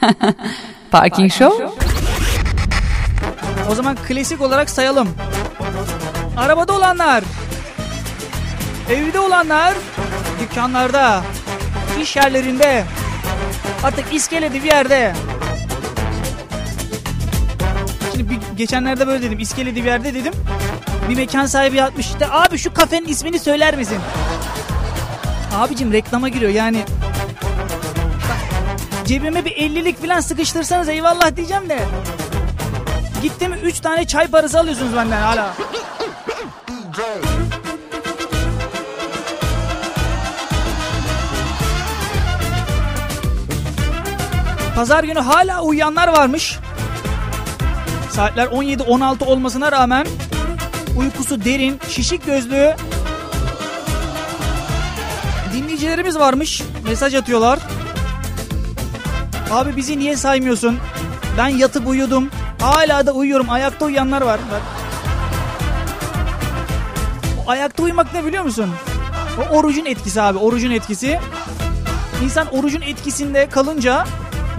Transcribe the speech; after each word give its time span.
Parking 0.90 1.32
Show 1.32 1.68
O 3.70 3.74
zaman 3.74 3.96
klasik 4.08 4.40
olarak 4.40 4.70
sayalım. 4.70 5.08
Arabada 6.36 6.72
olanlar, 6.72 7.24
evde 8.90 9.20
olanlar, 9.20 9.74
dükkanlarda, 10.40 11.22
iş 12.02 12.16
yerlerinde, 12.16 12.84
artık 13.84 14.14
iskelede 14.14 14.54
bir 14.54 14.68
yerde. 14.68 15.14
Şimdi 18.12 18.30
bir, 18.30 18.38
geçenlerde 18.56 19.06
böyle 19.06 19.22
dedim, 19.22 19.38
iskelede 19.38 19.76
bir 19.76 19.84
yerde 19.84 20.14
dedim. 20.14 20.32
Bir 21.08 21.16
mekan 21.16 21.46
sahibi 21.46 21.76
yatmış 21.76 22.06
işte, 22.06 22.26
abi 22.30 22.58
şu 22.58 22.74
kafenin 22.74 23.06
ismini 23.06 23.38
söyler 23.38 23.76
misin? 23.76 23.98
Abicim 25.56 25.92
reklama 25.92 26.28
giriyor 26.28 26.52
yani. 26.52 26.84
Cebime 29.08 29.44
bir 29.44 29.50
50'lik 29.50 30.02
falan 30.02 30.20
sıkıştırsanız 30.20 30.88
eyvallah 30.88 31.36
diyeceğim 31.36 31.68
de. 31.68 31.78
Gitti 33.22 33.48
mi 33.48 33.56
3 33.62 33.80
tane 33.80 34.06
çay 34.06 34.26
parası 34.28 34.60
alıyorsunuz 34.60 34.96
benden 34.96 35.22
hala. 35.22 35.54
Pazar 44.74 45.04
günü 45.04 45.20
hala 45.20 45.62
uyuyanlar 45.62 46.08
varmış. 46.08 46.58
Saatler 48.10 48.46
17-16 48.46 49.24
olmasına 49.24 49.72
rağmen 49.72 50.06
uykusu 50.96 51.44
derin, 51.44 51.80
şişik 51.88 52.26
gözlü 52.26 52.76
dinleyicilerimiz 55.52 56.18
varmış. 56.18 56.62
Mesaj 56.88 57.14
atıyorlar. 57.14 57.58
Abi 59.50 59.76
bizi 59.76 59.98
niye 59.98 60.16
saymıyorsun? 60.16 60.78
Ben 61.38 61.48
yatıp 61.48 61.88
uyudum. 61.88 62.28
Hala 62.60 63.06
da 63.06 63.12
uyuyorum. 63.12 63.50
Ayakta 63.50 63.84
uyuyanlar 63.84 64.22
var. 64.22 64.40
Bak. 64.52 64.62
Ayakta 67.46 67.82
uyumak 67.82 68.14
ne 68.14 68.24
biliyor 68.24 68.44
musun? 68.44 68.70
O 69.38 69.56
orucun 69.56 69.84
etkisi 69.84 70.22
abi. 70.22 70.38
Orucun 70.38 70.70
etkisi. 70.70 71.20
İnsan 72.24 72.54
orucun 72.54 72.80
etkisinde 72.80 73.48
kalınca 73.48 74.04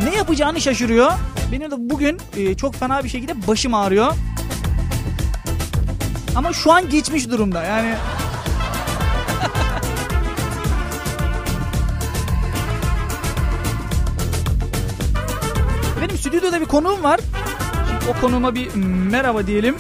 ne 0.04 0.16
yapacağını 0.16 0.62
şaşırıyor. 0.62 1.12
Benim 1.52 1.72
de 1.72 1.76
bugün 1.78 2.18
e, 2.38 2.56
çok 2.56 2.76
fena 2.76 3.04
bir 3.04 3.10
şekilde 3.10 3.48
başım 3.48 3.74
ağrıyor. 3.74 4.14
Ama 6.36 6.54
şu 6.54 6.72
an 6.72 6.90
geçmiş 6.90 7.30
durumda. 7.30 7.64
Yani 7.64 7.96
stüdyoda 16.50 16.66
bir 16.66 16.72
konuğum 16.72 17.04
var. 17.04 17.20
Şimdi 17.88 18.18
o 18.18 18.22
konuğuma 18.22 18.56
bir 18.56 18.76
merhaba 19.12 19.48
diyelim. 19.48 19.76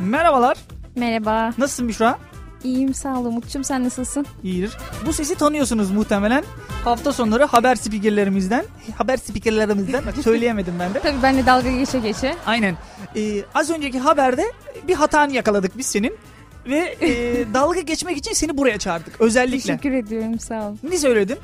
Merhabalar. 0.00 0.56
Merhaba. 0.96 1.52
Nasılsın 1.58 1.88
Büşra? 1.88 2.18
İyiyim 2.64 2.94
sağ 2.94 3.18
ol 3.18 3.24
Umut'cum 3.24 3.64
sen 3.64 3.84
nasılsın? 3.84 4.26
İyidir. 4.42 4.76
Bu 5.06 5.12
sesi 5.12 5.34
tanıyorsunuz 5.34 5.90
muhtemelen. 5.90 6.44
Hafta 6.84 7.12
sonları 7.12 7.44
haber 7.44 7.74
spikerlerimizden, 7.74 8.64
haber 8.96 9.16
spikerlerimizden, 9.16 10.06
bak 10.06 10.14
söyleyemedim 10.24 10.74
ben 10.80 10.94
de. 10.94 11.00
Tabii 11.02 11.22
benle 11.22 11.46
dalga 11.46 11.70
geçe 11.70 11.98
geçe. 11.98 12.36
Aynen. 12.46 12.76
Ee, 13.16 13.42
az 13.54 13.70
önceki 13.70 13.98
haberde 13.98 14.44
bir 14.88 14.94
hatanı 14.94 15.32
yakaladık 15.32 15.78
biz 15.78 15.86
senin. 15.86 16.14
Ve 16.66 16.96
e, 17.00 17.44
dalga 17.54 17.80
geçmek 17.80 18.16
için 18.16 18.32
seni 18.32 18.56
buraya 18.58 18.78
çağırdık 18.78 19.20
özellikle. 19.20 19.76
Teşekkür 19.76 19.92
ediyorum 19.92 20.38
sağ 20.38 20.68
ol. 20.68 20.76
Ne 20.82 20.98
söyledin? 20.98 21.38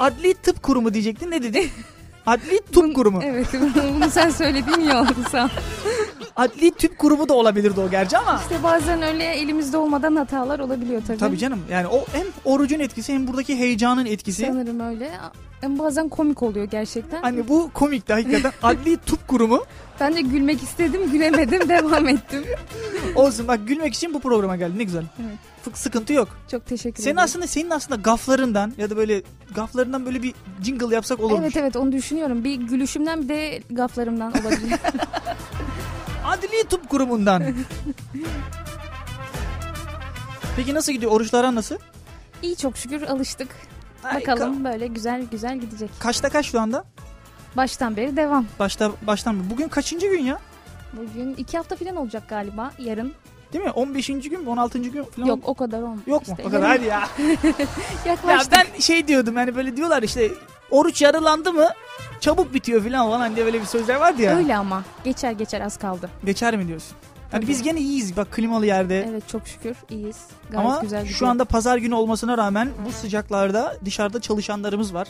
Adli 0.00 0.34
Tıp 0.34 0.62
Kurumu 0.62 0.94
diyecektin. 0.94 1.30
Ne 1.30 1.42
dedin? 1.42 1.70
Adli 2.28 2.60
Tıp 2.72 2.94
Kurumu. 2.94 3.22
Evet 3.24 3.46
bunu 3.94 4.10
sen 4.10 4.30
söylediğin 4.30 4.80
iyi 4.80 4.94
oldu 4.94 5.14
sağ. 5.30 5.50
Adli 6.38 6.70
Tıp 6.70 6.98
Kurumu 6.98 7.28
da 7.28 7.34
olabilirdi 7.34 7.80
o 7.80 7.90
gerçi 7.90 8.18
ama. 8.18 8.40
İşte 8.42 8.62
bazen 8.62 9.02
öyle 9.02 9.24
elimizde 9.24 9.76
olmadan 9.76 10.16
hatalar 10.16 10.58
olabiliyor 10.58 11.02
tabii. 11.06 11.18
Tabii 11.18 11.38
canım. 11.38 11.60
Yani 11.70 11.86
o 11.86 12.04
hem 12.12 12.26
orucun 12.44 12.80
etkisi 12.80 13.12
hem 13.14 13.26
buradaki 13.26 13.56
heyecanın 13.58 14.06
etkisi. 14.06 14.46
Sanırım 14.46 14.80
öyle. 14.80 15.10
Ama 15.64 15.78
bazen 15.78 16.08
komik 16.08 16.42
oluyor 16.42 16.64
gerçekten. 16.64 17.22
Hani 17.22 17.48
bu 17.48 17.70
komikti 17.74 18.12
hakikaten. 18.12 18.52
Adli 18.62 18.96
Tıp 18.96 19.28
Kurumu. 19.28 19.64
Ben 20.00 20.14
de 20.16 20.20
gülmek 20.20 20.62
istedim 20.62 21.10
gülemedim 21.12 21.68
devam 21.68 22.08
ettim. 22.08 22.44
Olsun 23.14 23.48
bak 23.48 23.60
gülmek 23.66 23.94
için 23.94 24.14
bu 24.14 24.20
programa 24.20 24.56
geldin 24.56 24.78
ne 24.78 24.84
güzel. 24.84 25.04
Evet. 25.20 25.38
Fık- 25.64 25.76
Sıkıntı 25.78 26.12
yok. 26.12 26.28
Çok 26.50 26.66
teşekkür 26.66 27.02
Senin 27.02 27.14
ederim. 27.14 27.24
aslında 27.24 27.46
senin 27.46 27.70
aslında 27.70 28.00
gaflarından 28.00 28.72
ya 28.78 28.90
da 28.90 28.96
böyle 28.96 29.22
gaflarından 29.54 30.06
böyle 30.06 30.22
bir 30.22 30.34
jingle 30.64 30.94
yapsak 30.94 31.20
olurmuş. 31.20 31.40
Evet 31.42 31.56
evet 31.56 31.76
onu 31.76 31.92
düşünüyorum. 31.92 32.44
Bir 32.44 32.54
gülüşümden 32.54 33.22
bir 33.22 33.28
de 33.28 33.62
gaflarımdan 33.70 34.32
olabilir. 34.32 34.72
Adli 36.28 36.64
Tıp 36.68 36.88
Kurumu'ndan. 36.88 37.42
Peki 40.56 40.74
nasıl 40.74 40.92
gidiyor? 40.92 41.12
Oruçlara 41.12 41.54
nasıl? 41.54 41.76
İyi 42.42 42.56
çok 42.56 42.76
şükür 42.76 43.02
alıştık. 43.02 43.48
Ay, 44.04 44.20
Bakalım 44.20 44.64
böyle 44.64 44.86
güzel 44.86 45.22
güzel 45.30 45.58
gidecek. 45.58 45.90
ka- 45.90 46.02
kaçta 46.02 46.28
kaç 46.28 46.46
şu 46.46 46.60
anda? 46.60 46.84
Baştan 47.56 47.96
beri 47.96 48.16
devam. 48.16 48.46
Başta 48.58 48.90
baştan 49.02 49.34
mı? 49.34 49.44
Bugün 49.50 49.68
kaçıncı 49.68 50.06
gün 50.06 50.22
ya? 50.24 50.38
Bugün 50.92 51.34
iki 51.34 51.56
hafta 51.56 51.76
falan 51.76 51.96
olacak 51.96 52.28
galiba. 52.28 52.72
Yarın. 52.78 53.12
Değil 53.52 53.64
mi? 53.64 53.70
15. 53.70 54.06
gün 54.06 54.40
mü? 54.42 54.50
16. 54.50 54.78
gün 54.78 55.04
falan. 55.04 55.26
Yok 55.26 55.38
o 55.42 55.54
kadar 55.54 55.82
olmuş. 55.82 56.02
Yok 56.06 56.28
mu? 56.28 56.34
İşte 56.38 56.48
O 56.48 56.50
kadar 56.50 56.68
hadi 56.68 56.84
ya. 56.84 57.08
ya 58.06 58.16
ben 58.52 58.80
şey 58.80 59.08
diyordum 59.08 59.36
hani 59.36 59.56
böyle 59.56 59.76
diyorlar 59.76 60.02
işte 60.02 60.30
oruç 60.70 61.02
yarılandı 61.02 61.52
mı 61.52 61.68
çabuk 62.20 62.54
bitiyor 62.54 62.84
falan 62.84 63.10
falan 63.10 63.36
diye 63.36 63.46
böyle 63.46 63.60
bir 63.60 63.66
sözler 63.66 63.96
vardı 63.96 64.22
ya. 64.22 64.36
Öyle 64.36 64.56
ama. 64.56 64.84
Geçer 65.04 65.32
geçer 65.32 65.60
az 65.60 65.76
kaldı. 65.76 66.10
Geçer 66.24 66.56
mi 66.56 66.68
diyorsun? 66.68 66.96
Hani 67.30 67.40
Tabii. 67.40 67.50
biz 67.52 67.62
gene 67.62 67.80
iyiyiz 67.80 68.16
bak 68.16 68.32
klimalı 68.32 68.66
yerde. 68.66 69.06
Evet 69.10 69.28
çok 69.28 69.48
şükür 69.48 69.76
iyiyiz. 69.90 70.16
Gayet 70.50 70.66
Ama 70.70 70.78
güzel 70.82 71.00
gidiyor. 71.02 71.18
şu 71.18 71.26
anda 71.26 71.44
pazar 71.44 71.76
günü 71.76 71.94
olmasına 71.94 72.38
rağmen 72.38 72.68
bu 72.86 72.92
sıcaklarda 72.92 73.76
dışarıda 73.84 74.20
çalışanlarımız 74.20 74.94
var. 74.94 75.08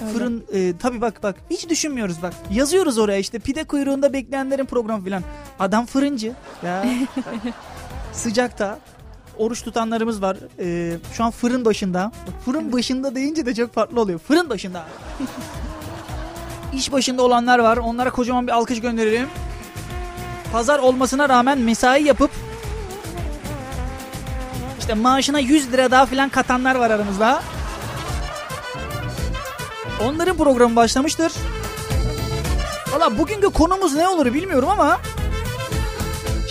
Öyle. 0.00 0.12
Fırın 0.12 0.44
e, 0.52 0.78
tabii 0.78 1.00
bak 1.00 1.22
bak 1.22 1.36
hiç 1.50 1.68
düşünmüyoruz 1.68 2.22
bak. 2.22 2.32
Yazıyoruz 2.50 2.98
oraya 2.98 3.18
işte 3.18 3.38
pide 3.38 3.64
kuyruğunda 3.64 4.12
bekleyenlerin 4.12 4.64
programı 4.64 5.04
falan. 5.04 5.22
Adam 5.58 5.86
fırıncı. 5.86 6.32
Ya. 6.64 6.84
Sıcakta 8.12 8.78
oruç 9.38 9.62
tutanlarımız 9.62 10.22
var. 10.22 10.36
E, 10.58 10.96
şu 11.12 11.24
an 11.24 11.30
fırın 11.30 11.64
başında. 11.64 12.12
Fırın 12.44 12.72
başında 12.72 13.14
deyince 13.14 13.46
de 13.46 13.54
çok 13.54 13.74
farklı 13.74 14.00
oluyor. 14.00 14.18
Fırın 14.18 14.50
başında. 14.50 14.84
İş 16.72 16.92
başında 16.92 17.22
olanlar 17.22 17.58
var. 17.58 17.76
Onlara 17.76 18.10
kocaman 18.10 18.46
bir 18.46 18.52
alkış 18.52 18.80
gönderelim. 18.80 19.28
Pazar 20.52 20.78
olmasına 20.78 21.28
rağmen 21.28 21.58
mesai 21.58 22.04
yapıp 22.04 22.30
işte 24.78 24.94
maaşına 24.94 25.38
100 25.38 25.72
lira 25.72 25.90
daha 25.90 26.06
filan 26.06 26.28
katanlar 26.28 26.74
var 26.74 26.90
aramızda. 26.90 27.42
Onların 30.04 30.36
programı 30.36 30.76
başlamıştır. 30.76 31.32
Valla 32.92 33.18
bugünkü 33.18 33.46
konumuz 33.46 33.94
ne 33.94 34.08
olur 34.08 34.34
bilmiyorum 34.34 34.68
ama 34.68 35.00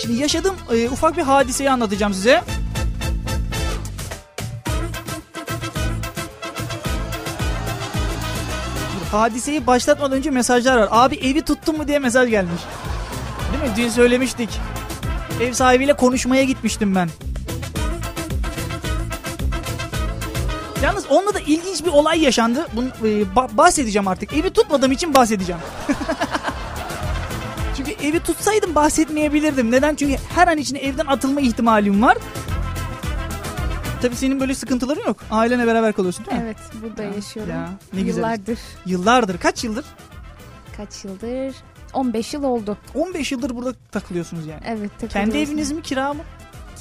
şimdi 0.02 0.22
yaşadığım 0.22 0.56
e, 0.72 0.90
ufak 0.90 1.18
bir 1.18 1.22
hadiseyi 1.22 1.72
anlatacağım 1.72 2.14
size. 2.14 2.44
Hadiseyi 9.20 9.68
başlatmadan 9.68 10.18
önce 10.18 10.32
mesajlar 10.32 10.78
var. 10.78 10.88
Abi 10.92 11.16
evi 11.16 11.42
tuttun 11.42 11.78
mu 11.78 11.88
diye 11.88 12.00
mesaj 12.00 12.30
gelmiş. 12.30 12.62
Değil 13.52 13.72
mi? 13.72 13.78
Dün 13.78 13.90
söylemiştik. 13.90 14.50
Ev 15.42 15.54
sahibiyle 15.54 15.94
konuşmaya 15.94 16.44
gitmiştim 16.44 16.96
ben. 16.96 17.10
Yalnız 20.84 21.06
onunla 21.10 21.34
da 21.34 21.40
ilginç 21.40 21.86
bir 21.86 21.90
olay 21.90 22.22
yaşandı. 22.24 22.68
Bunu 22.74 22.88
e, 22.88 23.22
ba- 23.22 23.58
bahsedeceğim 23.58 24.08
artık. 24.08 24.34
Evi 24.34 24.50
tutmadığım 24.50 24.92
için 24.92 25.14
bahsedeceğim. 25.14 25.62
Çünkü 27.78 27.92
evi 27.92 28.20
tutsaydım 28.20 28.76
bahsetmeyebilirdim. 28.76 29.72
Neden? 29.72 29.96
Çünkü 29.96 30.16
her 30.36 30.48
an 30.48 30.58
içinde 30.58 30.80
evden 30.80 31.06
atılma 31.06 31.42
ihtimalim 31.42 32.02
var. 32.02 32.18
Tabii 34.02 34.16
senin 34.16 34.40
böyle 34.40 34.56
sıkıntıların 34.56 35.02
yok. 35.08 35.18
Ailenle 35.32 35.68
beraber 35.68 35.94
kalıyorsun 35.94 36.26
değil 36.26 36.38
mi? 36.38 36.44
Evet 36.46 36.58
burada 36.84 37.04
Ya, 37.04 37.14
yaşıyorum. 37.14 37.54
ya, 37.54 37.70
ne 37.94 38.02
güzel. 38.02 38.18
Yıllardır. 38.22 38.60
Yıllardır. 38.86 39.38
Kaç 39.38 39.64
yıldır? 39.64 39.86
Kaç 40.78 41.06
yıldır? 41.06 41.56
15 41.94 42.34
yıl 42.34 42.44
oldu. 42.44 42.78
15 42.96 43.32
yıldır 43.32 43.56
burada 43.56 43.74
takılıyorsunuz 43.92 44.46
yani. 44.48 44.62
Evet. 44.68 44.92
Kendi 45.00 45.14
takılıyoruz. 45.14 45.50
eviniz 45.50 45.72
mi 45.72 45.82
kira 45.82 46.14
mı? 46.14 46.20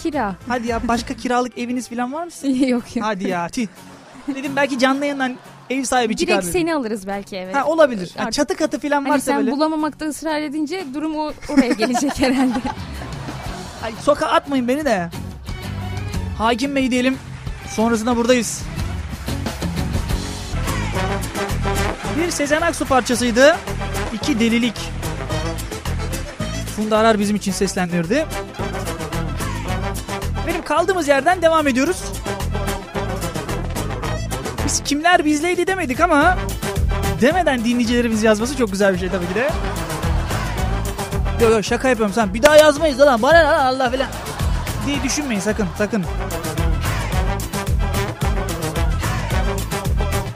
Kira. 0.03 0.37
Hadi 0.49 0.67
ya 0.67 0.89
başka 0.89 1.15
kiralık 1.17 1.59
eviniz 1.59 1.89
falan 1.89 2.13
var 2.13 2.25
mı? 2.25 2.49
yok 2.57 2.97
yok. 2.97 3.07
Hadi 3.07 3.29
ya 3.29 3.49
tüh. 3.49 3.67
Dedim 4.35 4.53
belki 4.57 4.79
canlı 4.79 5.05
yayından 5.05 5.37
ev 5.71 5.85
sahibi 5.85 6.17
çıkar 6.17 6.43
Direkt 6.43 6.53
seni 6.53 6.75
alırız 6.75 7.07
belki 7.07 7.37
evet. 7.37 7.55
Ha 7.55 7.65
olabilir. 7.65 8.13
Artık- 8.19 8.33
çatı 8.33 8.57
katı 8.57 8.79
falan 8.81 8.97
Hani 9.03 9.09
varsa 9.09 9.25
sen 9.25 9.37
böyle. 9.39 9.51
bulamamakta 9.51 10.05
ısrar 10.07 10.41
edince 10.41 10.85
durum 10.95 11.17
o, 11.17 11.33
oraya 11.49 11.73
gelecek 11.73 12.21
herhalde. 12.21 12.59
Ay, 13.85 13.93
sokağa 14.03 14.27
atmayın 14.27 14.69
beni 14.69 14.85
de. 14.85 15.11
Hakim 16.39 16.77
Bey 16.77 16.91
diyelim. 16.91 17.19
Sonrasında 17.69 18.17
buradayız. 18.17 18.63
Bir 22.19 22.31
Sezen 22.31 22.61
Aksu 22.61 22.85
parçasıydı. 22.85 23.57
İki 24.13 24.41
delilik. 24.41 24.77
Funda 26.77 26.99
Arar 26.99 27.19
bizim 27.19 27.37
için 27.37 27.53
seslendirdi. 27.53 28.27
Benim 30.47 30.63
kaldığımız 30.63 31.09
yerden 31.09 31.43
devam 31.43 31.69
ediyoruz. 31.69 32.03
Biz 34.65 34.83
kimler 34.85 35.25
bizleydi 35.25 35.67
demedik 35.67 36.01
ama 36.01 36.39
demeden 37.21 37.65
dinleyicilerimiz 37.65 38.23
yazması 38.23 38.57
çok 38.57 38.73
güzel 38.73 38.95
bir 38.95 38.99
şey 38.99 39.09
tabii 39.09 39.29
ki 39.29 39.35
de. 39.35 39.51
Yok 41.45 41.53
yok 41.53 41.65
şaka 41.65 41.89
yapıyorum 41.89 42.15
sen. 42.15 42.35
Bir 42.35 42.43
daha 42.43 42.57
yazmayız 42.57 43.01
lan 43.01 43.23
bana 43.23 43.67
Allah 43.67 43.91
filan. 43.91 44.09
Diye 44.87 45.03
düşünmeyin 45.03 45.41
sakın 45.41 45.67
sakın. 45.79 46.05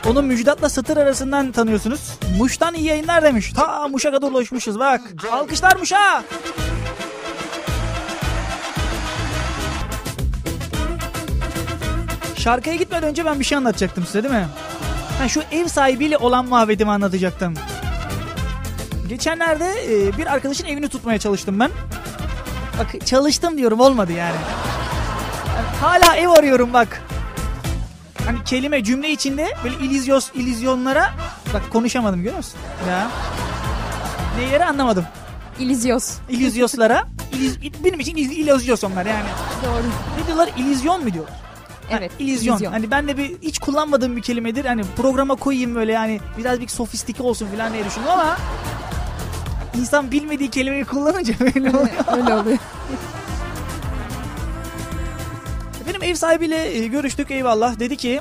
Onu 0.06 0.22
Müjdat'la 0.22 0.68
Satır 0.68 0.96
arasından 0.96 1.52
tanıyorsunuz. 1.52 2.00
Muş'tan 2.38 2.74
iyi 2.74 2.84
yayınlar 2.84 3.22
demiş. 3.22 3.52
Ta 3.52 3.88
Muş'a 3.88 4.10
kadar 4.10 4.30
ulaşmışız 4.30 4.78
bak. 4.78 5.00
Alkışlar 5.32 5.76
Muş'a. 5.76 6.24
Şarkıya 12.36 12.76
gitmeden 12.76 13.08
önce 13.08 13.24
ben 13.24 13.40
bir 13.40 13.44
şey 13.44 13.58
anlatacaktım 13.58 14.06
size 14.06 14.22
değil 14.22 14.34
mi? 14.34 14.46
Ha, 15.18 15.28
şu 15.28 15.42
ev 15.52 15.66
sahibiyle 15.68 16.16
olan 16.16 16.46
muhabbetimi 16.46 16.90
anlatacaktım. 16.90 17.54
Geçenlerde 19.08 19.72
e, 19.88 20.18
bir 20.18 20.32
arkadaşın 20.32 20.64
evini 20.64 20.88
tutmaya 20.88 21.18
çalıştım 21.18 21.60
ben. 21.60 21.70
Bak 22.78 23.06
çalıştım 23.06 23.58
diyorum 23.58 23.80
olmadı 23.80 24.12
yani. 24.12 24.36
yani 25.56 25.66
hala 25.80 26.16
ev 26.16 26.28
arıyorum 26.28 26.72
bak. 26.72 27.02
Hani 28.26 28.44
kelime 28.44 28.84
cümle 28.84 29.10
içinde 29.10 29.54
böyle 29.64 29.76
ilizyos 29.76 30.30
ilizyonlara 30.34 31.10
bak 31.54 31.62
konuşamadım 31.72 32.18
görüyor 32.18 32.36
musun? 32.36 32.60
Ya. 32.88 33.10
Ne 34.38 34.44
yeri 34.44 34.64
anlamadım. 34.64 35.04
İlizyos. 35.58 36.18
İlizyoslara 36.28 37.04
iliz, 37.32 37.58
benim 37.84 38.00
için 38.00 38.16
il, 38.16 38.30
ilizyos 38.30 38.84
onlar 38.84 39.06
yani. 39.06 39.28
Doğru. 39.64 39.82
Ne 40.20 40.26
diyorlar? 40.26 40.50
İllüzyon 40.56 41.04
mu 41.04 41.12
diyorlar? 41.12 41.34
Evet. 41.90 42.10
Ha, 42.10 42.16
illüzyon. 42.18 42.72
Hani 42.72 42.90
ben 42.90 43.08
de 43.08 43.16
bir 43.16 43.36
hiç 43.42 43.58
kullanmadığım 43.58 44.16
bir 44.16 44.22
kelimedir. 44.22 44.64
Hani 44.64 44.82
programa 44.96 45.34
koyayım 45.34 45.74
böyle 45.74 45.92
yani 45.92 46.20
biraz 46.38 46.60
bir 46.60 46.68
sofistike 46.68 47.22
olsun 47.22 47.48
falan 47.56 47.72
diye 47.72 47.84
düşündüm 47.84 48.08
ama 48.10 48.36
insan 49.80 50.10
bilmediği 50.10 50.50
kelimeyi 50.50 50.84
kullanınca 50.84 51.34
böyle 51.40 51.70
oluyor. 51.70 51.88
Öyle 52.16 52.34
oluyor. 52.34 52.58
Benim 55.88 56.02
ev 56.02 56.14
sahibiyle 56.14 56.76
e, 56.76 56.86
görüştük 56.86 57.30
eyvallah. 57.30 57.78
Dedi 57.78 57.96
ki 57.96 58.20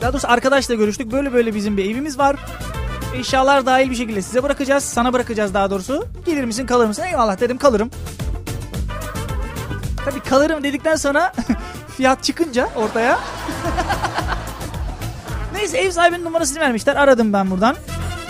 daha 0.00 0.12
doğrusu 0.12 0.28
arkadaşla 0.28 0.74
görüştük. 0.74 1.12
Böyle 1.12 1.32
böyle 1.32 1.54
bizim 1.54 1.76
bir 1.76 1.90
evimiz 1.90 2.18
var. 2.18 2.36
Eşyalar 3.14 3.66
dahil 3.66 3.90
bir 3.90 3.96
şekilde 3.96 4.22
size 4.22 4.42
bırakacağız. 4.42 4.84
Sana 4.84 5.12
bırakacağız 5.12 5.54
daha 5.54 5.70
doğrusu. 5.70 6.06
Gelir 6.26 6.44
misin 6.44 6.66
kalır 6.66 6.86
mısın? 6.86 7.02
Eyvallah 7.02 7.40
dedim 7.40 7.58
kalırım. 7.58 7.90
Tabii 10.04 10.20
kalırım 10.20 10.62
dedikten 10.62 10.96
sonra 10.96 11.32
fiyat 11.96 12.24
çıkınca 12.24 12.68
ortaya. 12.76 13.18
Neyse 15.52 15.78
ev 15.78 15.90
sahibinin 15.90 16.24
numarasını 16.24 16.60
vermişler. 16.60 16.96
Aradım 16.96 17.32
ben 17.32 17.50
buradan. 17.50 17.76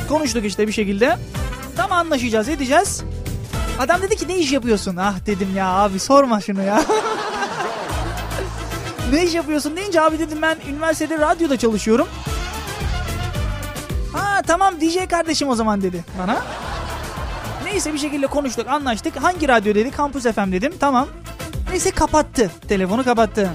Konuştuk 0.09 0.45
işte 0.45 0.67
bir 0.67 0.73
şekilde. 0.73 1.17
Tam 1.77 1.93
anlaşacağız 1.93 2.49
edeceğiz. 2.49 3.03
Adam 3.79 4.03
dedi 4.03 4.17
ki 4.17 4.29
ne 4.29 4.37
iş 4.37 4.53
yapıyorsun? 4.53 4.97
Ah 4.97 5.27
dedim 5.27 5.49
ya 5.57 5.67
abi 5.69 5.99
sorma 5.99 6.41
şunu 6.41 6.63
ya. 6.63 6.83
ne 9.13 9.25
iş 9.25 9.35
yapıyorsun 9.35 9.77
deyince 9.77 10.01
abi 10.01 10.19
dedim 10.19 10.43
ben 10.43 10.57
üniversitede 10.71 11.19
radyoda 11.19 11.57
çalışıyorum. 11.57 12.09
Ha 14.13 14.43
tamam 14.47 14.81
DJ 14.81 15.09
kardeşim 15.11 15.49
o 15.49 15.55
zaman 15.55 15.83
dedi 15.83 16.05
bana. 16.19 16.43
Neyse 17.65 17.93
bir 17.93 17.99
şekilde 17.99 18.27
konuştuk 18.27 18.69
anlaştık. 18.69 19.17
Hangi 19.23 19.49
radyo 19.49 19.75
dedi? 19.75 19.91
Campus 19.97 20.23
FM 20.23 20.53
dedim. 20.53 20.75
Tamam. 20.81 21.09
Neyse 21.71 21.91
kapattı. 21.91 22.51
Telefonu 22.69 23.05
kapattı. 23.05 23.51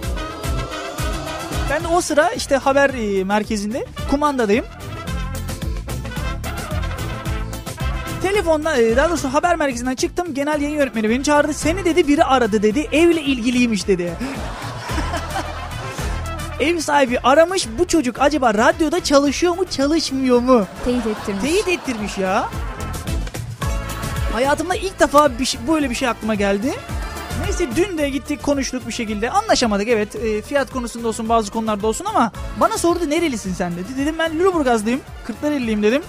Ben 1.70 1.84
de 1.84 1.88
o 1.88 2.02
sıra 2.02 2.30
işte 2.30 2.58
haber 2.58 2.90
e, 2.90 3.24
merkezinde 3.24 3.86
kumandadayım. 4.10 4.66
Telefonda 8.22 8.78
e, 8.78 8.96
daha 8.96 9.10
doğrusu 9.10 9.34
haber 9.34 9.56
merkezinden 9.56 9.96
çıktım. 9.96 10.34
Genel 10.34 10.62
yayın 10.62 10.78
yönetmeni 10.78 11.10
beni 11.10 11.24
çağırdı. 11.24 11.54
Seni 11.54 11.86
dedi 11.86 12.08
biri 12.08 12.24
aradı 12.24 12.64
dedi. 12.64 12.88
Evle 12.92 13.22
ilgiliymiş 13.22 13.88
dedi. 13.88 14.14
Ev 16.60 16.80
sahibi 16.80 17.20
aramış 17.20 17.68
bu 17.80 17.88
çocuk 17.88 18.16
acaba 18.20 18.54
radyoda 18.54 19.04
çalışıyor 19.04 19.56
mu 19.56 19.66
çalışmıyor 19.70 20.40
mu? 20.40 20.66
Teyit 20.86 21.08
ettirmiş. 21.08 21.42
Teyit 21.42 21.68
ettirmiş 21.68 22.18
ya. 22.18 22.50
Hayatımda 24.34 24.76
ilk 24.76 25.00
defa 25.00 25.40
bir 25.40 25.46
şey, 25.46 25.62
böyle 25.68 25.90
bir 25.90 25.96
şey 25.96 26.08
aklıma 26.08 26.36
geldi. 26.36 26.74
Neyse 27.44 27.68
dün 27.76 27.98
de 27.98 28.10
gittik 28.10 28.44
konuştuk 28.44 28.88
bir 28.88 28.94
şekilde. 28.94 29.30
Anlaşamadık 29.30 29.88
evet 29.88 30.16
e, 30.16 30.42
fiyat 30.42 30.72
konusunda 30.72 31.08
olsun 31.08 31.30
bazı 31.30 31.52
konularda 31.52 31.88
olsun 31.88 32.06
ama 32.06 32.32
bana 32.60 32.78
sordu 32.78 33.10
nerelisin 33.10 33.54
sen 33.54 33.72
dedi. 33.72 33.98
Dedim 33.98 34.16
ben 34.20 34.40
Lüleburgazlıyım. 34.40 35.00
Kırklareli'yim 35.26 35.84
dedim. 35.84 36.02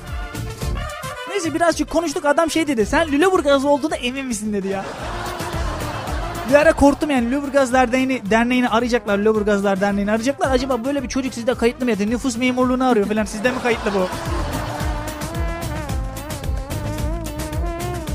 Neyse 1.43 1.55
birazcık 1.55 1.91
konuştuk 1.91 2.25
adam 2.25 2.51
şey 2.51 2.67
dedi. 2.67 2.87
Sen 2.87 3.09
Lüleburgaz 3.13 3.65
olduğuna 3.65 3.97
emin 3.97 4.27
misin 4.27 4.53
dedi 4.53 4.69
ya. 4.69 4.85
Bir 6.51 6.55
ara 6.55 6.73
korktum 6.73 7.11
yani 7.11 7.27
Lüleburgaz 7.27 7.73
Derneği'ni, 7.73 8.31
derneğini 8.31 8.69
arayacaklar. 8.69 9.19
Lüleburgazlar 9.19 9.81
Derneği'ni 9.81 10.11
arayacaklar. 10.11 10.51
Acaba 10.51 10.85
böyle 10.85 11.03
bir 11.03 11.09
çocuk 11.09 11.35
sizde 11.35 11.55
kayıtlı 11.55 11.85
mı 11.85 11.91
ya? 11.91 11.97
Nüfus 12.07 12.37
memurluğunu 12.37 12.89
arıyor 12.89 13.07
falan. 13.07 13.25
Sizde 13.25 13.51
mi 13.51 13.57
kayıtlı 13.63 13.91
bu? 13.95 14.09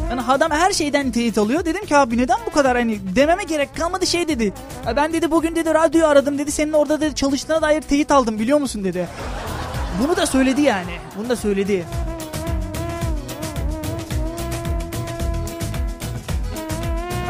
Yani 0.09 0.21
adam 0.27 0.51
her 0.51 0.71
şeyden 0.71 1.12
teyit 1.12 1.38
alıyor. 1.38 1.65
Dedim 1.65 1.85
ki 1.85 1.97
abi 1.97 2.18
neden 2.18 2.38
bu 2.45 2.51
kadar 2.51 2.77
hani 2.77 3.00
dememe 3.15 3.44
gerek 3.44 3.75
kalmadı 3.75 4.07
şey 4.07 4.27
dedi. 4.27 4.53
Ben 4.95 5.13
dedi 5.13 5.31
bugün 5.31 5.56
dedi 5.56 5.73
radyoyu 5.73 6.07
aradım 6.07 6.38
dedi. 6.38 6.51
Senin 6.51 6.73
orada 6.73 7.01
dedi 7.01 7.15
çalıştığına 7.15 7.62
dair 7.62 7.81
teyit 7.81 8.12
aldım 8.12 8.39
biliyor 8.39 8.59
musun 8.59 8.83
dedi. 8.83 9.07
Bunu 10.03 10.15
da 10.18 10.25
söyledi 10.25 10.62
yani. 10.62 10.91
Bunu 11.18 11.30
da 11.30 11.35
söyledi. 11.35 11.85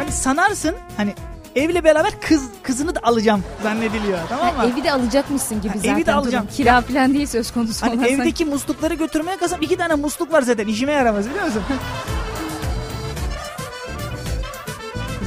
Hani 0.08 0.16
sanarsın 0.16 0.76
hani 0.98 1.14
evle 1.56 1.84
beraber 1.84 2.12
kız 2.22 2.42
kızını 2.64 2.96
da 2.96 3.00
alacağım 3.04 3.44
zannediliyor 3.64 4.20
tamam 4.30 4.46
mı? 4.56 4.62
Ha, 4.62 4.66
evi 4.66 4.84
de 4.84 4.92
alacakmışsın 4.92 5.62
gibi 5.62 5.74
Ha, 5.74 5.78
zaten. 5.78 5.94
evi 5.96 6.06
de 6.06 6.14
alacağım. 6.14 6.44
durum. 6.46 6.56
Kira 6.58 6.82
falan 6.82 7.14
değil 7.14 7.28
söz 7.28 7.52
konusu 7.52 7.86
Hani 7.86 7.96
sanki. 7.96 8.14
evdeki 8.14 8.46
muslukları 8.46 8.94
götürmeye 8.94 9.38
kalsam 9.38 9.62
iki 9.62 9.78
tane 9.78 9.96
musluk 9.96 10.32
var 10.32 10.42
zaten 10.42 10.68
işime 10.68 10.92
yaramaz 10.92 11.30
biliyor 11.30 11.46
musun? 11.46 11.64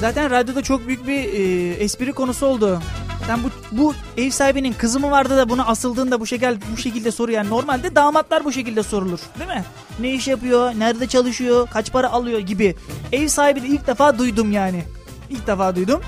zaten 0.01 0.31
radyoda 0.31 0.63
çok 0.63 0.87
büyük 0.87 1.07
bir 1.07 1.25
e, 1.25 1.71
espri 1.75 2.13
konusu 2.13 2.47
oldu. 2.47 2.83
Sen 3.31 3.41
bu, 3.45 3.51
bu 3.73 3.95
ev 4.17 4.31
sahibinin 4.31 4.73
kızı 4.73 5.01
mı 5.01 5.11
vardı 5.11 5.37
da 5.37 5.49
buna 5.49 5.67
asıldığında 5.67 6.21
bu 6.21 6.27
şekilde 6.27 6.59
bu 6.73 6.77
şekilde 6.77 7.11
soru 7.11 7.33
yani 7.33 7.51
normalde 7.51 7.95
damatlar 7.95 8.45
bu 8.45 8.53
şekilde 8.53 8.83
sorulur 8.83 9.21
değil 9.39 9.51
mi? 9.51 9.65
Ne 10.01 10.11
iş 10.11 10.29
yapıyor, 10.29 10.73
nerede 10.79 11.07
çalışıyor, 11.07 11.69
kaç 11.73 11.93
para 11.93 12.11
alıyor 12.11 12.39
gibi. 12.39 12.77
Ev 13.13 13.29
sahibi 13.29 13.63
de 13.63 13.67
ilk 13.67 13.87
defa 13.87 14.19
duydum 14.19 14.53
yani. 14.53 14.85
İlk 15.31 15.47
defa 15.47 15.77
duydum. 15.77 16.01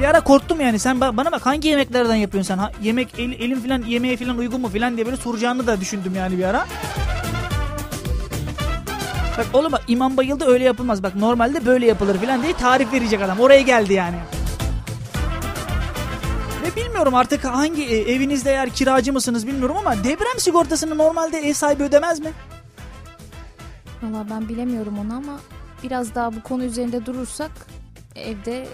Bir 0.00 0.04
ara 0.04 0.20
korktum 0.20 0.60
yani 0.60 0.78
sen 0.78 0.96
ba- 0.96 1.16
bana 1.16 1.32
bak 1.32 1.46
hangi 1.46 1.68
yemeklerden 1.68 2.14
yapıyorsun 2.14 2.54
sen? 2.54 2.58
Ha, 2.58 2.70
yemek 2.82 3.08
el, 3.18 3.32
elin 3.32 3.60
filan 3.60 3.82
yemeğe 3.82 4.16
filan 4.16 4.38
uygun 4.38 4.60
mu 4.60 4.68
filan 4.68 4.96
diye 4.96 5.06
böyle 5.06 5.16
soracağını 5.16 5.66
da 5.66 5.80
düşündüm 5.80 6.12
yani 6.16 6.38
bir 6.38 6.44
ara. 6.44 6.66
Bak 9.38 9.46
oğlum 9.52 9.72
bak 9.72 9.82
imam 9.88 10.16
bayıldı 10.16 10.44
öyle 10.46 10.64
yapılmaz. 10.64 11.02
Bak 11.02 11.14
normalde 11.16 11.66
böyle 11.66 11.86
yapılır 11.86 12.18
filan 12.18 12.42
diye 12.42 12.52
tarif 12.52 12.92
verecek 12.92 13.22
adam. 13.22 13.40
Oraya 13.40 13.60
geldi 13.60 13.92
yani. 13.92 14.16
Bilmiyorum 16.94 17.14
artık 17.14 17.44
hangi 17.44 17.84
e, 17.84 18.12
evinizde 18.12 18.50
eğer 18.50 18.70
kiracı 18.70 19.12
mısınız 19.12 19.46
bilmiyorum 19.46 19.76
ama 19.78 20.04
deprem 20.04 20.38
sigortasını 20.38 20.98
normalde 20.98 21.38
ev 21.38 21.52
sahibi 21.52 21.82
ödemez 21.82 22.20
mi? 22.20 22.32
Valla 24.02 24.26
ben 24.30 24.48
bilemiyorum 24.48 24.98
onu 24.98 25.14
ama 25.16 25.40
biraz 25.82 26.14
daha 26.14 26.32
bu 26.32 26.42
konu 26.42 26.64
üzerinde 26.64 27.06
durursak 27.06 27.50
evde 28.14 28.66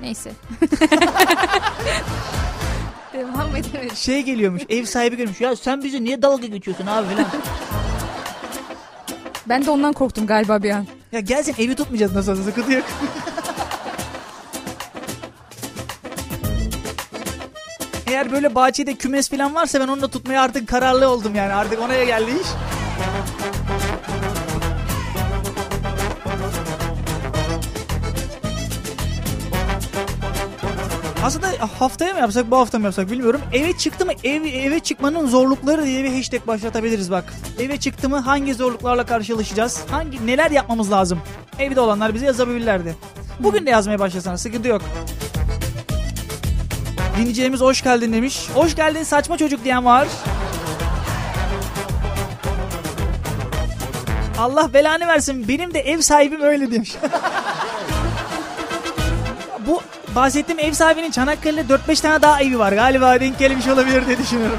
neyse. 0.00 0.32
Devam 3.12 3.56
edemedim. 3.56 3.96
Şey 3.96 4.22
geliyormuş 4.22 4.62
ev 4.68 4.84
sahibi 4.84 5.16
gelmiş 5.16 5.40
ya 5.40 5.56
sen 5.56 5.84
bizi 5.84 6.04
niye 6.04 6.22
dalga 6.22 6.46
geçiyorsun 6.46 6.86
abi 6.86 7.08
filan. 7.08 7.26
Ben 9.48 9.66
de 9.66 9.70
ondan 9.70 9.92
korktum 9.92 10.26
galiba 10.26 10.62
bir 10.62 10.70
an. 10.70 10.86
Ya 11.12 11.20
gelsin 11.20 11.54
evi 11.58 11.74
tutmayacağız 11.74 12.14
nasıl 12.14 12.32
olsa 12.32 12.42
sıkıntı 12.42 12.72
yok. 12.72 12.84
Eğer 18.10 18.32
böyle 18.32 18.54
bahçede 18.54 18.94
kümes 18.94 19.28
falan 19.28 19.54
varsa 19.54 19.80
ben 19.80 19.88
onu 19.88 20.02
da 20.02 20.08
tutmaya 20.08 20.42
artık 20.42 20.68
kararlı 20.68 21.08
oldum 21.08 21.34
yani. 21.34 21.52
Artık 21.52 21.80
ona 21.80 22.04
geldi 22.04 22.30
iş. 22.40 22.46
Aslında 31.24 31.46
haftaya 31.78 32.14
mı 32.14 32.20
yapsak 32.20 32.50
bu 32.50 32.56
hafta 32.56 32.78
mı 32.78 32.84
yapsak 32.84 33.10
bilmiyorum. 33.10 33.40
Eve 33.52 33.72
çıktı 33.72 34.06
mı 34.06 34.12
ev, 34.24 34.44
eve 34.44 34.80
çıkmanın 34.80 35.26
zorlukları 35.26 35.84
diye 35.84 36.04
bir 36.04 36.14
hashtag 36.14 36.46
başlatabiliriz 36.46 37.10
bak. 37.10 37.34
Eve 37.58 37.76
çıktı 37.76 38.08
mı 38.08 38.16
hangi 38.18 38.54
zorluklarla 38.54 39.06
karşılaşacağız? 39.06 39.80
Hangi 39.90 40.26
neler 40.26 40.50
yapmamız 40.50 40.92
lazım? 40.92 41.20
Evde 41.58 41.80
olanlar 41.80 42.14
bize 42.14 42.26
yazabilirlerdi. 42.26 42.96
Bugün 43.40 43.66
de 43.66 43.70
yazmaya 43.70 43.98
başlasana 43.98 44.38
sıkıntı 44.38 44.68
yok. 44.68 44.82
Dinleyeceğimiz 47.16 47.60
hoş 47.60 47.82
geldin 47.82 48.12
demiş. 48.12 48.48
Hoş 48.54 48.76
geldin 48.76 49.02
saçma 49.02 49.36
çocuk 49.38 49.64
diyen 49.64 49.84
var. 49.84 50.08
Allah 54.38 54.72
belanı 54.74 55.06
versin 55.06 55.48
benim 55.48 55.74
de 55.74 55.80
ev 55.80 56.00
sahibim 56.00 56.40
öyle 56.40 56.72
demiş. 56.72 56.96
Bu 59.66 59.82
bahsettiğim 60.14 60.60
ev 60.60 60.72
sahibinin 60.72 61.10
Çanakkale'de 61.10 61.74
4-5 61.74 62.02
tane 62.02 62.22
daha 62.22 62.42
evi 62.42 62.58
var. 62.58 62.72
Galiba 62.72 63.20
denk 63.20 63.38
gelmiş 63.38 63.68
olabilir 63.68 64.06
diye 64.06 64.18
düşünüyorum. 64.18 64.58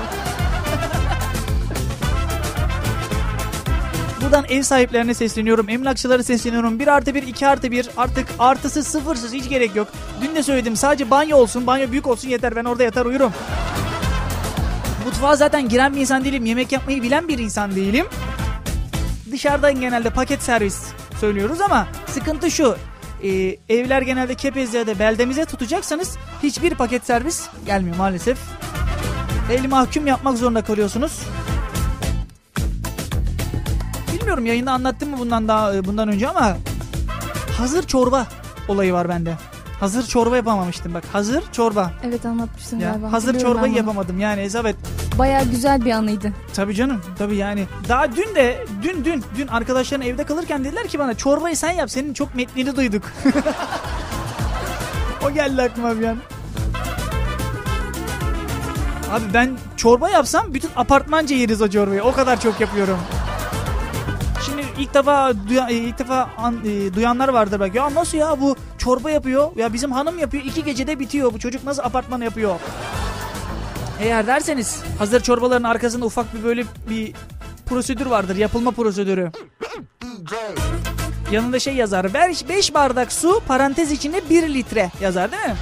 Buradan 4.32 4.46
ev 4.50 4.62
sahiplerine 4.62 5.14
sesleniyorum. 5.14 5.70
Emlakçılara 5.70 6.24
sesleniyorum. 6.24 6.80
1 6.80 6.88
artı 6.88 7.16
1, 7.16 7.24
2 7.24 7.48
artı 7.48 7.72
1. 7.72 7.90
Artık 7.98 8.28
artısı 8.40 8.84
sıfırsız 8.84 9.34
hiç 9.34 9.50
gerek 9.50 9.76
yok. 9.76 9.88
Dün 10.22 10.36
de 10.36 10.44
söyledim 10.44 10.76
sadece 10.76 11.10
banyo 11.10 11.38
olsun. 11.38 11.68
Banyo 11.68 11.92
büyük 11.92 12.08
olsun 12.08 12.30
yeter. 12.30 12.56
Ben 12.56 12.66
orada 12.66 12.84
yatar 12.84 13.06
uyurum. 13.06 13.32
Mutfağa 15.06 15.36
zaten 15.36 15.70
giren 15.70 15.96
bir 15.96 16.02
insan 16.02 16.24
değilim. 16.24 16.46
Yemek 16.46 16.72
yapmayı 16.72 17.02
bilen 17.02 17.28
bir 17.28 17.40
insan 17.40 17.76
değilim. 17.76 18.06
Dışarıdan 19.32 19.80
genelde 19.80 20.10
paket 20.10 20.44
servis 20.44 20.84
söylüyoruz 21.20 21.62
ama 21.62 21.88
sıkıntı 22.08 22.52
şu. 22.52 22.76
Ee, 23.24 23.58
evler 23.70 24.02
genelde 24.02 24.36
kepez 24.36 24.74
ya 24.74 24.88
da 24.88 25.00
beldemize 25.00 25.46
tutacaksanız 25.46 26.18
hiçbir 26.44 26.76
paket 26.76 27.06
servis 27.06 27.48
gelmiyor 27.66 27.98
maalesef. 27.98 28.38
El 29.52 29.66
mahkum 29.70 30.08
yapmak 30.08 30.38
zorunda 30.38 30.62
kalıyorsunuz. 30.62 31.22
Bilmiyorum 34.22 34.46
yayında 34.46 34.72
anlattım 34.72 35.10
mı 35.10 35.18
bundan 35.20 35.48
daha 35.48 35.76
e, 35.76 35.86
bundan 35.86 36.08
önce 36.10 36.30
ama 36.30 36.58
hazır 37.58 37.84
çorba 37.84 38.28
olayı 38.68 38.94
var 38.94 39.10
bende. 39.10 39.34
Hazır 39.80 40.08
çorba 40.08 40.36
yapamamıştım 40.36 40.94
bak. 40.94 41.04
Hazır 41.14 41.44
çorba. 41.52 41.92
Evet 42.04 42.26
anlatmıştın 42.26 42.80
Ya, 42.80 42.90
galiba. 42.90 43.12
hazır 43.12 43.40
çorbayı 43.40 43.74
yapamadım 43.74 44.20
yani 44.20 44.42
Elizabeth. 44.42 44.78
Bayağı 45.20 45.46
güzel 45.46 45.86
bir 45.86 45.92
anıydı. 45.92 46.34
Tabii 46.54 46.76
canım 46.76 47.02
tabii 47.18 47.36
yani. 47.36 47.66
Daha 47.90 48.16
dün 48.16 48.36
de 48.36 48.66
dün 48.84 49.06
dün 49.06 49.24
dün 49.38 49.48
arkadaşların 49.48 50.08
evde 50.08 50.24
kalırken 50.24 50.64
dediler 50.64 50.88
ki 50.88 51.00
bana 51.00 51.14
çorbayı 51.14 51.58
sen 51.58 51.72
yap 51.72 51.92
senin 51.92 52.14
çok 52.14 52.36
metnini 52.36 52.76
duyduk. 52.76 53.04
o 55.26 55.32
geldi 55.32 55.62
aklıma 55.62 56.00
bir 56.00 56.08
an. 56.08 56.18
Abi 59.12 59.24
ben 59.34 59.58
çorba 59.78 60.10
yapsam 60.10 60.54
bütün 60.54 60.70
apartmanca 60.76 61.36
yeriz 61.36 61.62
o 61.62 61.68
çorbayı. 61.70 62.04
O 62.04 62.12
kadar 62.12 62.42
çok 62.42 62.62
yapıyorum. 62.62 62.98
Şimdi 64.46 64.62
ilk 64.80 64.94
defa 64.94 65.32
e, 65.70 65.74
ilk 65.74 66.00
defa 66.00 66.30
an- 66.38 66.60
e, 66.66 66.94
duyanlar 66.94 67.30
vardır 67.30 67.60
bak. 67.60 67.76
Ya 67.76 67.96
nasıl 67.96 68.18
ya 68.18 68.42
bu 68.42 68.56
çorba 68.78 69.12
yapıyor? 69.12 69.52
Ya 69.56 69.74
bizim 69.74 69.92
hanım 69.92 70.20
yapıyor. 70.20 70.44
iki 70.44 70.64
gecede 70.64 71.00
bitiyor. 71.00 71.34
Bu 71.34 71.40
çocuk 71.40 71.64
nasıl 71.64 71.84
apartman 71.84 72.22
yapıyor? 72.22 72.56
Eğer 74.02 74.28
derseniz 74.28 74.80
hazır 75.00 75.22
çorbaların 75.22 75.64
arkasında 75.64 76.06
ufak 76.06 76.36
bir 76.36 76.44
böyle 76.44 76.64
bir 76.90 77.14
prosedür 77.66 78.06
vardır. 78.06 78.36
Yapılma 78.36 78.72
prosedürü. 78.72 79.32
Yanında 81.32 81.60
şey 81.60 81.76
yazar. 81.76 82.14
5 82.50 82.74
bardak 82.74 83.12
su 83.12 83.42
parantez 83.48 83.92
içinde 83.92 84.30
1 84.30 84.54
litre 84.54 84.92
yazar 85.02 85.32
değil 85.32 85.44
mi? 85.44 85.56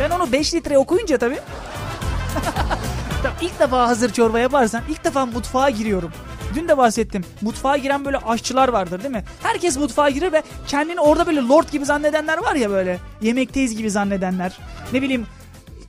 Ben 0.00 0.10
onu 0.10 0.32
5 0.32 0.54
litre 0.54 0.78
okuyunca 0.78 1.18
tabii. 1.18 1.38
Tabii 3.22 3.44
ilk 3.46 3.60
defa 3.60 3.88
hazır 3.88 4.12
çorba 4.12 4.38
yaparsan 4.38 4.82
ilk 4.88 5.04
defa 5.04 5.26
mutfağa 5.26 5.70
giriyorum. 5.70 6.12
Dün 6.54 6.68
de 6.68 6.76
bahsettim. 6.78 7.24
Mutfağa 7.42 7.76
giren 7.76 8.04
böyle 8.04 8.16
aşçılar 8.16 8.68
vardır 8.68 9.02
değil 9.02 9.14
mi? 9.14 9.24
Herkes 9.42 9.76
mutfağa 9.76 10.10
girer 10.10 10.32
ve 10.32 10.42
kendini 10.66 11.00
orada 11.00 11.26
böyle 11.26 11.40
lord 11.40 11.68
gibi 11.72 11.84
zannedenler 11.84 12.38
var 12.38 12.54
ya 12.54 12.70
böyle. 12.70 12.98
Yemekteyiz 13.20 13.76
gibi 13.76 13.90
zannedenler. 13.90 14.58
Ne 14.92 15.02
bileyim 15.02 15.26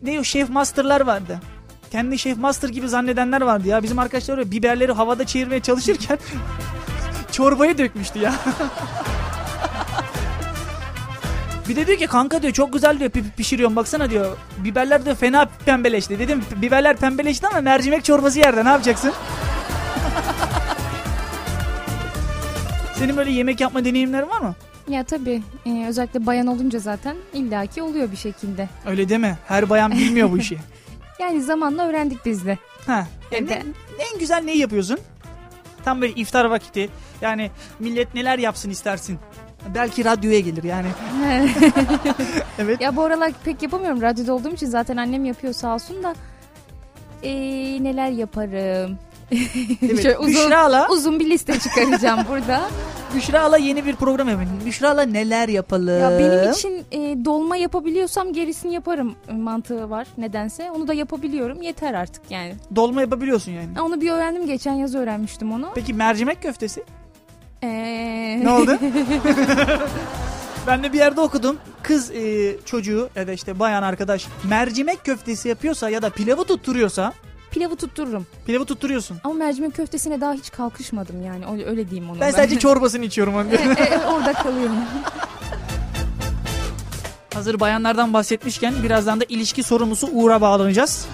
ne 0.03 0.24
şef 0.24 0.50
masterlar 0.50 1.01
vardı. 1.01 1.39
Kendi 1.91 2.20
şef 2.20 2.38
master 2.38 2.70
gibi 2.70 2.89
zannedenler 2.89 3.41
vardı 3.41 3.67
ya. 3.67 3.84
Bizim 3.84 4.00
arkadaşlar 4.00 4.38
öyle 4.38 4.51
biberleri 4.51 4.91
havada 4.91 5.25
çevirmeye 5.25 5.60
çalışırken 5.62 6.17
çorbayı 7.32 7.77
dökmüştü 7.77 8.20
ya. 8.20 8.34
Bir 11.70 11.75
de 11.75 11.88
diyor 11.88 11.98
ki 11.98 12.08
kanka 12.08 12.41
diyor 12.41 12.53
çok 12.53 12.74
güzel 12.74 13.00
diyor 13.00 13.10
pi- 13.12 13.32
pişiriyorum 13.38 13.75
baksana 13.75 14.10
diyor. 14.10 14.38
Biberler 14.58 15.05
diyor 15.05 15.15
fena 15.15 15.46
pembeleşti. 15.65 16.20
Dedim 16.20 16.43
biberler 16.62 16.98
pembeleşti 16.98 17.48
ama 17.48 17.62
mercimek 17.62 18.03
çorbası 18.05 18.39
yerde 18.39 18.65
ne 18.65 18.70
yapacaksın? 18.70 19.13
Senin 22.95 23.17
böyle 23.17 23.31
yemek 23.31 23.62
yapma 23.62 23.85
deneyimlerin 23.85 24.29
var 24.29 24.39
mı? 24.39 24.55
Ya 24.88 25.03
tabii 25.03 25.41
e, 25.65 25.85
özellikle 25.88 26.25
bayan 26.25 26.47
olunca 26.47 26.79
zaten 26.79 27.15
illaki 27.33 27.81
oluyor 27.81 28.12
bir 28.12 28.17
şekilde. 28.17 28.69
Öyle 28.85 29.09
deme. 29.09 29.38
Her 29.47 29.69
bayan 29.69 29.91
bilmiyor 29.91 30.31
bu 30.31 30.38
işi. 30.38 30.57
Yani 31.19 31.41
zamanla 31.41 31.88
öğrendik 31.88 32.25
biz 32.25 32.45
de. 32.45 32.57
Ha. 32.85 33.07
Yani 33.31 33.43
Evde. 33.45 33.55
ne- 33.55 34.03
en 34.13 34.19
güzel 34.19 34.43
neyi 34.43 34.57
yapıyorsun? 34.57 34.97
Tam 35.85 36.01
böyle 36.01 36.13
iftar 36.13 36.45
vakti. 36.45 36.89
Yani 37.21 37.51
millet 37.79 38.13
neler 38.15 38.39
yapsın 38.39 38.69
istersin? 38.69 39.19
Belki 39.75 40.05
radyoya 40.05 40.39
gelir 40.39 40.63
yani. 40.63 40.88
Evet. 42.59 42.81
ya 42.81 42.95
bu 42.95 43.03
aralar 43.03 43.31
pek 43.45 43.62
yapamıyorum 43.63 44.01
radyoda 44.01 44.33
olduğum 44.33 44.53
için 44.53 44.67
zaten 44.67 44.97
annem 44.97 45.25
yapıyor 45.25 45.53
sağ 45.53 45.73
olsun 45.75 46.03
da. 46.03 46.13
E, 47.23 47.31
neler 47.83 48.09
yaparım? 48.09 48.97
Evet. 49.32 50.01
Şöyle 50.01 50.18
uzun, 50.18 50.30
Büşra'la, 50.46 50.88
uzun 50.89 51.20
bir 51.20 51.30
liste 51.30 51.60
çıkaracağım 51.60 52.20
burada. 52.30 52.62
Büşra'la 53.15 53.58
yeni 53.58 53.86
bir 53.86 53.96
program 53.96 54.30
yapın. 54.30 54.48
Büşra'la 54.65 55.01
neler 55.03 55.50
yapalım? 55.50 56.00
Ya 56.01 56.12
benim 56.20 56.51
için 56.51 56.86
e, 56.92 57.25
dolma 57.25 57.56
yapabiliyorsam 57.58 58.34
gerisini 58.34 58.74
yaparım 58.74 59.15
mantığı 59.32 59.89
var 59.89 60.08
nedense. 60.18 60.72
Onu 60.72 60.88
da 60.88 60.94
yapabiliyorum 60.94 61.62
yeter 61.62 61.94
artık 61.94 62.22
yani. 62.30 62.56
Dolma 62.75 63.01
yapabiliyorsun 63.01 63.51
yani. 63.51 63.82
Onu 63.82 64.01
bir 64.01 64.12
öğrendim 64.12 64.48
geçen 64.48 64.74
yaz 64.74 64.96
öğrenmiştim 64.96 65.51
onu. 65.51 65.70
Peki 65.75 65.94
mercimek 65.94 66.42
köftesi? 66.42 66.84
Ee, 67.63 68.39
Ne 68.44 68.50
oldu? 68.51 68.77
ben 70.68 70.84
de 70.84 70.94
bir 70.94 70.98
yerde 70.98 71.22
okudum. 71.22 71.58
Kız 71.84 72.12
e, 72.12 72.56
çocuğu 72.65 73.10
ya 73.15 73.27
da 73.27 73.32
işte 73.34 73.60
bayan 73.60 73.84
arkadaş 73.84 74.27
mercimek 74.50 75.06
köftesi 75.06 75.50
yapıyorsa 75.50 75.89
ya 75.89 76.01
da 76.01 76.10
pilavı 76.10 76.44
tutturuyorsa 76.44 77.13
Pilavı 77.53 77.75
tuttururum. 77.75 78.27
pilavı 78.45 78.65
tutturuyorsun. 78.65 79.17
Ama 79.24 79.33
mercimek 79.33 79.75
köftesine 79.75 80.22
daha 80.22 80.33
hiç 80.33 80.51
kalkışmadım 80.51 81.24
yani 81.24 81.45
öyle, 81.51 81.65
öyle 81.65 81.89
diyeyim 81.89 82.10
onu. 82.12 82.19
Ben 82.19 82.31
sadece 82.31 82.60
çorbasını 82.60 83.05
içiyorum 83.05 83.36
onu. 83.36 83.48
E, 83.53 83.55
e, 83.55 84.05
orada 84.05 84.33
kalıyorum. 84.33 84.75
Hazır 87.33 87.60
bayanlardan 87.60 88.13
bahsetmişken 88.13 88.74
birazdan 88.83 89.22
da 89.22 89.25
ilişki 89.29 89.63
sorumlusu 89.63 90.07
Uğur'a 90.13 90.41
bağlanacağız. 90.41 91.05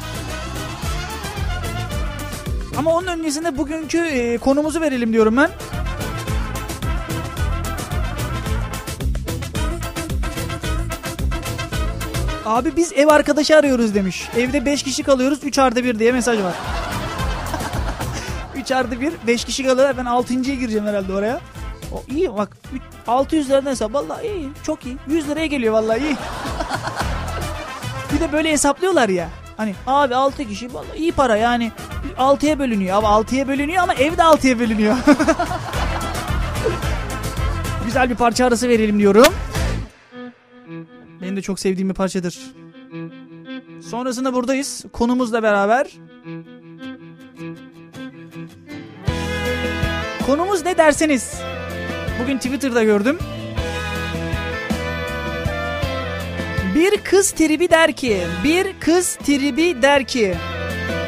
Ama 2.77 2.93
onun 2.93 3.07
öncesinde 3.07 3.57
bugünkü 3.57 3.97
e, 3.97 4.37
konumuzu 4.37 4.81
verelim 4.81 5.13
diyorum 5.13 5.37
ben. 5.37 5.49
Abi 12.49 12.75
biz 12.75 12.93
ev 12.93 13.07
arkadaşı 13.07 13.57
arıyoruz 13.57 13.95
demiş. 13.95 14.29
Evde 14.37 14.65
5 14.65 14.83
kişi 14.83 15.03
kalıyoruz 15.03 15.39
3 15.43 15.59
artı 15.59 15.83
1 15.83 15.99
diye 15.99 16.11
mesaj 16.11 16.39
var. 16.43 16.53
3 18.55 18.71
artı 18.71 19.01
1 19.01 19.13
5 19.27 19.45
kişi 19.45 19.63
kalıyorlar 19.63 19.97
ben 19.97 20.05
6.ya 20.05 20.55
gireceğim 20.55 20.87
herhalde 20.87 21.13
oraya. 21.13 21.39
O 21.93 22.03
iyi 22.11 22.35
bak 22.37 22.57
üç- 22.73 22.81
600 23.07 23.49
liradan 23.49 23.71
hesap 23.71 23.93
vallahi 23.93 24.27
iyi 24.27 24.49
çok 24.63 24.85
iyi 24.85 24.97
100 25.07 25.29
liraya 25.29 25.45
geliyor 25.45 25.73
vallahi 25.73 25.99
iyi. 25.99 26.15
bir 28.13 28.19
de 28.19 28.31
böyle 28.31 28.51
hesaplıyorlar 28.51 29.09
ya. 29.09 29.29
Hani 29.57 29.75
abi 29.87 30.15
6 30.15 30.47
kişi 30.47 30.73
vallahi 30.73 30.97
iyi 30.97 31.11
para 31.11 31.37
yani 31.37 31.71
6'ya 32.17 32.59
bölünüyor. 32.59 32.97
Abi 32.97 33.05
6'ya 33.05 33.47
bölünüyor 33.47 33.83
ama 33.83 33.93
evde 33.93 34.21
6'ya 34.21 34.59
bölünüyor. 34.59 34.95
Güzel 37.85 38.09
bir 38.09 38.15
parça 38.15 38.45
arası 38.45 38.69
verelim 38.69 38.99
diyorum. 38.99 39.33
Benim 41.21 41.35
de 41.35 41.41
çok 41.41 41.59
sevdiğim 41.59 41.89
bir 41.89 41.93
parçadır. 41.93 42.39
Sonrasında 43.81 44.33
buradayız. 44.33 44.85
Konumuzla 44.93 45.43
beraber. 45.43 45.87
Konumuz 50.25 50.65
ne 50.65 50.77
derseniz. 50.77 51.33
Bugün 52.23 52.37
Twitter'da 52.37 52.83
gördüm. 52.83 53.17
Bir 56.75 56.97
kız 56.97 57.31
tribi 57.31 57.69
der 57.69 57.91
ki, 57.91 58.21
bir 58.43 58.79
kız 58.79 59.15
tribi 59.15 59.81
der 59.81 60.03
ki. 60.07 60.35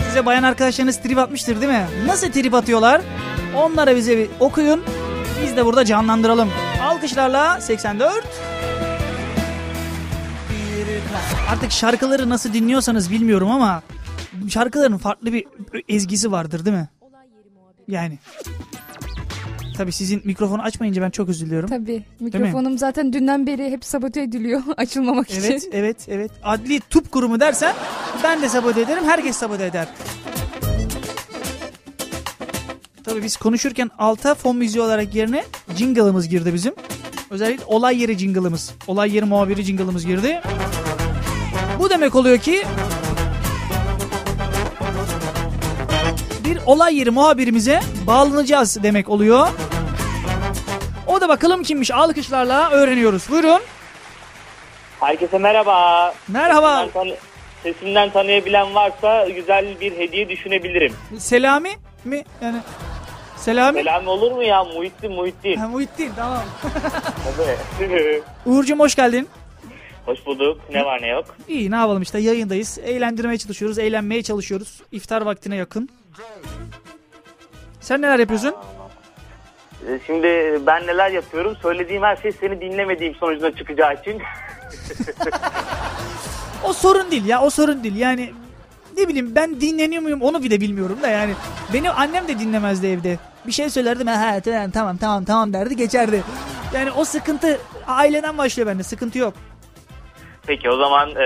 Size 0.07 0.25
bayan 0.25 0.43
arkadaşlarınız 0.43 1.01
trip 1.01 1.17
atmıştır 1.17 1.61
değil 1.61 1.71
mi? 1.71 1.85
Nasıl 2.05 2.31
trip 2.31 2.53
atıyorlar? 2.53 3.01
Onlara 3.55 3.95
bize 3.95 4.17
bir 4.17 4.29
okuyun. 4.39 4.83
Biz 5.43 5.57
de 5.57 5.65
burada 5.65 5.85
canlandıralım. 5.85 6.49
Alkışlarla 6.83 7.61
84. 7.61 8.27
Artık 11.49 11.71
şarkıları 11.71 12.29
nasıl 12.29 12.53
dinliyorsanız 12.53 13.11
bilmiyorum 13.11 13.51
ama 13.51 13.81
şarkıların 14.49 14.97
farklı 14.97 15.33
bir 15.33 15.45
ezgisi 15.89 16.31
vardır 16.31 16.65
değil 16.65 16.77
mi? 16.77 16.89
Yani. 17.87 18.19
Tabii 19.77 19.91
sizin 19.91 20.21
mikrofonu 20.25 20.61
açmayınca 20.61 21.01
ben 21.01 21.09
çok 21.09 21.29
üzülüyorum. 21.29 21.69
Tabii. 21.69 22.03
Mikrofonum 22.19 22.77
zaten 22.77 23.13
dünden 23.13 23.47
beri 23.47 23.71
hep 23.71 23.85
sabote 23.85 24.21
ediliyor 24.21 24.61
açılmamak 24.77 25.27
Evet, 25.31 25.57
için. 25.63 25.71
evet, 25.73 25.97
evet. 26.07 26.31
Adli 26.43 26.79
tıp 26.79 27.11
kurumu 27.11 27.39
dersen 27.39 27.75
ben 28.23 28.41
de 28.41 28.49
sabote 28.49 28.81
ederim, 28.81 29.03
herkes 29.05 29.35
sabote 29.37 29.65
eder. 29.65 29.87
Tabii 33.03 33.23
biz 33.23 33.37
konuşurken 33.37 33.89
alta 33.97 34.35
fon 34.35 34.55
müziği 34.57 34.81
olarak 34.83 35.15
yerine 35.15 35.43
jingle'ımız 35.77 36.29
girdi 36.29 36.53
bizim. 36.53 36.73
Özellikle 37.29 37.65
olay 37.65 38.01
yeri 38.01 38.17
jingle'ımız. 38.17 38.71
Olay 38.87 39.15
yeri 39.15 39.25
muhabiri 39.25 39.63
jingle'ımız 39.63 40.05
girdi. 40.05 40.41
Bu 41.81 41.89
demek 41.89 42.15
oluyor 42.15 42.37
ki 42.37 42.63
bir 46.45 46.59
olay 46.65 46.97
yeri 46.97 47.09
muhabirimize 47.11 47.79
bağlanacağız 48.07 48.83
demek 48.83 49.09
oluyor. 49.09 49.47
O 51.07 51.21
da 51.21 51.29
bakalım 51.29 51.63
kimmiş 51.63 51.91
alkışlarla 51.91 52.69
öğreniyoruz. 52.69 53.29
Buyurun. 53.29 53.61
Herkese 54.99 55.37
merhaba. 55.37 56.13
Merhaba. 56.27 56.75
Sesimden, 56.85 56.93
tanı- 56.93 57.17
sesimden 57.63 58.09
tanıyabilen 58.09 58.75
varsa 58.75 59.29
güzel 59.29 59.79
bir 59.81 59.97
hediye 59.97 60.29
düşünebilirim. 60.29 60.93
Selami 61.19 61.71
mi? 62.03 62.23
Yani 62.41 62.57
Selami? 63.37 63.79
Selam 63.79 64.07
olur 64.07 64.31
mu 64.31 64.43
ya? 64.43 64.63
Muhittin 64.63 65.11
Muhittin. 65.11 65.57
Ha, 65.57 65.67
Muhittin 65.67 66.11
tamam. 66.15 66.43
Tabii. 67.79 68.21
Uğur'cum 68.45 68.79
hoş 68.79 68.95
geldin. 68.95 69.29
Hoş 70.05 70.25
bulduk. 70.25 70.61
Ne 70.73 70.85
var 70.85 71.01
ne 71.01 71.07
yok. 71.07 71.25
İyi 71.47 71.71
ne 71.71 71.75
yapalım 71.75 72.01
işte 72.01 72.19
yayındayız. 72.19 72.77
Eğlendirmeye 72.83 73.37
çalışıyoruz, 73.37 73.79
eğlenmeye 73.79 74.23
çalışıyoruz. 74.23 74.81
İftar 74.91 75.21
vaktine 75.21 75.55
yakın. 75.55 75.89
Sen 77.81 78.01
neler 78.01 78.19
yapıyorsun? 78.19 78.55
Ee, 79.87 79.99
Şimdi 80.07 80.27
ben 80.67 80.87
neler 80.87 81.11
yapıyorum? 81.11 81.57
Söylediğim 81.61 82.03
her 82.03 82.15
şey 82.15 82.31
seni 82.31 82.61
dinlemediğim 82.61 83.15
sonucuna 83.15 83.55
çıkacağı 83.55 83.93
için. 84.01 84.21
O 86.63 86.73
sorun 86.73 87.11
değil 87.11 87.25
ya 87.25 87.41
o 87.41 87.49
sorun 87.49 87.83
değil. 87.83 87.95
Yani 87.95 88.33
ne 88.97 89.07
bileyim 89.07 89.35
ben 89.35 89.61
dinleniyor 89.61 90.01
muyum 90.01 90.21
onu 90.21 90.43
bile 90.43 90.61
bilmiyorum 90.61 90.97
da 91.01 91.07
yani. 91.07 91.33
Benim 91.73 91.91
annem 91.95 92.27
de 92.27 92.39
dinlemezdi 92.39 92.87
evde. 92.87 93.19
Bir 93.47 93.51
şey 93.51 93.69
söylerdim 93.69 94.07
ha 94.07 94.39
tamam 94.43 94.71
tamam 94.71 94.97
tamam 94.97 95.25
tamam 95.25 95.53
derdi 95.53 95.75
geçerdi. 95.75 96.23
Yani 96.73 96.91
o 96.91 97.05
sıkıntı 97.05 97.59
aileden 97.87 98.37
başlıyor 98.37 98.67
bende 98.69 98.83
sıkıntı 98.83 99.17
yok. 99.17 99.33
Peki 100.47 100.69
o 100.69 100.77
zaman 100.77 101.09
e, 101.09 101.25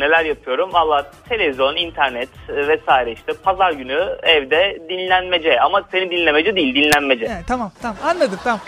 neler 0.00 0.24
yapıyorum? 0.24 0.72
Valla 0.72 1.10
televizyon, 1.28 1.76
internet 1.76 2.28
e, 2.48 2.68
vesaire 2.68 3.12
işte 3.12 3.32
pazar 3.32 3.72
günü 3.72 4.16
evde 4.22 4.78
dinlenmece. 4.88 5.60
Ama 5.60 5.82
seni 5.90 6.10
dinlemece 6.10 6.56
değil 6.56 6.74
dinlenmece. 6.74 7.28
He, 7.28 7.42
tamam 7.46 7.72
tamam 7.82 7.96
anladım 8.04 8.38
tamam. 8.44 8.60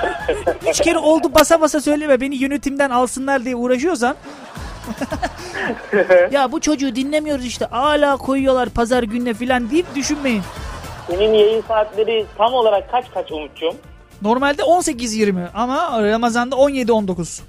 Üç 0.70 0.80
kere 0.80 0.98
oldu 0.98 1.34
basa 1.34 1.60
basa 1.60 1.80
söyleme 1.80 2.20
beni 2.20 2.36
yönetimden 2.36 2.90
alsınlar 2.90 3.44
diye 3.44 3.56
uğraşıyorsan. 3.56 4.16
ya 6.30 6.52
bu 6.52 6.60
çocuğu 6.60 6.96
dinlemiyoruz 6.96 7.46
işte 7.46 7.64
hala 7.70 8.16
koyuyorlar 8.16 8.68
pazar 8.68 9.02
gününe 9.02 9.34
filan 9.34 9.70
deyip 9.70 9.94
düşünmeyin. 9.94 10.42
Senin 11.10 11.32
yayın 11.32 11.64
saatleri 11.68 12.26
tam 12.38 12.54
olarak 12.54 12.90
kaç 12.90 13.04
kaç 13.14 13.32
Umut'cum? 13.32 13.74
Normalde 14.22 14.62
18-20 14.62 15.46
ama 15.54 16.02
Ramazan'da 16.02 16.56
17-19. 16.56 17.40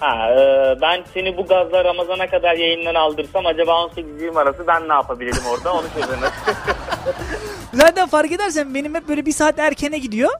Ha, 0.00 0.30
e, 0.30 0.74
ben 0.80 1.04
seni 1.14 1.36
bu 1.36 1.46
gazla 1.46 1.84
Ramazan'a 1.84 2.26
kadar 2.26 2.54
yayından 2.54 2.94
aldırsam 2.94 3.46
acaba 3.46 3.70
18-20 3.70 4.40
arası 4.40 4.66
ben 4.66 4.88
ne 4.88 4.92
yapabilirim 4.92 5.42
orada 5.52 5.72
onu 5.72 5.86
çözemez. 5.94 6.32
Zaten 7.72 8.08
fark 8.08 8.32
edersen 8.32 8.74
benim 8.74 8.94
hep 8.94 9.08
böyle 9.08 9.26
bir 9.26 9.32
saat 9.32 9.58
erkene 9.58 9.98
gidiyor. 9.98 10.30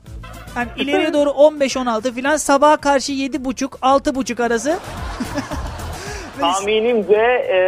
Hani 0.55 0.69
ileriye 0.77 1.13
doğru 1.13 1.31
15-16 1.31 2.15
filan 2.15 2.37
sabaha 2.37 2.77
karşı 2.77 3.13
7.30-6.30 3.13 4.47
arası. 4.47 4.79
Tahminimce 6.41 7.47
e, 7.51 7.59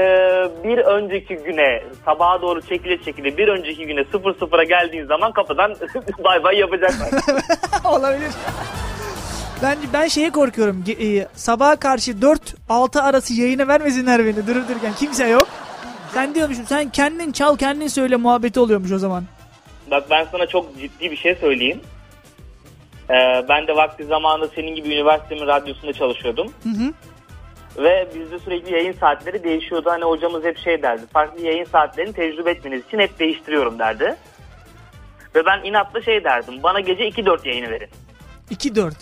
bir 0.65 0.79
önceki 0.79 1.37
güne 1.37 1.83
sabaha 2.05 2.43
doğru 2.43 2.63
çekile 2.63 3.03
çekile 3.03 3.37
bir 3.37 3.49
önceki 3.49 3.87
güne 3.87 4.01
0-0'a 4.01 4.65
geldiğin 4.65 5.07
zaman 5.07 5.33
kapıdan 5.33 5.75
bay 6.25 6.45
bay 6.45 6.57
yapacaklar. 6.59 7.09
Olabilir. 7.85 8.31
Ben 9.63 9.79
ben 9.93 10.09
şeye 10.09 10.31
korkuyorum. 10.31 10.85
E, 10.89 11.27
sabaha 11.35 11.77
karşı 11.77 12.13
4-6 12.69 13.01
arası 13.01 13.35
yayına 13.35 13.69
vermesinler 13.69 14.25
beni 14.25 14.47
durup 14.47 14.69
dururken. 14.69 14.93
Kimse 14.99 15.29
yok. 15.29 15.49
Sen 16.15 16.35
diyormuşum 16.35 16.67
sen 16.67 16.91
kendin 16.91 17.33
çal 17.33 17.57
kendin 17.57 17.89
söyle 17.89 18.17
muhabbeti 18.17 18.61
oluyormuş 18.61 18.93
o 18.93 18.99
zaman. 18.99 19.25
Bak 19.91 20.11
ben 20.11 20.27
sana 20.33 20.47
çok 20.47 20.79
ciddi 20.79 21.11
bir 21.11 21.17
şey 21.17 21.35
söyleyeyim. 21.35 21.81
E, 23.11 23.15
ben 23.49 23.67
de 23.67 23.77
vakti 23.77 24.05
zamanında 24.05 24.49
senin 24.55 24.75
gibi 24.75 24.95
üniversitemin 24.95 25.47
radyosunda 25.47 25.93
çalışıyordum. 25.93 26.53
Hı 26.63 26.69
hı. 26.69 26.93
Ve 27.85 28.09
bizde 28.15 28.39
sürekli 28.39 28.73
yayın 28.73 28.93
saatleri 28.93 29.45
değişiyordu. 29.45 29.91
Hani 29.91 30.05
hocamız 30.05 30.45
hep 30.45 30.59
şey 30.59 30.83
derdi. 30.83 31.03
Farklı 31.13 31.47
yayın 31.47 31.65
saatlerini 31.65 32.13
tecrübe 32.13 32.51
etmeniz 32.51 32.87
için 32.87 32.99
hep 32.99 33.19
değiştiriyorum 33.19 33.79
derdi. 33.79 34.17
Ve 35.35 35.47
ben 35.47 35.65
inatla 35.65 36.03
şey 36.03 36.25
derdim. 36.25 36.63
Bana 36.63 36.81
gece 36.81 37.09
2-4 37.09 37.49
yayını 37.49 37.71
verin. 37.71 37.89
2-4. 38.51 38.93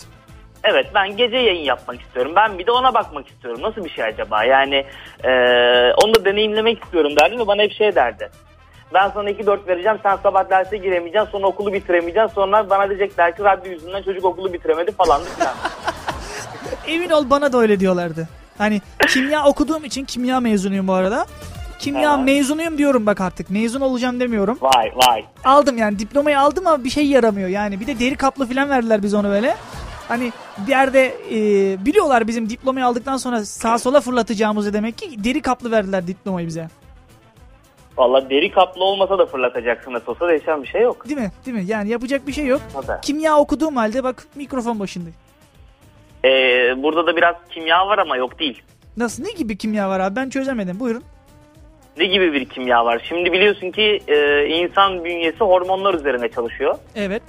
Evet 0.69 0.87
ben 0.93 1.17
gece 1.17 1.37
yayın 1.37 1.63
yapmak 1.63 2.01
istiyorum. 2.01 2.31
Ben 2.35 2.59
bir 2.59 2.67
de 2.67 2.71
ona 2.71 2.93
bakmak 2.93 3.27
istiyorum. 3.27 3.61
Nasıl 3.61 3.85
bir 3.85 3.89
şey 3.89 4.03
acaba? 4.05 4.43
Yani 4.43 4.85
e, 5.23 5.29
onu 6.03 6.15
da 6.15 6.25
deneyimlemek 6.25 6.83
istiyorum 6.83 7.11
derdim 7.19 7.39
ve 7.39 7.47
bana 7.47 7.61
hep 7.61 7.71
şey 7.71 7.95
derdi. 7.95 8.29
Ben 8.93 9.09
sana 9.09 9.29
2-4 9.29 9.67
vereceğim. 9.67 9.97
Sen 10.03 10.17
sabah 10.23 10.49
derse 10.49 10.77
giremeyeceksin. 10.77 11.31
Sonra 11.31 11.47
okulu 11.47 11.73
bitiremeyeceksin. 11.73 12.35
Sonra 12.35 12.69
bana 12.69 12.89
diyecekler 12.89 13.35
ki 13.35 13.43
radyo 13.43 13.71
yüzünden 13.71 14.01
çocuk 14.01 14.25
okulu 14.25 14.53
bitiremedi 14.53 14.91
falan 14.91 15.21
filan. 15.23 15.53
Emin 16.87 17.09
ol 17.09 17.29
bana 17.29 17.53
da 17.53 17.57
öyle 17.57 17.79
diyorlardı. 17.79 18.27
Hani 18.57 18.81
kimya 19.07 19.45
okuduğum 19.45 19.85
için 19.85 20.05
kimya 20.05 20.39
mezunuyum 20.39 20.87
bu 20.87 20.93
arada. 20.93 21.25
Kimya 21.79 22.15
Evet. 22.15 22.25
mezunuyum 22.25 22.77
diyorum 22.77 23.05
bak 23.05 23.21
artık. 23.21 23.49
Mezun 23.49 23.81
olacağım 23.81 24.19
demiyorum. 24.19 24.57
Vay 24.61 24.91
vay. 24.95 25.25
Aldım 25.45 25.77
yani 25.77 25.99
diplomayı 25.99 26.39
aldım 26.39 26.67
ama 26.67 26.83
bir 26.83 26.89
şey 26.89 27.07
yaramıyor. 27.07 27.49
Yani 27.49 27.79
bir 27.79 27.87
de 27.87 27.99
deri 27.99 28.15
kaplı 28.15 28.47
falan 28.47 28.69
verdiler 28.69 29.03
biz 29.03 29.13
onu 29.13 29.29
böyle. 29.29 29.55
Hani 30.07 30.31
bir 30.57 30.71
yerde 30.71 31.05
e, 31.31 31.35
biliyorlar 31.85 32.27
bizim 32.27 32.49
diplomayı 32.49 32.85
aldıktan 32.85 33.17
sonra 33.17 33.45
sağa 33.45 33.77
sola 33.77 34.01
fırlatacağımızı 34.01 34.73
demek 34.73 34.97
ki 34.97 35.23
deri 35.23 35.41
kaplı 35.41 35.71
verdiler 35.71 36.07
diplomayı 36.07 36.47
bize. 36.47 36.67
Valla 37.97 38.29
deri 38.29 38.51
kaplı 38.51 38.83
olmasa 38.83 39.19
da 39.19 39.25
fırlatacaksın 39.25 39.93
nasıl 39.93 40.11
olsa 40.11 40.27
değişen 40.27 40.63
bir 40.63 40.67
şey 40.67 40.81
yok. 40.81 41.05
Değil 41.09 41.19
mi? 41.19 41.31
Değil 41.45 41.57
mi? 41.57 41.63
Yani 41.67 41.89
yapacak 41.89 42.27
bir 42.27 42.33
şey 42.33 42.45
yok. 42.45 42.61
Tabii. 42.73 43.01
Kimya 43.01 43.37
okuduğum 43.37 43.75
halde 43.75 44.03
bak 44.03 44.27
mikrofon 44.35 44.79
başındayım. 44.79 45.15
Ee, 46.25 46.29
burada 46.83 47.07
da 47.07 47.15
biraz 47.15 47.35
kimya 47.49 47.87
var 47.87 47.97
ama 47.97 48.17
yok 48.17 48.39
değil. 48.39 48.61
Nasıl? 48.97 49.23
Ne 49.23 49.31
gibi 49.31 49.57
kimya 49.57 49.89
var 49.89 49.99
abi? 49.99 50.15
Ben 50.15 50.29
çözemedim. 50.29 50.79
Buyurun. 50.79 51.03
Ne 51.97 52.05
gibi 52.05 52.33
bir 52.33 52.45
kimya 52.45 52.85
var? 52.85 53.01
Şimdi 53.09 53.31
biliyorsun 53.31 53.71
ki 53.71 53.99
e, 54.07 54.45
insan 54.47 55.03
bünyesi 55.05 55.39
hormonlar 55.39 55.93
üzerine 55.93 56.29
çalışıyor. 56.31 56.75
Evet. 56.95 57.23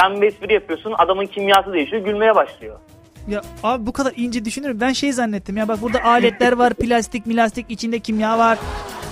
Sen 0.00 0.22
bir 0.22 0.26
espri 0.26 0.54
yapıyorsun 0.54 0.94
adamın 0.98 1.26
kimyası 1.26 1.72
değişiyor 1.72 2.02
gülmeye 2.04 2.34
başlıyor. 2.34 2.78
Ya 3.28 3.42
abi 3.62 3.86
bu 3.86 3.92
kadar 3.92 4.12
ince 4.16 4.44
düşünürüm. 4.44 4.80
Ben 4.80 4.92
şey 4.92 5.12
zannettim 5.12 5.56
ya 5.56 5.68
bak 5.68 5.82
burada 5.82 6.04
aletler 6.04 6.52
var, 6.52 6.74
plastik, 6.80 7.26
milastik 7.26 7.66
içinde 7.70 7.98
kimya 7.98 8.38
var. 8.38 8.58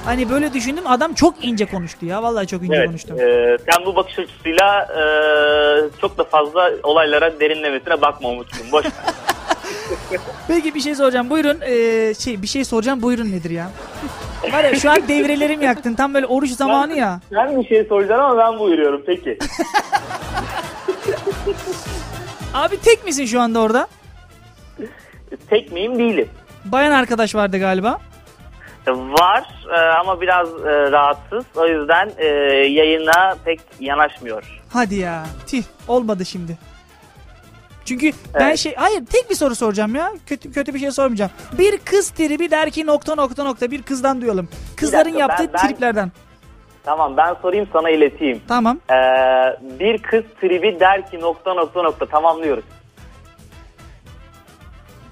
Hani 0.04 0.30
böyle 0.30 0.52
düşündüm 0.52 0.84
adam 0.86 1.14
çok 1.14 1.44
ince 1.44 1.66
konuştu 1.66 2.06
ya. 2.06 2.22
Vallahi 2.22 2.46
çok 2.46 2.62
ince 2.62 2.76
Evet. 2.76 2.86
konuştu. 2.86 3.14
e, 3.20 3.56
sen 3.72 3.86
bu 3.86 3.96
bakış 3.96 4.18
açısıyla 4.18 4.82
e, 4.82 5.00
çok 6.00 6.18
da 6.18 6.24
fazla 6.24 6.70
olaylara 6.82 7.40
derinlemesine 7.40 8.00
bakma 8.00 8.28
Umut'cum. 8.28 8.72
Boş. 8.72 8.86
Peki 10.48 10.74
bir 10.74 10.80
şey 10.80 10.94
soracağım. 10.94 11.30
Buyurun. 11.30 11.58
Ee, 11.60 12.14
şey 12.14 12.42
bir 12.42 12.46
şey 12.46 12.64
soracağım. 12.64 13.02
Buyurun 13.02 13.32
nedir 13.32 13.50
ya? 13.50 13.70
Var 14.52 14.64
ya 14.64 14.74
şu 14.74 14.90
an 14.90 15.08
devrelerimi 15.08 15.64
yaktın. 15.64 15.94
Tam 15.94 16.14
böyle 16.14 16.26
oruç 16.26 16.50
zamanı 16.50 16.96
ya. 16.96 17.20
Sen 17.32 17.60
bir 17.62 17.68
şey 17.68 17.84
soracaksın 17.84 18.24
ama 18.24 18.38
ben 18.38 18.58
buyuruyorum 18.58 19.02
peki. 19.06 19.38
Abi 22.54 22.80
tek 22.80 23.04
misin 23.04 23.26
şu 23.26 23.40
anda 23.40 23.61
orada? 23.61 23.88
Tek 25.50 25.72
miyim 25.72 25.98
değilim. 25.98 26.28
Bayan 26.64 26.92
arkadaş 26.92 27.35
vardı 27.35 27.59
galiba. 27.59 27.98
Var 28.87 29.66
e, 29.76 29.80
ama 29.80 30.20
biraz 30.20 30.48
e, 30.48 30.90
rahatsız. 30.92 31.44
O 31.57 31.66
yüzden 31.66 32.12
e, 32.16 32.26
yayına 32.68 33.37
pek 33.44 33.61
yanaşmıyor. 33.80 34.62
Hadi 34.72 34.94
ya. 34.94 35.26
Tih 35.46 35.62
olmadı 35.88 36.24
şimdi. 36.24 36.59
Çünkü 37.85 38.12
ben 38.35 38.40
Evet. 38.40 38.59
şey 38.59 38.74
hayır 38.74 39.07
tek 39.07 39.30
bir 39.30 39.35
soru 39.35 39.54
soracağım 39.54 39.94
ya. 39.94 40.12
Kötü 40.26 40.52
kötü 40.52 40.74
bir 40.74 40.78
şey 40.78 40.90
sormayacağım. 40.90 41.30
Bir 41.59 41.78
kız 41.78 42.11
tribi 42.11 42.50
der 42.50 42.70
ki 42.70 42.87
nokta 42.87 43.14
nokta 43.14 43.44
nokta 43.44 43.70
bir 43.70 43.83
kızdan 43.83 44.20
duyalım. 44.20 44.48
Kızların 44.76 45.04
dakika, 45.04 45.18
yaptığı 45.18 45.44
ben- 45.44 45.52
ben- 45.52 45.68
triplerden. 45.68 46.12
Tamam 46.84 47.16
ben 47.16 47.34
sorayım 47.42 47.68
sana 47.72 47.90
ileteyim. 47.90 48.42
Tamam. 48.48 48.78
Ee, 48.90 48.94
bir 49.60 49.98
kız 50.02 50.22
tribi 50.40 50.80
der 50.80 51.10
ki 51.10 51.20
nokta 51.20 51.54
nokta 51.54 51.82
nokta 51.82 52.06
tamamlıyoruz. 52.06 52.64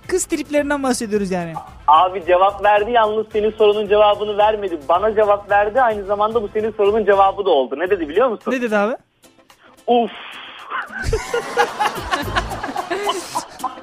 kız 0.08 0.24
triplerinden 0.24 0.82
bahsediyoruz 0.82 1.30
yani. 1.30 1.52
Abi 1.88 2.24
cevap 2.26 2.64
verdi 2.64 2.90
yalnız 2.90 3.26
senin 3.32 3.50
sorunun 3.50 3.88
cevabını 3.88 4.38
vermedi. 4.38 4.78
Bana 4.88 5.14
cevap 5.14 5.50
verdi 5.50 5.82
aynı 5.82 6.04
zamanda 6.04 6.42
bu 6.42 6.48
senin 6.48 6.70
sorunun 6.72 7.04
cevabı 7.04 7.44
da 7.44 7.50
oldu. 7.50 7.74
Ne 7.78 7.90
dedi 7.90 8.08
biliyor 8.08 8.28
musun? 8.28 8.52
Ne 8.52 8.62
dedi 8.62 8.76
abi? 8.76 8.96
Uf. 9.86 10.10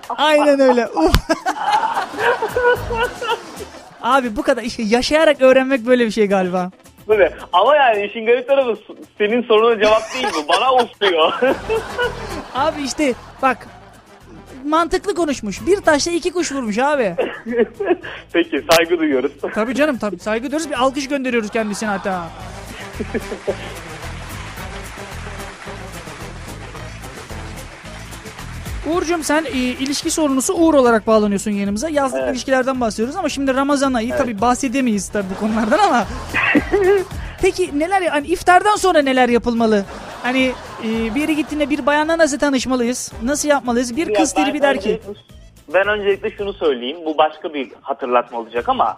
Aynen 0.10 0.60
öyle. 0.60 0.88
Uf. 0.88 1.16
Abi 4.02 4.36
bu 4.36 4.42
kadar 4.44 4.64
işte 4.64 4.84
yaşayarak 4.84 5.42
öğrenmek 5.42 5.86
böyle 5.86 6.06
bir 6.06 6.12
şey 6.12 6.28
galiba. 6.28 6.72
Böyle. 7.10 7.34
Ama 7.54 7.76
yani 7.76 8.06
işin 8.06 8.26
garip 8.26 8.48
tarafı 8.48 8.82
senin 9.18 9.44
sorunun 9.44 9.80
cevap 9.80 10.02
değil 10.14 10.28
bu. 10.36 10.48
Bana 10.48 10.74
uf 10.74 11.02
diyor. 11.02 11.34
Abi 12.56 12.82
işte 12.82 13.14
bak 13.42 13.68
mantıklı 14.66 15.16
konuşmuş. 15.16 15.66
Bir 15.68 15.82
taşla 15.82 16.12
iki 16.12 16.32
kuş 16.32 16.52
vurmuş 16.52 16.78
abi. 16.78 17.16
Peki 18.34 18.66
saygı 18.72 19.00
duyuyoruz. 19.00 19.32
Tabii 19.56 19.76
canım 19.76 19.98
tabii 19.98 20.20
saygı 20.20 20.44
duyuyoruz 20.44 20.70
bir 20.70 20.84
alkış 20.84 21.08
gönderiyoruz 21.08 21.50
kendisine 21.50 21.90
hatta. 21.90 22.24
Uğur'cum 28.88 29.24
sen 29.24 29.46
e, 29.46 29.58
ilişki 29.58 30.12
sorumlusu 30.12 30.54
Uğur 30.54 30.74
olarak 30.74 31.08
bağlanıyorsun 31.08 31.52
yanımıza. 31.52 31.90
Yazlık 31.90 32.20
Evet. 32.24 32.34
ilişkilerden 32.34 32.82
bahsediyoruz 32.82 33.16
ama 33.16 33.30
şimdi 33.30 33.56
Ramazan 33.56 33.94
ayı 33.94 34.10
tabii 34.18 34.42
bahsedemeyiz 34.42 35.10
tabii 35.10 35.28
bu 35.36 35.40
konulardan 35.40 35.80
ama. 35.80 36.06
Peki 37.42 37.80
neler 37.80 38.02
hani 38.02 38.28
iftardan 38.28 38.76
sonra 38.76 39.02
neler 39.02 39.30
yapılmalı? 39.30 39.86
Hani 40.24 40.52
e, 40.84 41.16
bir 41.16 41.22
yere 41.22 41.34
gittiğinde 41.34 41.70
bir 41.70 41.86
bayanla 41.86 42.18
nasıl 42.18 42.40
tanışmalıyız? 42.40 43.12
Nasıl 43.24 43.50
yapmalıyız? 43.50 43.96
Bir 43.96 44.14
kız 44.14 44.38
Ya 44.38 44.48
ben 44.54 44.62
der 44.62 44.82
ki. 44.82 45.02
Ben 45.74 45.88
öncelikle 45.88 46.32
şunu 46.32 46.54
söyleyeyim. 46.54 46.98
Bu 47.06 47.18
başka 47.18 47.54
bir 47.54 47.72
hatırlatma 47.82 48.40
olacak 48.40 48.70
ama 48.70 48.98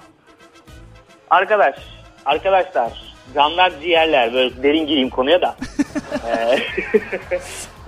arkadaş, 1.29 1.75
arkadaşlar, 2.25 3.13
canlar 3.35 3.79
ciğerler 3.81 4.33
böyle 4.33 4.63
derin 4.63 4.87
gireyim 4.87 5.09
konuya 5.09 5.41
da. 5.41 5.55
Ee, 6.27 6.59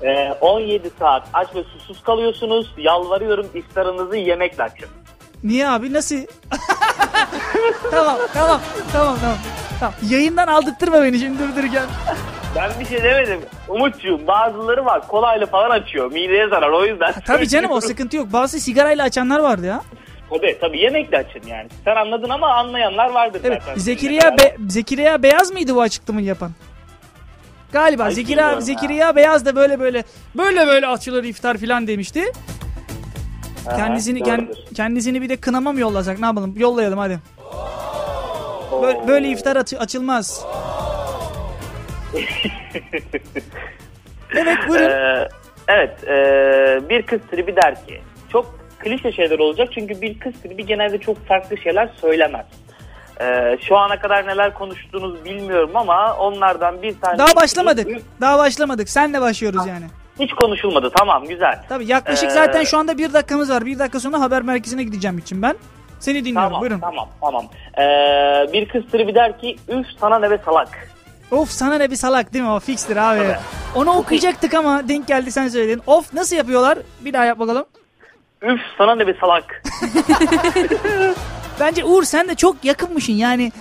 e, 0.09 0.33
17 0.41 0.89
saat 0.99 1.27
aç 1.33 1.55
ve 1.55 1.63
susuz 1.63 2.03
kalıyorsunuz. 2.03 2.73
Yalvarıyorum 2.77 3.47
iftarınızı 3.53 4.17
yemekle 4.17 4.63
açın. 4.63 4.89
Niye 5.43 5.67
abi 5.67 5.93
nasıl? 5.93 6.15
tamam 7.91 8.17
tamam 8.33 8.61
tamam 8.93 9.17
tamam. 9.21 9.37
Tamam. 9.79 9.93
Yayından 10.09 10.47
aldırtma 10.47 11.03
beni 11.03 11.19
şimdi 11.19 11.39
durdururken. 11.39 11.85
Ben 12.55 12.71
bir 12.79 12.85
şey 12.85 13.03
demedim. 13.03 13.39
Umutcuğum 13.67 14.27
bazıları 14.27 14.85
var 14.85 15.07
kolayla 15.07 15.45
falan 15.45 15.69
açıyor. 15.69 16.11
Mideye 16.11 16.47
zarar 16.47 16.69
o 16.69 16.85
yüzden. 16.85 17.13
Tabii 17.27 17.47
canım 17.47 17.71
o 17.71 17.81
sıkıntı 17.81 18.17
yok. 18.17 18.27
Bazı 18.33 18.59
sigarayla 18.59 19.03
açanlar 19.03 19.39
vardı 19.39 19.65
ya. 19.65 19.81
Tabii 20.29 20.57
tabii 20.61 20.79
yemekle 20.79 21.17
açın 21.17 21.41
yani. 21.47 21.67
Sen 21.85 21.95
anladın 21.95 22.29
ama 22.29 22.47
anlayanlar 22.53 23.09
vardır 23.11 23.41
Evet. 23.43 23.61
zaten. 23.65 23.79
Zekeriya 23.79 24.37
Be- 24.37 24.55
Zekeriya 24.69 25.23
Beyaz 25.23 25.51
mıydı 25.51 25.75
bu 25.75 25.81
açıklamayı 25.81 26.25
yapan? 26.27 26.51
Galiba 27.71 28.03
Ay, 28.03 28.11
Zekeriya 28.11 28.61
Zekeriya 28.61 29.15
Beyaz 29.15 29.45
da 29.45 29.55
böyle 29.55 29.79
böyle 29.79 30.03
böyle 30.37 30.67
böyle 30.67 30.87
açılır 30.87 31.23
iftar 31.23 31.57
filan 31.57 31.87
demişti. 31.87 32.23
Aha, 33.67 33.77
Kendisini 33.77 34.19
kend- 34.19 34.73
kendisini 34.75 35.21
bir 35.21 35.29
de 35.29 35.37
kınama 35.37 35.71
mı 35.71 35.79
yollasak 35.79 36.19
ne 36.19 36.25
yapalım? 36.25 36.53
Yollayalım 36.57 36.99
hadi. 36.99 37.19
Böyle, 38.81 39.07
böyle 39.07 39.27
iftar 39.27 39.55
açı- 39.55 39.79
açılmaz. 39.79 40.45
evet 44.35 44.57
buyurun. 44.67 44.89
Ee, 44.89 45.27
evet 45.67 46.03
ee, 46.07 46.89
bir 46.89 47.01
kız 47.01 47.19
tribi 47.31 47.55
der 47.55 47.85
ki 47.85 48.01
çok 48.31 48.59
klişe 48.79 49.11
şeyler 49.11 49.39
olacak 49.39 49.69
çünkü 49.73 50.01
bir 50.01 50.19
kız 50.19 50.33
tribi 50.43 50.65
genelde 50.65 50.97
çok 50.97 51.27
farklı 51.27 51.57
şeyler 51.57 51.89
söylemez. 52.01 52.45
Ee, 53.21 53.57
şu 53.61 53.77
ana 53.77 53.99
kadar 53.99 54.27
neler 54.27 54.53
konuştuğunuzu 54.53 55.25
bilmiyorum 55.25 55.71
ama 55.75 56.17
onlardan 56.17 56.81
bir 56.81 56.99
tane... 56.99 57.17
Daha 57.17 57.35
başlamadık. 57.35 57.87
Daha 58.21 58.37
başlamadık. 58.37 58.89
Senle 58.89 59.21
başlıyoruz 59.21 59.65
yani. 59.67 59.85
Hiç 60.19 60.33
konuşulmadı 60.33 60.91
tamam 60.97 61.25
güzel. 61.27 61.63
Tabii 61.69 61.85
yaklaşık 61.85 62.29
Ee, 62.29 62.33
zaten 62.33 62.63
şu 62.63 62.77
anda 62.77 62.97
bir 62.97 63.13
dakikamız 63.13 63.49
var. 63.49 63.65
Bir 63.65 63.79
dakika 63.79 63.99
sonra 63.99 64.19
haber 64.19 64.41
merkezine 64.41 64.83
gideceğim 64.83 65.17
için 65.17 65.41
ben. 65.41 65.55
Seni 65.99 66.25
dinliyorum 66.25 66.43
Tamam 66.49 66.61
buyurun. 66.61 66.79
tamam 66.79 67.07
tamam. 67.21 67.45
Ee, 67.77 68.53
bir 68.53 68.67
kız 68.69 68.83
tribi 68.91 69.15
der 69.15 69.39
ki 69.39 69.55
üf 69.69 69.85
sana 69.99 70.19
ne 70.19 70.31
be 70.31 70.37
salak. 70.45 70.89
Of 71.31 71.49
sana 71.49 71.75
ne 71.77 71.91
bir 71.91 71.95
salak 71.95 72.33
değil 72.33 72.45
mi 72.45 72.51
o 72.51 72.59
fikstir 72.59 72.97
abi. 72.97 73.19
Tabii. 73.19 73.35
Onu 73.75 73.91
okuyacaktık 73.91 74.53
ama 74.53 74.87
denk 74.89 75.07
geldi 75.07 75.31
sen 75.31 75.47
söyledin. 75.47 75.81
Of 75.87 76.13
nasıl 76.13 76.35
yapıyorlar? 76.35 76.77
Bir 77.01 77.13
daha 77.13 77.25
yap 77.25 77.39
bakalım. 77.39 77.65
Üf 78.41 78.59
sana 78.77 78.95
ne 78.95 79.07
be 79.07 79.13
salak. 79.21 79.63
Bence 81.59 81.83
Uğur 81.85 82.03
sen 82.03 82.27
de 82.27 82.35
çok 82.35 82.65
yakınmışsın 82.65 83.13
yani. 83.13 83.51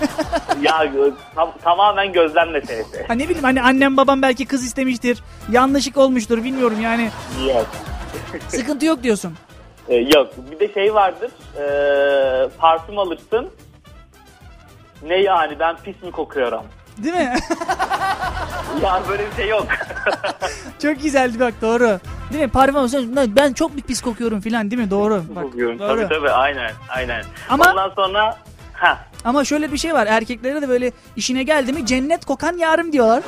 ya 0.62 0.84
gö- 0.84 1.12
tam- 1.34 1.58
tamamen 1.62 2.12
gözlem 2.12 2.50
meselesi. 2.50 3.04
Ha 3.08 3.12
ne 3.14 3.24
bileyim 3.24 3.44
hani 3.44 3.62
annem 3.62 3.96
babam 3.96 4.22
belki 4.22 4.46
kız 4.46 4.64
istemiştir. 4.64 5.22
Yanlışlık 5.52 5.96
olmuştur 5.96 6.44
bilmiyorum 6.44 6.80
yani. 6.80 7.10
Yok. 7.48 7.66
Sıkıntı 8.48 8.86
yok 8.86 9.02
diyorsun. 9.02 9.34
Ee, 9.88 9.94
yok. 9.96 10.30
Bir 10.50 10.60
de 10.60 10.74
şey 10.74 10.94
vardır. 10.94 11.30
Ee, 11.58 12.48
parfüm 12.58 12.98
alırsın. 12.98 13.50
Ne 15.02 15.16
yani 15.16 15.58
ben 15.58 15.76
pis 15.76 16.02
mi 16.02 16.10
kokuyorum? 16.10 16.62
Değil 16.98 17.14
mi? 17.14 17.34
Ya 18.82 19.02
böyle 19.08 19.30
bir 19.30 19.36
şey 19.36 19.48
yok. 19.48 19.66
çok 20.82 21.02
güzeldi 21.02 21.40
bak 21.40 21.54
doğru. 21.62 21.98
Değil 22.32 22.44
mi? 22.44 22.50
Parfüm 22.50 23.16
"Lan 23.16 23.36
ben 23.36 23.52
çok 23.52 23.76
bir 23.76 23.82
pis 23.82 24.00
kokuyorum 24.02 24.40
filan 24.40 24.70
değil 24.70 24.82
mi? 24.82 24.90
Doğru. 24.90 25.22
Bak, 25.36 25.44
Kokuyorum. 25.44 25.78
doğru. 25.78 25.88
Tabii 26.00 26.08
tabii 26.14 26.30
aynen 26.30 26.70
aynen. 26.88 27.24
Ama- 27.48 27.70
Ondan 27.70 27.90
sonra 27.96 28.36
ha 28.80 28.98
Ama 29.24 29.44
şöyle 29.44 29.72
bir 29.72 29.78
şey 29.78 29.94
var. 29.94 30.06
Erkeklere 30.06 30.62
de 30.62 30.68
böyle 30.68 30.92
işine 31.16 31.42
geldi 31.42 31.72
mi 31.72 31.86
cennet 31.86 32.24
kokan 32.24 32.56
yarım 32.56 32.92
diyorlar. 32.92 33.22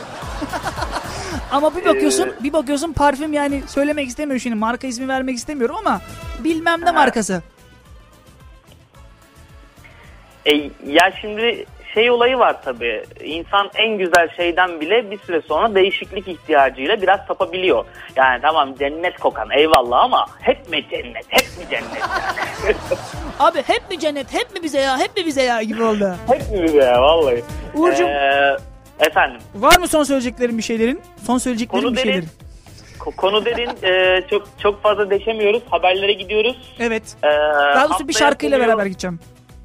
ama 1.52 1.76
bir 1.76 1.84
bakıyorsun, 1.84 2.28
Ee, 2.28 2.42
bir 2.44 2.52
bakıyorsun 2.52 2.92
parfüm 2.92 3.32
yani 3.32 3.62
söylemek 3.66 4.08
istemiyorum 4.08 4.40
şimdi 4.40 4.56
marka 4.56 4.86
ismi 4.86 5.08
vermek 5.08 5.36
istemiyorum 5.36 5.76
ama 5.78 6.00
bilmem 6.44 6.80
ne 6.80 6.84
Ha. 6.84 6.92
markası. 6.92 7.42
e, 10.46 10.54
ya 10.86 11.12
şimdi 11.20 11.66
şey 11.94 12.10
olayı 12.10 12.38
var 12.38 12.62
tabii. 12.64 13.04
İnsan 13.24 13.70
en 13.74 13.98
güzel 13.98 14.28
şeyden 14.36 14.80
bile 14.80 15.10
bir 15.10 15.18
süre 15.18 15.42
sonra 15.48 15.74
değişiklik 15.74 16.28
ihtiyacıyla 16.28 17.02
biraz 17.02 17.20
sapabiliyor. 17.28 17.84
Yani 18.16 18.42
tamam 18.42 18.74
cennet 18.74 19.18
kokan 19.18 19.50
eyvallah 19.50 19.98
ama 20.04 20.26
hep 20.40 20.68
mi 20.70 20.84
cennet? 20.90 21.24
Hep 21.28 21.46
mi 21.58 21.64
cennet 21.70 22.00
yani? 22.00 22.76
Abi 23.38 23.58
hep 23.66 23.90
mi 23.90 23.98
cennet, 23.98 24.34
hep 24.34 24.54
mi 24.54 24.62
bize 24.62 24.80
ya, 24.80 24.98
hep 24.98 25.16
mi 25.16 25.26
bize 25.26 25.42
ya 25.42 25.62
gibi 25.62 25.82
oldu. 25.82 26.14
hep 26.28 26.50
mi 26.50 26.62
bize 26.62 26.78
ya 26.84 27.02
vallahi. 27.02 27.44
Uğurcuğum. 27.74 28.04
Ee, 28.08 28.56
efendim. 29.00 29.40
Var 29.54 29.78
mı 29.78 29.88
son 29.88 30.02
söyleyeceklerin 30.02 30.58
bir 30.58 30.62
şeylerin? 30.62 31.00
Son 31.26 31.38
söyleyeceklerin 31.38 31.82
Konu 31.82 31.92
bir 31.92 31.96
derin. 31.96 32.04
şeylerin. 32.10 32.28
Ko- 32.98 33.16
Konu 33.16 33.44
derin. 33.44 33.70
Ee, 33.82 34.22
çok 34.30 34.46
çok 34.62 34.82
fazla 34.82 35.10
deşemiyoruz. 35.10 35.62
Haberlere 35.70 36.12
gidiyoruz. 36.12 36.74
Evet. 36.80 37.02
Ee, 37.24 37.28
Daha 37.74 37.88
doğrusu 37.88 38.08
bir 38.08 38.12
şarkıyla 38.12 38.56
konuyu- 38.58 38.68
beraber 38.68 38.86
gideceğim. 38.86 39.20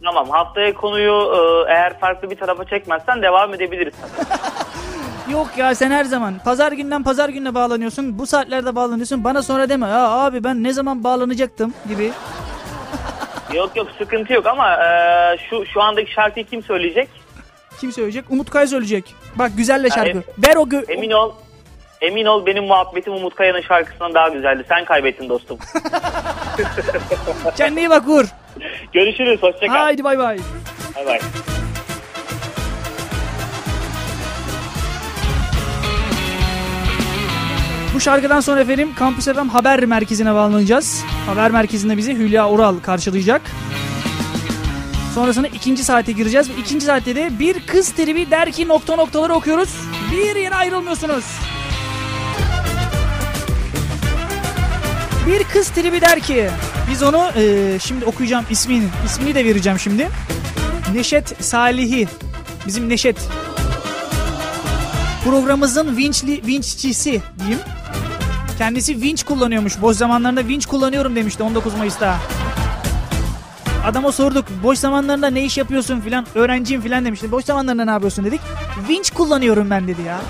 Tamam 0.06 0.30
haftaya 0.30 0.74
konuyu 0.74 1.14
e, 1.14 1.72
eğer 1.74 2.00
farklı 2.00 2.30
bir 2.32 2.36
tarafa 2.36 2.66
çekmezsen 2.66 3.22
devam 3.22 3.54
edebiliriz. 3.54 3.94
Yok 5.32 5.48
ya 5.58 5.76
sen 5.76 5.92
her 5.92 6.04
zaman 6.04 6.34
pazar 6.46 6.72
günden 6.72 7.04
pazar 7.04 7.30
gününe 7.30 7.54
bağlanıyorsun. 7.56 8.20
Bu 8.20 8.28
saatlerde 8.28 8.76
bağlanıyorsun. 8.76 9.24
Bana 9.24 9.42
sonra 9.42 9.70
deme. 9.70 9.88
Ya 9.88 10.10
abi 10.10 10.44
ben 10.44 10.64
ne 10.64 10.74
zaman 10.74 11.04
bağlanacaktım 11.04 11.74
gibi. 11.90 12.12
yok 13.54 13.76
yok 13.76 13.88
sıkıntı 13.98 14.34
yok 14.34 14.46
ama 14.48 14.74
e, 14.74 14.88
şu 15.50 15.66
şu 15.66 15.82
andaki 15.82 16.12
şarkıyı 16.12 16.46
kim 16.46 16.64
söyleyecek? 16.64 17.10
Kim 17.80 17.92
söyleyecek? 17.92 18.26
Umut 18.30 18.50
Kay 18.50 18.68
söyleyecek. 18.68 19.16
Bak 19.36 19.52
güzelle 19.58 19.90
şarkı. 19.90 20.10
em- 20.10 20.24
Ver 20.48 20.56
o 20.56 20.64
gö- 20.64 20.92
Emin 20.92 21.12
ol. 21.12 21.32
Emin 22.06 22.26
ol 22.26 22.46
benim 22.46 22.64
muhabbetim 22.64 23.14
Umut 23.14 23.36
Kaya'nın 23.36 23.62
şarkısından 23.62 24.14
daha 24.14 24.30
güzeldi. 24.30 24.66
Sen 24.70 24.86
kaybettin 24.86 25.30
dostum. 25.30 25.58
Kendine 27.58 27.80
iyi 27.80 27.90
bak 27.90 28.08
Uğur. 28.08 28.26
Görüşürüz. 28.94 29.44
Hoşça 29.44 29.68
kal. 29.68 29.74
Haydi 29.74 30.04
bay 30.04 30.18
bay. 30.18 30.38
Bay 30.96 31.06
bay. 31.06 31.20
Bu 37.96 38.00
şarkıdan 38.00 38.40
sonra 38.40 38.62
efendim 38.62 38.94
Kampüs 39.00 39.26
FM 39.26 39.48
haber 39.48 39.86
merkezine 39.86 40.34
bağlanacağız. 40.34 41.04
Haber 41.26 41.52
merkezinde 41.52 41.98
bizi 41.98 42.16
Hülya 42.16 42.50
Ural 42.50 42.80
karşılayacak. 42.80 43.42
Sonrasında 45.16 45.48
ikinci 45.48 45.84
saate 45.84 46.12
gireceğiz. 46.12 46.50
İkinci 46.60 46.86
saatte 46.86 47.16
de 47.16 47.40
bir 47.40 47.68
kız 47.68 47.92
tribi 47.92 48.32
der 48.32 48.52
ki 48.52 48.68
nokta 48.68 48.96
noktaları 48.96 49.34
okuyoruz. 49.34 49.70
Bir 50.12 50.36
yere 50.36 50.56
ayrılmıyorsunuz. 50.56 51.26
Bir 55.28 55.44
kız 55.44 55.70
tribi 55.70 56.02
der 56.02 56.20
ki 56.20 56.50
biz 56.92 57.04
onu 57.04 57.30
e, 57.36 57.78
şimdi 57.80 58.06
okuyacağım 58.06 58.46
ismini 58.50 58.88
ismini 59.06 59.36
de 59.36 59.46
vereceğim 59.46 59.80
şimdi. 59.80 60.10
Neşet 60.94 61.44
Salihi 61.44 62.08
bizim 62.68 62.90
Neşet 62.90 63.18
programımızın 65.24 65.98
vinçli 65.98 66.48
vinççisi 66.48 67.22
diyeyim. 67.40 67.60
Kendisi 68.58 69.02
vinç 69.02 69.24
kullanıyormuş. 69.24 69.82
Boş 69.82 69.98
zamanlarında 69.98 70.48
vinç 70.48 70.66
kullanıyorum 70.66 71.16
demişti 71.16 71.44
19 71.44 71.76
Mayıs'ta. 71.76 72.18
Adama 73.86 74.12
sorduk 74.12 74.46
boş 74.64 74.80
zamanlarında 74.80 75.28
ne 75.28 75.46
iş 75.46 75.58
yapıyorsun 75.58 76.02
filan 76.02 76.26
öğrenciyim 76.36 76.82
filan 76.82 77.06
demişti. 77.06 77.32
Boş 77.32 77.46
zamanlarında 77.46 77.86
ne 77.86 77.92
yapıyorsun 77.92 78.26
dedik. 78.26 78.42
Vinç 78.90 79.12
kullanıyorum 79.12 79.70
ben 79.70 79.88
dedi 79.88 80.02
ya. 80.02 80.22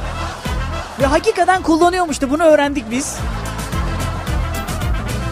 Ve 1.00 1.06
hakikaten 1.06 1.62
kullanıyormuştu 1.62 2.30
bunu 2.30 2.44
öğrendik 2.44 2.92
biz. 2.92 3.18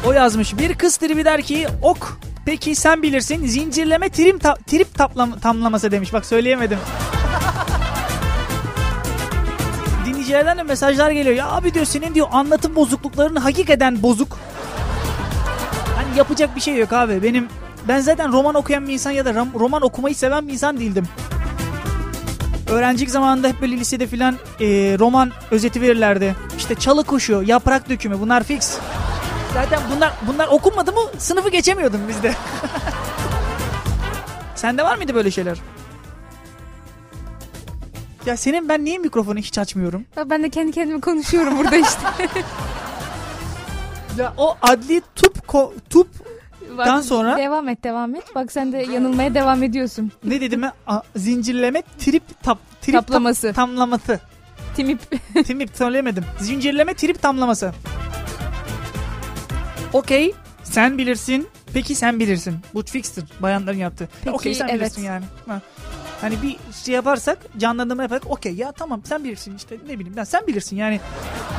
O 0.07 0.11
yazmış 0.11 0.57
bir 0.57 0.73
kız 0.73 0.97
tribi 0.97 1.25
der 1.25 1.41
ki 1.41 1.67
ok 1.81 2.17
peki 2.45 2.75
sen 2.75 3.03
bilirsin 3.03 3.47
zincirleme 3.47 4.09
trim 4.09 4.39
ta- 4.39 4.55
trip 4.67 4.87
taplam- 4.97 5.39
tamlaması 5.39 5.91
demiş 5.91 6.13
bak 6.13 6.25
söyleyemedim. 6.25 6.77
Dinleyicilerden 10.05 10.57
de 10.57 10.63
mesajlar 10.63 11.11
geliyor. 11.11 11.35
Ya 11.35 11.47
abi 11.51 11.73
diyor 11.73 11.85
senin 11.85 12.15
diyor 12.15 12.27
anlatım 12.31 12.75
bozuklukların 12.75 13.35
hakikaten 13.35 14.03
bozuk. 14.03 14.37
Hani 15.95 16.17
yapacak 16.17 16.55
bir 16.55 16.61
şey 16.61 16.75
yok 16.77 16.93
abi. 16.93 17.23
Benim 17.23 17.47
ben 17.87 17.99
zaten 17.99 18.33
roman 18.33 18.55
okuyan 18.55 18.87
bir 18.87 18.93
insan 18.93 19.11
ya 19.11 19.25
da 19.25 19.33
roman 19.59 19.81
okumayı 19.81 20.15
seven 20.15 20.47
bir 20.47 20.53
insan 20.53 20.79
değildim. 20.79 21.07
Öğrencilik 22.69 23.11
zamanında 23.11 23.47
hep 23.47 23.61
böyle 23.61 23.77
lisede 23.77 24.07
filan 24.07 24.33
e, 24.59 24.65
roman 24.99 25.31
özeti 25.51 25.81
verirlerdi. 25.81 26.35
İşte 26.57 26.75
çalı 26.75 27.03
kuşu, 27.03 27.43
yaprak 27.45 27.89
dökümü 27.89 28.19
bunlar 28.19 28.43
fix. 28.43 28.77
Zaten 29.53 29.79
bunlar 29.95 30.13
bunlar 30.27 30.47
okunmadı 30.47 30.91
mı 30.91 30.99
sınıfı 31.17 31.49
geçemiyordum 31.49 32.01
bizde. 32.07 32.33
Sende 34.55 34.83
var 34.83 34.97
mıydı 34.97 35.15
böyle 35.15 35.31
şeyler? 35.31 35.57
Ya 38.25 38.37
senin 38.37 38.69
ben 38.69 38.85
niye 38.85 38.97
mikrofonu 38.97 39.39
hiç 39.39 39.57
açmıyorum? 39.57 40.05
Ya 40.17 40.29
Ben 40.29 40.43
de 40.43 40.49
kendi 40.49 40.71
kendime 40.71 41.01
konuşuyorum 41.01 41.57
burada 41.57 41.75
işte. 41.75 41.99
Ya 44.17 44.33
o 44.37 44.57
adli 44.61 45.01
tup 45.15 45.37
ko- 45.37 45.71
tup 45.89 46.07
Dan 46.77 47.01
sonra- 47.01 47.37
Devam 47.37 47.69
et 47.69 47.83
devam 47.83 48.15
et. 48.15 48.23
Bak 48.35 48.51
sen 48.51 48.71
de 48.71 48.77
yanılmaya 48.77 49.33
devam 49.35 49.63
ediyorsun. 49.63 50.11
ne 50.23 50.41
dedim 50.41 50.61
ben? 50.61 50.71
A- 50.87 51.01
zincirleme 51.15 51.83
trip 51.99 52.43
tap 52.43 52.57
trip 52.81 52.95
tap- 52.95 53.07
Taplaması. 53.07 53.53
tamlaması. 53.53 54.19
Timip. 54.75 54.99
Timip 55.45 55.69
söylemedim. 55.73 56.25
Zincirleme 56.39 56.93
trip 56.93 57.21
tamlaması. 57.21 57.73
Okey 59.93 60.33
sen 60.63 60.97
bilirsin. 60.97 61.47
Peki 61.73 61.95
sen 61.95 62.19
bilirsin. 62.19 62.55
Bu 62.73 62.83
fixtir 62.85 63.23
bayanların 63.39 63.77
yaptığı. 63.77 64.09
Peki, 64.23 64.35
Okey 64.35 64.53
sen 64.55 64.67
evet. 64.67 64.79
bilirsin 64.81 65.03
yani. 65.03 65.25
Ha. 65.47 65.61
Hani 66.21 66.41
bir 66.41 66.57
şey 66.85 66.95
yaparsak 66.95 67.37
canlandırma 67.57 68.03
yaparak 68.03 68.23
okey 68.31 68.53
ya 68.55 68.71
tamam 68.71 69.01
sen 69.05 69.23
bilirsin 69.23 69.55
işte 69.57 69.77
ne 69.87 69.99
bileyim 69.99 70.13
ben 70.17 70.23
sen 70.23 70.47
bilirsin 70.47 70.75
yani. 70.75 70.99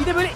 Bir 0.00 0.06
de 0.06 0.14
böyle 0.14 0.30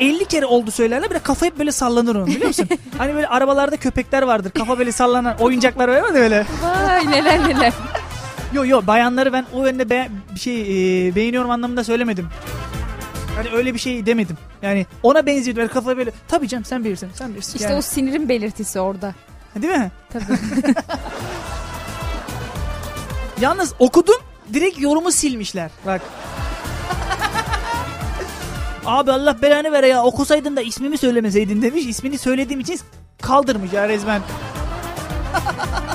50 0.00 0.24
kere 0.24 0.46
oldu 0.46 0.70
söylerler 0.70 1.10
bir 1.10 1.14
de 1.14 1.18
kafa 1.18 1.46
hep 1.46 1.58
böyle 1.58 1.72
sallanır 1.72 2.14
onun 2.14 2.26
biliyor 2.26 2.46
musun? 2.46 2.68
hani 2.98 3.14
böyle 3.14 3.28
arabalarda 3.28 3.76
köpekler 3.76 4.22
vardır 4.22 4.50
kafa 4.50 4.78
böyle 4.78 4.92
sallanan 4.92 5.36
oyuncaklar 5.38 5.88
var 5.88 5.96
ya 5.96 6.14
böyle. 6.14 6.46
Vay 6.62 7.10
neler 7.10 7.48
neler. 7.48 7.72
Yo 8.52 8.64
yo 8.66 8.86
bayanları 8.86 9.32
ben 9.32 9.46
o 9.54 9.66
yönde 9.66 9.90
be- 9.90 10.08
şey 10.40 10.60
e, 11.08 11.14
beğeniyorum 11.14 11.50
anlamında 11.50 11.84
söylemedim. 11.84 12.28
Hani 13.36 13.50
öyle 13.50 13.74
bir 13.74 13.78
şey 13.78 14.06
demedim. 14.06 14.36
Yani 14.62 14.86
ona 15.02 15.26
benziyordu 15.26 15.60
böyle 15.60 15.72
kafa 15.72 15.96
böyle. 15.96 16.12
Tabii 16.28 16.48
canım 16.48 16.64
sen 16.64 16.84
bilirsin 16.84 17.10
sen 17.14 17.30
bilirsin. 17.30 17.52
İşte 17.52 17.64
yani. 17.64 17.78
o 17.78 17.82
sinirin 17.82 18.28
belirtisi 18.28 18.80
orada. 18.80 19.14
Değil 19.62 19.74
mi? 19.74 19.90
Tabii. 20.12 20.24
Yalnız 23.40 23.74
okudum 23.78 24.16
direkt 24.52 24.80
yorumu 24.80 25.12
silmişler. 25.12 25.70
Bak. 25.86 26.00
Abi 28.86 29.12
Allah 29.12 29.42
belanı 29.42 29.72
vere 29.72 29.88
ya 29.88 30.02
okusaydın 30.02 30.56
da 30.56 30.62
ismimi 30.62 30.98
söylemeseydin 30.98 31.62
demiş. 31.62 31.86
İsmini 31.86 32.18
söylediğim 32.18 32.60
için 32.60 32.80
kaldırmış 33.22 33.72
ya 33.72 33.88
resmen. 33.88 34.22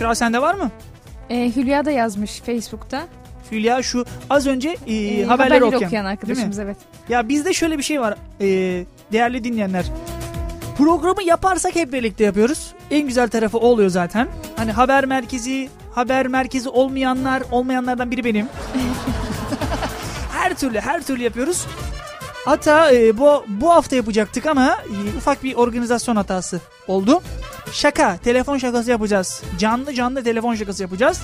Büşra 0.00 0.14
sende 0.14 0.42
var 0.42 0.54
mı? 0.54 0.70
Ee, 1.30 1.52
Hülya 1.56 1.84
da 1.84 1.90
yazmış 1.90 2.40
Facebook'ta. 2.40 3.06
Hülya 3.52 3.82
şu 3.82 4.04
az 4.30 4.46
önce 4.46 4.76
e, 4.86 4.94
Ee, 4.94 5.24
haberleri, 5.24 5.64
okuyan. 5.64 5.82
okuyan 5.84 6.04
arkadaşımız 6.04 6.58
evet. 6.58 6.76
Ya 7.08 7.28
bizde 7.28 7.52
şöyle 7.52 7.78
bir 7.78 7.82
şey 7.82 8.00
var 8.00 8.14
e, 8.40 8.46
değerli 9.12 9.44
dinleyenler. 9.44 9.84
Programı 10.78 11.22
yaparsak 11.22 11.74
hep 11.76 11.92
birlikte 11.92 12.24
yapıyoruz. 12.24 12.72
En 12.90 13.06
güzel 13.06 13.28
tarafı 13.28 13.58
o 13.58 13.66
oluyor 13.66 13.90
zaten. 13.90 14.28
Hani 14.56 14.72
haber 14.72 15.04
merkezi, 15.04 15.68
haber 15.94 16.26
merkezi 16.26 16.68
olmayanlar, 16.68 17.42
olmayanlardan 17.50 18.10
biri 18.10 18.24
benim. 18.24 18.46
her 20.32 20.54
türlü, 20.54 20.80
her 20.80 21.02
türlü 21.02 21.22
yapıyoruz. 21.22 21.66
Hatta 22.44 22.92
e, 22.92 23.18
bu 23.18 23.44
bu 23.48 23.70
hafta 23.70 23.96
yapacaktık 23.96 24.46
ama 24.46 24.66
e, 24.68 25.16
ufak 25.18 25.44
bir 25.44 25.54
organizasyon 25.54 26.16
hatası 26.16 26.60
oldu. 26.88 27.22
Şaka, 27.72 28.16
telefon 28.16 28.58
şakası 28.58 28.90
yapacağız. 28.90 29.42
Canlı 29.58 29.94
canlı 29.94 30.24
telefon 30.24 30.54
şakası 30.54 30.82
yapacağız. 30.82 31.22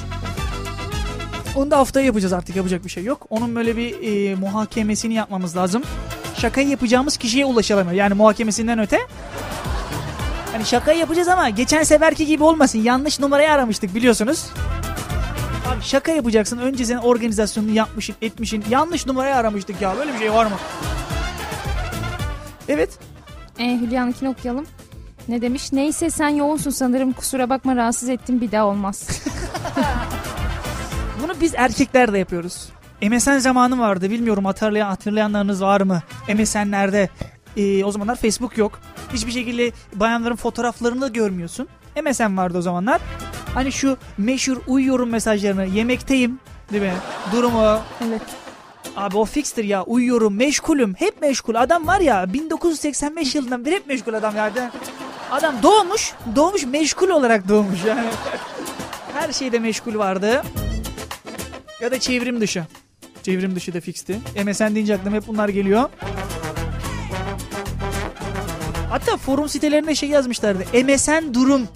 Onu 1.56 1.70
da 1.70 1.78
haftaya 1.78 2.06
yapacağız 2.06 2.32
artık 2.32 2.56
yapacak 2.56 2.84
bir 2.84 2.90
şey 2.90 3.04
yok. 3.04 3.26
Onun 3.30 3.54
böyle 3.56 3.76
bir 3.76 4.02
e, 4.02 4.34
muhakemesini 4.34 5.14
yapmamız 5.14 5.56
lazım. 5.56 5.82
Şakayı 6.38 6.68
yapacağımız 6.68 7.16
kişiye 7.16 7.44
ulaşalamıyor. 7.44 7.96
Yani 7.96 8.14
muhakemesinden 8.14 8.78
öte. 8.78 8.98
Hani 10.52 10.64
şakayı 10.64 10.98
yapacağız 10.98 11.28
ama 11.28 11.50
geçen 11.50 11.82
seferki 11.82 12.26
gibi 12.26 12.42
olmasın. 12.44 12.78
Yanlış 12.78 13.20
numarayı 13.20 13.52
aramıştık 13.52 13.94
biliyorsunuz. 13.94 14.46
Abi 15.66 15.82
şaka 15.82 16.12
yapacaksın. 16.12 16.58
Önce 16.58 16.84
senin 16.84 16.98
organizasyonunu 16.98 17.70
yapmışsın, 17.70 18.14
etmişsin. 18.22 18.64
Yanlış 18.70 19.06
numarayı 19.06 19.36
aramıştık 19.36 19.80
ya. 19.80 19.96
Böyle 19.96 20.12
bir 20.12 20.18
şey 20.18 20.32
var 20.32 20.46
mı? 20.46 20.56
Evet. 22.68 22.98
Ee, 23.58 23.78
Hülya'nınkini 23.80 24.28
okuyalım. 24.28 24.66
Ne 25.28 25.42
demiş? 25.42 25.72
Neyse 25.72 26.10
sen 26.10 26.28
yoğunsun 26.28 26.70
sanırım 26.70 27.12
kusura 27.12 27.50
bakma 27.50 27.76
rahatsız 27.76 28.08
ettim 28.08 28.40
bir 28.40 28.52
daha 28.52 28.66
olmaz. 28.66 29.08
Bunu 31.22 31.32
biz 31.40 31.54
erkekler 31.56 32.12
de 32.12 32.18
yapıyoruz. 32.18 32.68
MSN 33.02 33.38
zamanı 33.38 33.78
vardı. 33.78 34.10
Bilmiyorum 34.10 34.44
hatırlayan 34.44 34.88
hatırlayanlarınız 34.88 35.62
var 35.62 35.80
mı? 35.80 36.02
MSN'lerde 36.34 37.08
e, 37.56 37.84
o 37.84 37.90
zamanlar 37.92 38.16
Facebook 38.16 38.58
yok. 38.58 38.80
Hiçbir 39.12 39.32
şekilde 39.32 39.72
bayanların 39.94 40.36
fotoğraflarını 40.36 41.00
da 41.00 41.08
görmüyorsun. 41.08 41.68
MSN 42.02 42.36
vardı 42.36 42.58
o 42.58 42.62
zamanlar. 42.62 43.00
Hani 43.54 43.72
şu 43.72 43.96
meşhur 44.18 44.56
uyuyorum 44.66 45.10
mesajlarını 45.10 45.66
yemekteyim 45.66 46.38
değil 46.72 46.82
mi? 46.82 46.94
Durumu 47.32 47.78
evet. 48.08 48.22
abi 48.96 49.16
o 49.16 49.24
fixtir 49.24 49.64
ya 49.64 49.82
uyuyorum 49.82 50.36
meşgulüm 50.36 50.94
hep 50.94 51.20
meşgul 51.20 51.54
adam 51.54 51.86
var 51.86 52.00
ya 52.00 52.32
1985 52.32 53.34
yılından 53.34 53.64
beri 53.64 53.74
hep 53.74 53.86
meşgul 53.86 54.14
adam 54.14 54.36
yani. 54.36 54.52
Adam 55.30 55.54
doğmuş 55.62 56.12
doğmuş 56.36 56.66
meşgul 56.66 57.08
olarak 57.08 57.48
doğmuş 57.48 57.84
yani. 57.84 58.08
Her 59.14 59.32
şeyde 59.32 59.58
meşgul 59.58 59.98
vardı. 59.98 60.42
Ya 61.80 61.90
da 61.90 62.00
çevrim 62.00 62.40
dışı. 62.40 62.64
Çevrim 63.22 63.56
dışı 63.56 63.74
da 63.74 63.80
fixti. 63.80 64.20
MSN 64.44 64.74
deyince 64.74 64.94
aklıma 64.94 65.16
hep 65.16 65.26
bunlar 65.26 65.48
geliyor. 65.48 65.88
Hatta 68.90 69.16
forum 69.16 69.48
sitelerinde 69.48 69.94
şey 69.94 70.08
yazmışlardı. 70.08 70.64
MSN 70.84 71.34
durum 71.34 71.68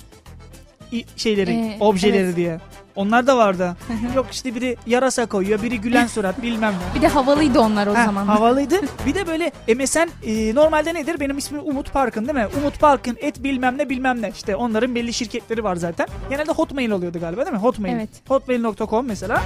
şeyleri, 1.16 1.50
Ee, 1.50 1.76
objeleri 1.80 2.22
evet. 2.22 2.36
diye. 2.36 2.60
Onlar 2.96 3.26
da 3.26 3.36
vardı. 3.36 3.76
Yok 4.16 4.26
işte 4.32 4.54
biri 4.54 4.76
yarasa 4.86 5.26
koyuyor, 5.26 5.62
biri 5.62 5.80
gülen 5.80 6.06
surat 6.16 6.42
bilmem 6.42 6.74
ne. 6.74 6.94
Bir 6.98 7.02
de 7.02 7.08
havalıydı 7.08 7.60
onlar 7.60 7.86
o 7.86 7.94
Ha, 7.94 8.04
zaman. 8.04 8.26
havalıydı. 8.26 8.80
Bir 9.06 9.14
de 9.14 9.26
böyle 9.26 9.52
MSN 9.74 10.08
e, 10.26 10.54
normalde 10.54 10.94
nedir? 10.94 11.20
Benim 11.20 11.38
ismim 11.38 11.60
Umut 11.64 11.92
Parkın 11.92 12.22
değil 12.28 12.34
mi? 12.38 12.46
Umut 12.60 12.80
Parkın 12.80 13.16
et 13.20 13.42
bilmem 13.44 13.78
ne 13.78 13.88
bilmem 13.88 14.22
ne. 14.22 14.30
İşte 14.36 14.56
onların 14.56 14.94
belli 14.94 15.12
şirketleri 15.12 15.64
var 15.64 15.76
zaten. 15.76 16.06
Genelde 16.30 16.52
Hotmail 16.52 16.90
oluyordu 16.90 17.20
galiba 17.20 17.40
değil 17.46 17.52
mi? 17.56 17.62
Hotmail. 17.62 17.92
Evet. 17.94 18.08
Hotmail.com 18.28 19.06
mesela. 19.06 19.42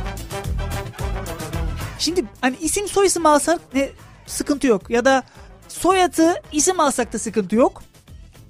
Şimdi 1.99 2.25
hani 2.41 2.57
isim 2.61 2.89
soy 2.89 3.07
isim 3.07 3.27
alsak 3.27 3.61
ne 3.75 3.89
sıkıntı 4.27 4.67
yok. 4.67 4.91
Ya 4.91 5.05
da 5.05 5.23
soyadı 5.69 6.35
isim 6.53 6.81
alsak 6.81 7.13
da 7.13 7.19
sıkıntı 7.19 7.57
yok. 7.57 7.83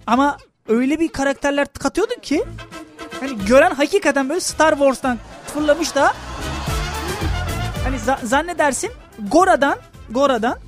Ama 0.06 0.36
öyle 0.68 1.00
bir 1.00 1.08
karakterler 1.08 1.66
katıyorduk 1.72 2.22
ki 2.22 2.44
hani 3.20 3.44
gören 3.46 3.70
hakikaten 3.70 4.28
böyle 4.28 4.40
Star 4.40 4.70
Wars'tan 4.70 5.18
fırlamış 5.46 5.94
da 5.94 6.12
hani 7.84 7.96
za- 7.96 8.26
zannedersin 8.26 8.90
Gora'dan 9.32 9.76
Gora'dan 10.10 10.58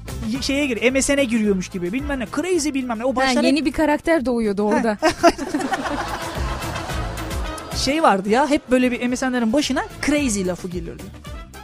şeye 0.41 0.67
gir 0.67 0.93
MSN'e 0.93 1.25
giriyormuş 1.25 1.69
gibi 1.69 1.93
bilmem 1.93 2.21
ne 2.21 2.27
crazy 2.37 2.71
bilmem 2.73 2.99
ne 2.99 3.05
o 3.05 3.13
Ha, 3.13 3.17
başlara 3.17 3.47
yeni 3.47 3.65
bir 3.65 3.73
karakter 3.73 4.27
doğuyordu 4.27 4.63
orada. 4.63 4.99
şey 7.77 8.03
vardı 8.03 8.29
ya 8.29 8.51
hep 8.51 8.71
böyle 8.71 8.91
bir 8.91 9.09
MSN'lerin 9.09 9.53
başına 9.53 9.85
crazy 10.07 10.47
lafı 10.47 10.69
gelirdi. 10.69 11.03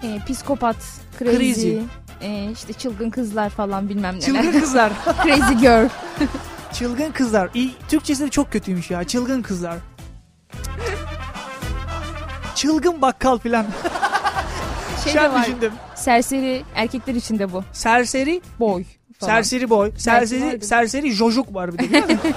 Ee, 0.03 0.19
psikopat, 0.29 0.77
crazy. 1.19 1.37
Crazy. 1.37 1.79
Ee, 2.23 2.49
işte 2.53 2.73
çılgın 2.73 3.11
kızlar 3.11 3.51
falan 3.51 3.89
bilmem 3.89 4.15
neler. 4.15 4.27
Çılgın 4.27 4.61
kızlar. 4.61 4.93
Crazy 5.25 5.53
girl. 5.61 5.89
Çılgın 6.73 7.13
kızlar. 7.13 7.49
İyi, 7.55 7.71
Türkçesi 7.89 8.25
de 8.25 8.29
çok 8.29 8.53
kötüymüş 8.53 8.91
ya. 8.91 9.05
Çılgın 9.05 9.43
kızlar. 9.43 9.77
Çılgın 12.55 13.03
bakkal 13.03 13.39
filan. 13.39 13.67
Şey 15.05 15.15
de 15.15 15.21
an 15.21 15.35
var. 15.35 15.43
düşündüm. 15.47 15.73
Serseri 15.95 16.63
erkekler 16.75 17.15
için 17.15 17.39
de 17.39 17.53
bu. 17.53 17.65
Serseri 17.73 18.43
Boy. 18.61 18.85
Falan. 19.21 19.31
Serseri 19.33 19.71
boy. 19.71 19.93
Serseri, 19.97 20.47
vardır. 20.47 20.61
serseri 20.67 21.13
jojuk 21.13 21.55
var 21.55 21.73
bir 21.73 21.79
de 21.79 21.83
biliyor 21.83 22.03
musun? 22.05 22.19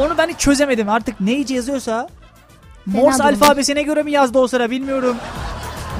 Onu 0.00 0.18
ben 0.18 0.28
hiç 0.28 0.38
çözemedim. 0.38 0.88
Artık 0.88 1.20
neyce 1.20 1.54
yazıyorsa 1.54 2.08
Morse 2.86 3.18
durumda. 3.18 3.24
alfabesine 3.44 3.82
göre 3.82 4.02
mi 4.02 4.12
yazdı 4.12 4.38
o 4.38 4.46
sıra 4.48 4.70
bilmiyorum. 4.70 5.16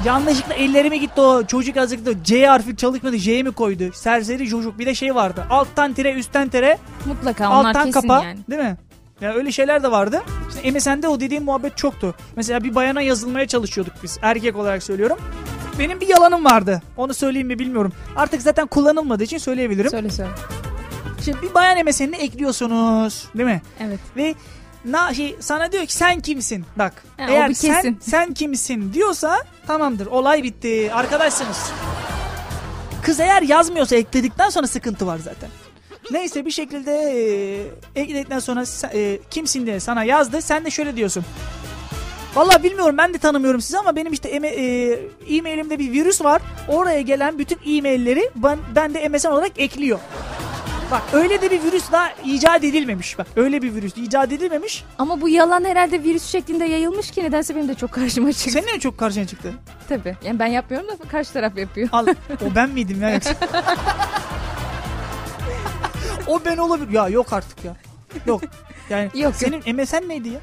Yanlışlıkla 0.05 0.53
ellerime 0.53 0.97
gitti 0.97 1.21
o. 1.21 1.43
Çocuk 1.45 1.75
yazıklı 1.75 2.23
C 2.23 2.45
harfi 2.47 2.75
çalışmadı. 2.77 3.17
J 3.17 3.43
mi 3.43 3.51
koydu? 3.51 3.83
Serseri 3.93 4.45
jojuk. 4.45 4.79
Bir 4.79 4.85
de 4.85 4.95
şey 4.95 5.15
vardı. 5.15 5.45
Alttan 5.49 5.93
tire 5.93 6.13
üstten 6.13 6.49
tire 6.49 6.77
Mutlaka 7.05 7.49
onlar 7.59 7.69
alttan 7.69 7.85
kesin 7.85 8.01
kapa. 8.01 8.23
yani. 8.23 8.39
Değil 8.49 8.61
mi? 8.61 8.77
Ya 9.21 9.33
öyle 9.33 9.51
şeyler 9.51 9.83
de 9.83 9.91
vardı. 9.91 10.21
İşte 10.49 10.71
MSN'de 10.71 11.07
o 11.07 11.19
dediğim 11.19 11.43
muhabbet 11.43 11.77
çoktu. 11.77 12.15
Mesela 12.35 12.63
bir 12.63 12.75
bayana 12.75 13.01
yazılmaya 13.01 13.47
çalışıyorduk 13.47 13.93
biz. 14.03 14.19
Erkek 14.21 14.55
olarak 14.55 14.83
söylüyorum. 14.83 15.17
Benim 15.79 16.01
bir 16.01 16.07
yalanım 16.07 16.45
vardı. 16.45 16.81
Onu 16.97 17.13
söyleyeyim 17.13 17.47
mi 17.47 17.59
bilmiyorum. 17.59 17.93
Artık 18.15 18.41
zaten 18.41 18.67
kullanılmadığı 18.67 19.23
için 19.23 19.37
söyleyebilirim. 19.37 19.91
Söyle 19.91 20.09
söyle. 20.09 20.31
Şimdi 21.25 21.41
bir 21.41 21.53
bayan 21.53 21.85
MSN'ini 21.85 22.15
ekliyorsunuz. 22.15 23.27
Değil 23.37 23.49
mi? 23.49 23.61
Evet. 23.79 23.99
Ve 24.17 24.35
na 24.85 25.13
şey 25.13 25.35
sana 25.39 25.71
diyor 25.71 25.85
ki 25.85 25.93
sen 25.95 26.19
kimsin? 26.19 26.65
Bak. 26.75 27.03
Ha, 27.17 27.25
eğer 27.29 27.53
sen 27.53 27.97
sen 28.01 28.33
kimsin 28.33 28.93
diyorsa 28.93 29.37
tamamdır. 29.67 30.05
Olay 30.07 30.43
bitti. 30.43 30.93
Arkadaşsınız. 30.93 31.71
Kız 33.03 33.19
eğer 33.19 33.41
yazmıyorsa 33.41 33.95
ekledikten 33.95 34.49
sonra 34.49 34.67
sıkıntı 34.67 35.07
var 35.07 35.17
zaten. 35.17 35.49
Neyse 36.11 36.45
bir 36.45 36.51
şekilde 36.51 36.91
e, 37.95 38.01
ekledikten 38.01 38.39
sonra 38.39 38.63
e, 38.93 39.19
kimsin 39.31 39.65
diye 39.65 39.79
sana 39.79 40.03
yazdı. 40.03 40.41
Sen 40.41 40.65
de 40.65 40.69
şöyle 40.69 40.95
diyorsun. 40.95 41.25
Vallahi 42.35 42.63
bilmiyorum 42.63 42.97
ben 42.97 43.13
de 43.13 43.17
tanımıyorum 43.17 43.61
sizi 43.61 43.77
ama 43.77 43.95
benim 43.95 44.13
işte 44.13 44.29
e, 44.29 45.35
e-mailimde 45.35 45.79
bir 45.79 45.91
virüs 45.91 46.23
var. 46.23 46.41
Oraya 46.67 47.01
gelen 47.01 47.39
bütün 47.39 47.59
e-mailleri 47.65 48.29
ben, 48.35 48.59
ben 48.75 48.93
de 48.93 49.09
MSN 49.09 49.27
olarak 49.27 49.51
ekliyor. 49.59 49.99
Bak 50.91 51.01
öyle 51.13 51.41
de 51.41 51.51
bir 51.51 51.63
virüs 51.63 51.91
daha 51.91 52.11
icat 52.25 52.63
edilmemiş. 52.63 53.17
Bak 53.17 53.27
öyle 53.35 53.61
bir 53.61 53.75
virüs 53.75 53.97
icat 53.97 54.31
edilmemiş. 54.31 54.83
Ama 54.97 55.21
bu 55.21 55.29
yalan 55.29 55.65
herhalde 55.65 56.03
virüs 56.03 56.23
şeklinde 56.23 56.65
yayılmış 56.65 57.11
ki 57.11 57.23
nedense 57.23 57.55
benim 57.55 57.67
de 57.67 57.75
çok 57.75 57.91
karşıma 57.91 58.33
çıktı. 58.33 58.51
Senin 58.51 58.67
en 58.67 58.79
çok 58.79 58.97
karşına 58.97 59.27
çıktı. 59.27 59.53
Tabii. 59.89 60.15
Yani 60.25 60.39
ben 60.39 60.47
yapmıyorum 60.47 60.89
da 60.89 60.95
karşı 61.07 61.33
taraf 61.33 61.57
yapıyor. 61.57 61.89
Al 61.91 62.07
o 62.31 62.55
ben 62.55 62.69
miydim 62.69 63.01
ya? 63.01 63.19
o 66.27 66.41
ben 66.45 66.57
olabilir. 66.57 66.91
Ya 66.91 67.07
yok 67.09 67.33
artık 67.33 67.65
ya. 67.65 67.75
Yok. 68.25 68.41
Yani 68.89 69.09
Yok, 69.15 69.35
senin 69.35 69.75
MSN 69.75 70.09
neydi 70.09 70.29
ya? 70.29 70.39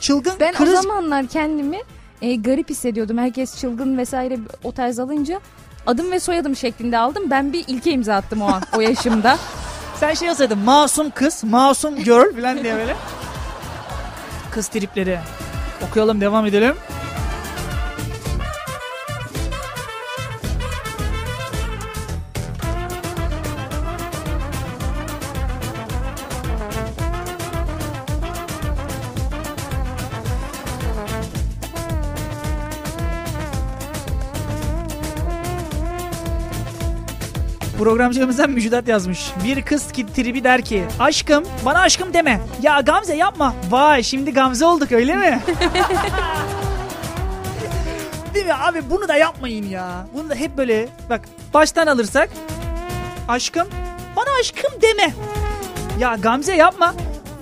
Çılgın 0.00 0.32
Ben 0.40 0.54
kırız. 0.54 0.78
o 0.78 0.82
zamanlar 0.82 1.26
kendimi 1.26 1.78
e, 2.22 2.36
garip 2.36 2.70
hissediyordum. 2.70 3.18
Herkes 3.18 3.60
çılgın 3.60 3.98
vesaire 3.98 4.38
o 4.64 4.72
tarz 4.72 4.98
alınca 4.98 5.40
adım 5.86 6.10
ve 6.10 6.20
soyadım 6.20 6.56
şeklinde 6.56 6.98
aldım. 6.98 7.22
Ben 7.30 7.52
bir 7.52 7.64
ilke 7.68 7.90
imza 7.90 8.14
attım 8.14 8.42
o 8.42 8.46
an 8.46 8.62
o 8.76 8.80
yaşımda. 8.80 9.38
Sen 10.00 10.14
şey 10.14 10.28
yazsaydın 10.28 10.58
masum 10.58 11.10
kız, 11.10 11.44
masum 11.44 11.96
girl 11.96 12.34
falan 12.40 12.62
diye 12.64 12.74
böyle. 12.74 12.96
Kız 14.50 14.68
tripleri. 14.68 15.18
Okuyalım 15.88 16.20
devam 16.20 16.46
edelim. 16.46 16.74
Programcımızdan 37.84 38.50
Müjdat 38.50 38.88
yazmış. 38.88 39.30
Bir 39.44 39.62
kız 39.62 39.92
ki 39.92 40.06
tribi 40.06 40.44
der 40.44 40.62
ki 40.62 40.84
aşkım 40.98 41.44
bana 41.64 41.80
aşkım 41.80 42.14
deme. 42.14 42.40
Ya 42.62 42.80
Gamze 42.80 43.14
yapma. 43.14 43.54
Vay 43.70 44.02
şimdi 44.02 44.32
Gamze 44.32 44.66
olduk 44.66 44.92
öyle 44.92 45.16
mi? 45.16 45.40
Değil 48.34 48.46
mi 48.46 48.54
abi 48.54 48.90
bunu 48.90 49.08
da 49.08 49.16
yapmayın 49.16 49.68
ya. 49.68 50.06
Bunu 50.14 50.30
da 50.30 50.34
hep 50.34 50.56
böyle 50.56 50.88
bak 51.10 51.20
baştan 51.54 51.86
alırsak. 51.86 52.30
Aşkım 53.28 53.68
bana 54.16 54.30
aşkım 54.40 54.72
deme. 54.82 55.14
Ya 55.98 56.16
Gamze 56.22 56.54
yapma. 56.54 56.94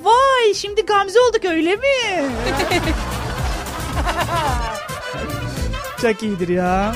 Vay 0.04 0.54
şimdi 0.54 0.86
Gamze 0.86 1.20
olduk 1.20 1.44
öyle 1.44 1.76
mi? 1.76 2.24
Çok 6.02 6.22
iyidir 6.22 6.48
ya. 6.48 6.94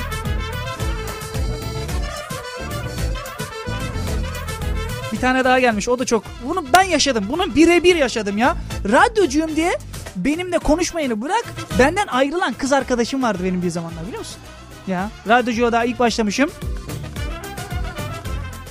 Bir 5.17 5.21
tane 5.21 5.43
daha 5.43 5.59
gelmiş. 5.59 5.89
O 5.89 5.99
da 5.99 6.05
çok. 6.05 6.23
Bunu 6.47 6.65
ben 6.73 6.83
yaşadım. 6.83 7.25
Bunu 7.29 7.55
birebir 7.55 7.95
yaşadım 7.95 8.37
ya. 8.37 8.55
Radyocuyum 8.91 9.55
diye 9.55 9.77
benimle 10.15 10.57
konuşmayını 10.57 11.21
bırak. 11.21 11.45
Benden 11.79 12.07
ayrılan 12.07 12.53
kız 12.53 12.73
arkadaşım 12.73 13.23
vardı 13.23 13.39
benim 13.43 13.61
bir 13.61 13.69
zamanlar 13.69 14.03
biliyor 14.03 14.19
musun? 14.19 14.37
Ya 14.87 15.09
radyocuya 15.27 15.71
daha 15.71 15.85
ilk 15.85 15.99
başlamışım. 15.99 16.51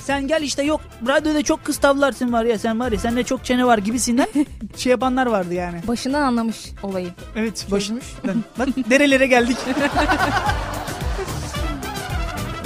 Sen 0.05 0.27
gel 0.27 0.41
işte 0.41 0.63
yok 0.63 0.81
radyoda 1.07 1.43
çok 1.43 1.65
kız 1.65 1.77
tavlarsın 1.77 2.33
var 2.33 2.45
ya 2.45 2.59
sen 2.59 2.79
var 2.79 2.91
ya 2.91 2.99
sende 2.99 3.23
çok 3.23 3.45
çene 3.45 3.65
var 3.65 3.77
gibisinden 3.77 4.27
şey 4.77 4.89
yapanlar 4.91 5.25
vardı 5.25 5.53
yani. 5.53 5.81
Başından 5.87 6.21
anlamış 6.21 6.57
olayı. 6.83 7.09
Evet 7.35 7.67
başmış. 7.71 8.05
Bak 8.59 8.67
nerelere 8.89 9.27
geldik. 9.27 9.57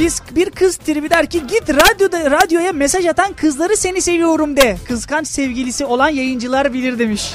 Biz 0.02 0.22
bir 0.36 0.50
kız 0.50 0.78
tribi 0.78 1.10
der 1.10 1.26
ki 1.26 1.48
git 1.48 1.70
radyoda 1.70 2.32
radyoya 2.32 2.74
mesaj 2.74 3.06
atan 3.06 3.34
kızları 3.34 3.78
seni 3.78 4.02
seviyorum 4.02 4.58
de. 4.58 4.78
Kıskanç 4.88 5.28
sevgilisi 5.28 5.86
olan 5.86 6.10
yayıncılar 6.10 6.74
bilir 6.74 7.00
demiş. 7.00 7.34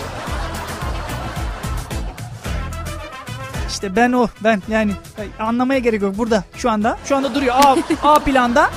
İşte 3.68 3.96
ben 3.96 4.12
o 4.12 4.28
ben 4.44 4.62
yani 4.68 4.92
anlamaya 5.38 5.78
gerek 5.78 6.02
yok 6.02 6.18
burada 6.18 6.44
şu 6.56 6.70
anda. 6.70 6.98
Şu 7.04 7.16
anda 7.16 7.34
duruyor 7.34 7.54
A, 7.54 7.76
A 8.02 8.18
planda. 8.18 8.70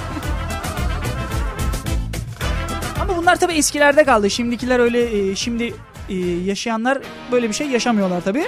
Ama 3.02 3.18
bunlar 3.18 3.40
tabii 3.40 3.54
eskilerde 3.54 4.04
kaldı. 4.04 4.30
Şimdikiler 4.30 4.80
öyle 4.80 5.32
e, 5.32 5.36
şimdi 5.36 5.74
e, 6.10 6.16
yaşayanlar 6.46 6.98
böyle 7.32 7.50
bir 7.50 7.54
şey 7.54 7.68
yaşamıyorlar 7.68 8.22
tabii. 8.22 8.46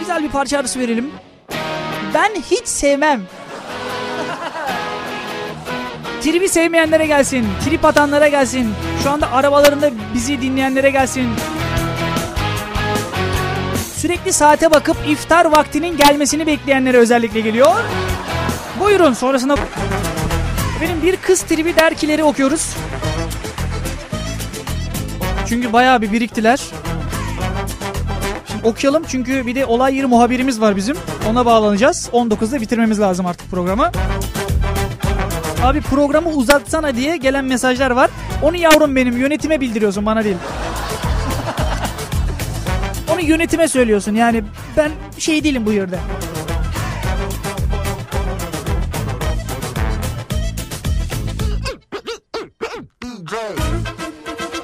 Güzel 0.00 0.22
bir 0.22 0.28
parça 0.28 0.58
arası 0.58 0.80
verelim. 0.80 1.10
Ben 2.14 2.34
hiç 2.50 2.68
sevmem. 2.68 3.22
Tribi 6.22 6.48
sevmeyenlere 6.48 7.06
gelsin. 7.06 7.46
Trip 7.64 7.84
atanlara 7.84 8.28
gelsin. 8.28 8.74
Şu 9.02 9.10
anda 9.10 9.32
arabalarında 9.32 9.90
bizi 10.14 10.42
dinleyenlere 10.42 10.90
gelsin. 10.90 11.28
Sürekli 13.96 14.32
saate 14.32 14.70
bakıp 14.70 14.96
iftar 15.08 15.44
vaktinin 15.44 15.96
gelmesini 15.96 16.46
bekleyenlere 16.46 16.96
özellikle 16.96 17.40
geliyor. 17.40 17.76
Buyurun 18.80 19.12
sonrasında 19.12 19.56
benim 20.80 21.02
bir 21.02 21.16
kız 21.16 21.42
tribi 21.42 21.76
derkileri 21.76 22.24
okuyoruz. 22.24 22.76
Çünkü 25.48 25.72
bayağı 25.72 26.02
bir 26.02 26.12
biriktiler. 26.12 26.60
Okuyalım 28.66 29.02
çünkü 29.08 29.46
bir 29.46 29.54
de 29.54 29.66
olay 29.66 29.96
yeri 29.96 30.06
muhabirimiz 30.06 30.60
var 30.60 30.76
bizim. 30.76 30.96
Ona 31.30 31.46
bağlanacağız. 31.46 32.10
19'da 32.12 32.60
bitirmemiz 32.60 33.00
lazım 33.00 33.26
artık 33.26 33.50
programı. 33.50 33.90
Abi 35.62 35.80
programı 35.80 36.28
uzatsana 36.28 36.96
diye 36.96 37.16
gelen 37.16 37.44
mesajlar 37.44 37.90
var. 37.90 38.10
Onu 38.42 38.56
yavrum 38.56 38.96
benim 38.96 39.16
yönetime 39.16 39.60
bildiriyorsun 39.60 40.06
bana 40.06 40.24
değil. 40.24 40.36
Onu 43.12 43.20
yönetime 43.20 43.68
söylüyorsun 43.68 44.14
yani 44.14 44.44
ben 44.76 44.90
şey 45.18 45.44
değilim 45.44 45.66
bu 45.66 45.72
yerde. 45.72 45.98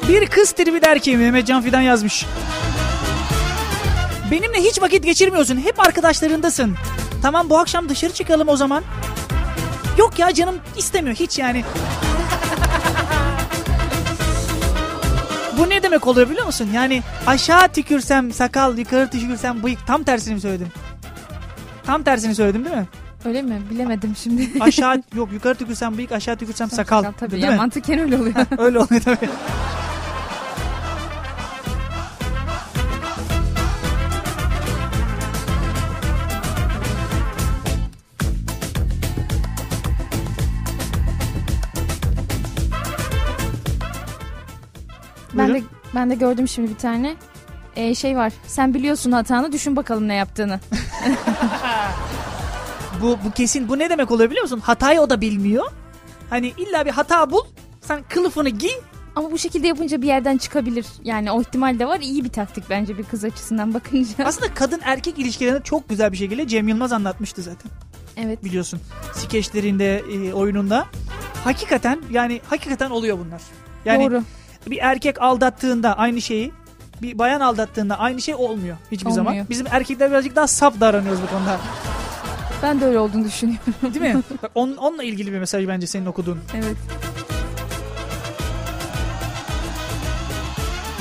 Bir 0.08 0.26
kız 0.26 0.52
tribi 0.52 0.82
der 0.82 0.98
ki 0.98 1.16
Mehmet 1.16 1.46
Can 1.46 1.62
Fidan 1.62 1.80
yazmış. 1.80 2.26
Benimle 4.32 4.58
hiç 4.58 4.82
vakit 4.82 5.04
geçirmiyorsun. 5.04 5.56
Hep 5.56 5.80
arkadaşlarındasın. 5.80 6.74
Tamam 7.22 7.50
bu 7.50 7.58
akşam 7.58 7.88
dışarı 7.88 8.12
çıkalım 8.12 8.48
o 8.48 8.56
zaman. 8.56 8.84
Yok 9.98 10.18
ya 10.18 10.34
canım 10.34 10.54
istemiyor 10.76 11.16
hiç 11.16 11.38
yani. 11.38 11.64
Bu 15.58 15.70
ne 15.70 15.82
demek 15.82 16.06
oluyor 16.06 16.30
biliyor 16.30 16.46
musun? 16.46 16.68
Yani 16.74 17.02
aşağı 17.26 17.68
tükürsem 17.68 18.32
sakal, 18.32 18.78
yukarı 18.78 19.10
tükürsem 19.10 19.62
bıyık. 19.62 19.86
Tam 19.86 20.02
tersini 20.02 20.40
söyledim? 20.40 20.68
Tam 21.86 22.02
tersini 22.02 22.34
söyledim 22.34 22.64
değil 22.64 22.76
mi? 22.76 22.86
Öyle 23.24 23.42
mi? 23.42 23.62
Bilemedim 23.70 24.16
şimdi. 24.16 24.48
Aşağı 24.60 25.02
yok 25.14 25.32
yukarı 25.32 25.54
tükürsem 25.54 25.96
bıyık 25.96 26.12
aşağı 26.12 26.36
tükürsem 26.36 26.70
sakal. 26.70 27.04
Tabii 27.20 27.30
değil 27.30 27.42
ya 27.42 27.50
mi? 27.50 27.56
mantıken 27.56 27.98
öyle 27.98 28.16
oluyor. 28.16 28.34
Öyle 28.58 28.78
oluyor 28.78 29.00
tabii. 29.00 29.28
Ben 45.94 46.10
de 46.10 46.14
gördüm 46.14 46.48
şimdi 46.48 46.70
bir 46.70 46.78
tane. 46.78 47.14
Ee, 47.76 47.94
şey 47.94 48.16
var. 48.16 48.32
Sen 48.46 48.74
biliyorsun 48.74 49.12
hatanı 49.12 49.52
düşün 49.52 49.76
bakalım 49.76 50.08
ne 50.08 50.14
yaptığını. 50.14 50.60
Bu, 53.02 53.18
bu 53.24 53.30
kesin 53.30 53.68
bu 53.68 53.78
ne 53.78 53.90
demek 53.90 54.10
oluyor 54.10 54.30
biliyor 54.30 54.42
musun? 54.42 54.60
Hatayı 54.60 55.00
o 55.00 55.10
da 55.10 55.20
bilmiyor. 55.20 55.64
Hani 56.30 56.52
illa 56.58 56.86
bir 56.86 56.90
hata 56.90 57.30
bul. 57.30 57.40
Sen 57.80 58.00
kılıfını 58.08 58.48
giy. 58.48 58.70
Ama 59.16 59.32
bu 59.32 59.38
şekilde 59.38 59.66
yapınca 59.68 60.02
bir 60.02 60.06
yerden 60.06 60.38
çıkabilir. 60.38 60.86
Yani 61.04 61.30
o 61.30 61.40
ihtimal 61.40 61.78
de 61.78 61.86
var. 61.86 62.00
İyi 62.00 62.24
bir 62.24 62.28
taktik 62.28 62.64
bence 62.70 62.98
bir 62.98 63.04
kız 63.04 63.24
açısından 63.24 63.74
bakınca. 63.74 64.10
Aslında 64.24 64.54
kadın 64.54 64.80
erkek 64.84 65.18
ilişkilerini 65.18 65.62
çok 65.62 65.88
güzel 65.88 66.12
bir 66.12 66.16
şekilde 66.16 66.48
Cem 66.48 66.68
Yılmaz 66.68 66.92
anlatmıştı 66.92 67.42
zaten. 67.42 67.70
evet. 68.16 68.44
Biliyorsun. 68.44 68.80
Skeçlerinde, 69.14 69.98
e, 70.12 70.32
oyununda. 70.32 70.86
Hakikaten 71.44 72.02
yani 72.10 72.40
hakikaten 72.46 72.90
oluyor 72.90 73.18
bunlar. 73.18 73.42
Yani 73.84 74.04
Doğru. 74.10 74.22
Bir 74.70 74.78
erkek 74.80 75.22
aldattığında 75.22 75.98
aynı 75.98 76.20
şeyi 76.20 76.52
bir 77.02 77.18
bayan 77.18 77.40
aldattığında 77.40 77.98
aynı 77.98 78.20
şey 78.22 78.34
olmuyor 78.34 78.76
hiçbir 78.92 79.10
zaman. 79.10 79.30
Olmuyor. 79.30 79.48
Bizim 79.50 79.66
erkekler 79.70 80.10
birazcık 80.10 80.36
daha 80.36 80.46
saf 80.46 80.80
davranıyoruz 80.80 81.22
bu 81.22 81.26
konuda. 81.26 81.58
Ben 82.62 82.80
de 82.80 82.84
öyle 82.84 82.98
olduğunu 82.98 83.24
düşünüyorum. 83.24 83.74
Değil 83.94 84.14
mi? 84.14 84.22
Bak, 84.42 84.50
on, 84.54 84.76
onunla 84.76 85.02
ilgili 85.04 85.32
bir 85.32 85.38
mesaj 85.38 85.68
bence 85.68 85.86
senin 85.86 86.06
okuduğun. 86.06 86.38
evet. 86.54 86.76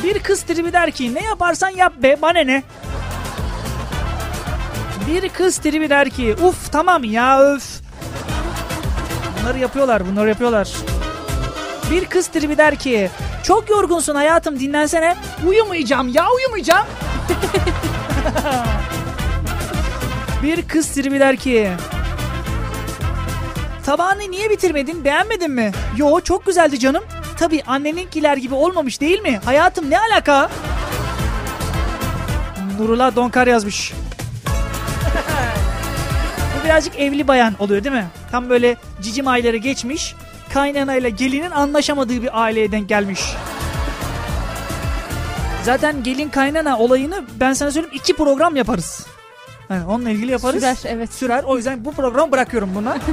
Bir 0.03 0.19
kız 0.19 0.41
tribi 0.41 0.73
der 0.73 0.91
ki 0.91 1.13
ne 1.15 1.23
yaparsan 1.23 1.69
yap 1.69 1.93
be 2.03 2.21
bana 2.21 2.39
ne? 2.39 2.63
Bir 5.07 5.29
kız 5.29 5.57
tribi 5.57 5.89
der 5.89 6.09
ki 6.09 6.35
uf 6.43 6.71
tamam 6.71 7.03
ya 7.03 7.41
öf. 7.41 7.81
Bunları 9.41 9.59
yapıyorlar 9.59 10.07
bunları 10.07 10.29
yapıyorlar. 10.29 10.69
Bir 11.91 12.05
kız 12.05 12.27
tribi 12.27 12.57
der 12.57 12.75
ki 12.75 13.09
çok 13.43 13.69
yorgunsun 13.69 14.15
hayatım 14.15 14.59
dinlensene. 14.59 15.17
Uyumayacağım 15.47 16.07
ya 16.07 16.31
uyumayacağım. 16.31 16.85
Bir 20.43 20.67
kız 20.67 20.87
tribi 20.87 21.19
der 21.19 21.35
ki 21.35 21.71
Tabağını 23.85 24.31
niye 24.31 24.49
bitirmedin 24.49 25.05
beğenmedin 25.05 25.51
mi? 25.51 25.71
Yo 25.97 26.19
çok 26.21 26.45
güzeldi 26.45 26.79
canım. 26.79 27.03
Tabii 27.39 27.63
anneninkiler 27.67 28.37
gibi 28.37 28.55
olmamış 28.55 29.01
değil 29.01 29.21
mi? 29.21 29.39
Hayatım 29.45 29.89
ne 29.89 29.99
alaka? 29.99 30.49
Nurullah 32.79 33.15
Donkar 33.15 33.47
yazmış. 33.47 33.93
Bu 36.59 36.65
birazcık 36.65 36.99
evli 36.99 37.27
bayan 37.27 37.53
oluyor 37.59 37.83
değil 37.83 37.95
mi? 37.95 38.07
Tam 38.31 38.49
böyle 38.49 38.75
cicim 39.01 39.27
ayları 39.27 39.57
geçmiş. 39.57 40.15
Kaynanayla 40.53 41.09
gelinin 41.09 41.51
anlaşamadığı 41.51 42.21
bir 42.21 42.41
aileye 42.41 42.71
denk 42.71 42.89
gelmiş. 42.89 43.21
Zaten 45.63 46.03
gelin 46.03 46.29
kaynana 46.29 46.79
olayını 46.79 47.23
ben 47.39 47.53
sana 47.53 47.71
söyleyeyim 47.71 47.95
iki 47.95 48.15
program 48.15 48.55
yaparız. 48.55 49.07
Yani 49.69 49.85
onunla 49.85 50.09
ilgili 50.09 50.31
yaparız. 50.31 50.59
Sürer 50.59 50.77
evet. 50.85 51.13
Sürer. 51.13 51.43
O 51.43 51.57
yüzden 51.57 51.85
bu 51.85 51.91
programı 51.91 52.31
bırakıyorum 52.31 52.69
buna. 52.75 52.97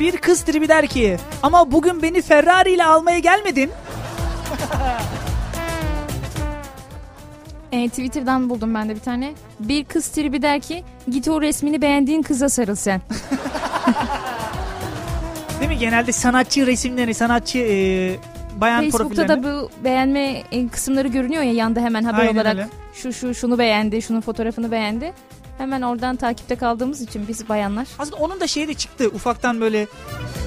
Bir 0.00 0.16
kız 0.16 0.42
tribi 0.42 0.68
der 0.68 0.86
ki 0.86 1.16
ama 1.42 1.72
bugün 1.72 2.02
beni 2.02 2.22
Ferrari 2.22 2.72
ile 2.72 2.84
almaya 2.84 3.18
gelmedin. 3.18 3.70
Ee, 7.76 7.88
Twitter'dan 7.88 8.50
buldum 8.50 8.74
ben 8.74 8.88
de 8.88 8.94
bir 8.94 9.00
tane. 9.00 9.34
Bir 9.60 9.84
kız 9.84 10.08
tribi 10.08 10.42
der 10.42 10.60
ki 10.60 10.84
git 11.10 11.28
o 11.28 11.42
resmini 11.42 11.82
beğendiğin 11.82 12.22
kıza 12.22 12.48
sarıl 12.48 12.74
sen. 12.74 13.00
Değil 15.60 15.70
mi? 15.70 15.78
Genelde 15.78 16.12
sanatçı 16.12 16.66
resimleri, 16.66 17.14
sanatçı 17.14 17.58
e, 17.58 18.16
bayan 18.60 18.82
Facebook'ta 18.84 19.08
profillerini. 19.08 19.42
da 19.44 19.62
bu 19.62 19.70
beğenme 19.84 20.42
e, 20.52 20.68
kısımları 20.68 21.08
görünüyor 21.08 21.42
ya 21.42 21.52
yanda 21.52 21.80
hemen 21.80 22.02
haber 22.04 22.18
Aynen 22.18 22.34
olarak 22.34 22.54
öyle. 22.54 22.68
şu 22.94 23.12
şu 23.12 23.34
şunu 23.34 23.58
beğendi, 23.58 24.02
şunun 24.02 24.20
fotoğrafını 24.20 24.70
beğendi. 24.70 25.12
Hemen 25.58 25.82
oradan 25.82 26.16
takipte 26.16 26.56
kaldığımız 26.56 27.00
için 27.00 27.28
biz 27.28 27.48
bayanlar. 27.48 27.86
Aslında 27.98 28.16
onun 28.16 28.40
da 28.40 28.46
şeyi 28.46 28.68
de 28.68 28.74
çıktı 28.74 29.08
ufaktan 29.14 29.60
böyle 29.60 29.86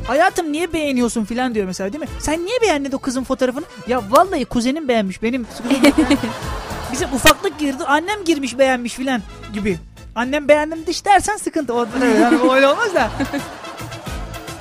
hayatım 0.08 0.52
niye 0.52 0.74
beğeniyorsun 0.74 1.26
filan 1.26 1.56
diyor 1.56 1.66
mesela 1.66 1.94
değil 1.94 2.04
mi? 2.04 2.10
Sen 2.20 2.46
niye 2.46 2.62
beğendin 2.62 2.92
o 2.92 2.98
kızın 3.00 3.24
fotoğrafını? 3.24 3.66
Ya 3.88 4.02
vallahi 4.10 4.46
kuzenim 4.46 4.88
beğenmiş 4.88 5.24
benim. 5.24 5.48
Bize 6.92 7.06
ufaklık 7.06 7.60
girdi 7.60 7.84
annem 7.84 8.24
girmiş 8.26 8.58
beğenmiş 8.58 8.94
filan 8.94 9.22
gibi. 9.54 9.78
Annem 10.16 10.48
beğendim 10.48 10.86
diş 10.88 11.06
dersen 11.06 11.38
sıkıntı. 11.38 11.74
O, 11.74 11.88
yani 12.22 12.52
öyle 12.54 12.68
olmaz 12.68 12.96
da. 12.96 13.12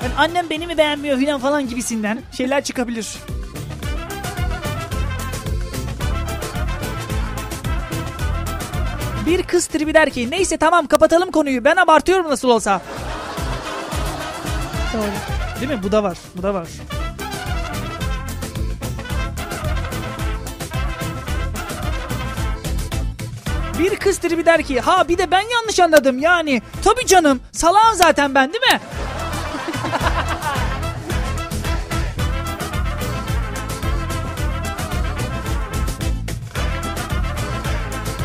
Yani 0.03 0.13
annem 0.17 0.49
beni 0.49 0.67
mi 0.67 0.77
beğenmiyor 0.77 1.17
filan 1.17 1.39
falan 1.39 1.67
gibisinden 1.69 2.19
şeyler 2.31 2.63
çıkabilir. 2.63 3.07
Bir 9.25 9.43
kız 9.43 9.67
tribi 9.67 9.93
der 9.93 10.09
ki 10.09 10.31
neyse 10.31 10.57
tamam 10.57 10.87
kapatalım 10.87 11.31
konuyu 11.31 11.65
ben 11.65 11.75
abartıyorum 11.75 12.29
nasıl 12.29 12.49
olsa. 12.49 12.81
Doğru. 14.93 15.11
Değil 15.61 15.71
mi? 15.71 15.83
Bu 15.83 15.91
da 15.91 16.03
var. 16.03 16.17
Bu 16.37 16.43
da 16.43 16.53
var. 16.53 16.67
Bir 23.79 23.95
kız 23.95 24.17
tribi 24.17 24.45
der 24.45 24.63
ki 24.63 24.79
ha 24.79 25.07
bir 25.07 25.17
de 25.17 25.31
ben 25.31 25.43
yanlış 25.53 25.79
anladım 25.79 26.19
yani. 26.19 26.61
Tabii 26.83 27.05
canım 27.05 27.39
salağım 27.51 27.95
zaten 27.95 28.35
ben 28.35 28.53
değil 28.53 28.63
mi? 28.73 28.79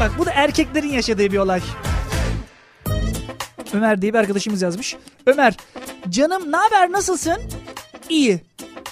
Bak 0.01 0.11
bu 0.19 0.27
da 0.27 0.31
erkeklerin 0.31 0.89
yaşadığı 0.89 1.33
bir 1.33 1.39
olay. 1.39 1.61
Ömer 3.73 4.03
diye 4.03 4.13
bir 4.13 4.19
arkadaşımız 4.19 4.63
yazmış. 4.63 4.97
Ömer 5.27 5.57
canım 6.09 6.53
ne 6.53 6.57
haber 6.57 6.93
nasılsın? 6.93 7.39
İyi. 8.09 8.41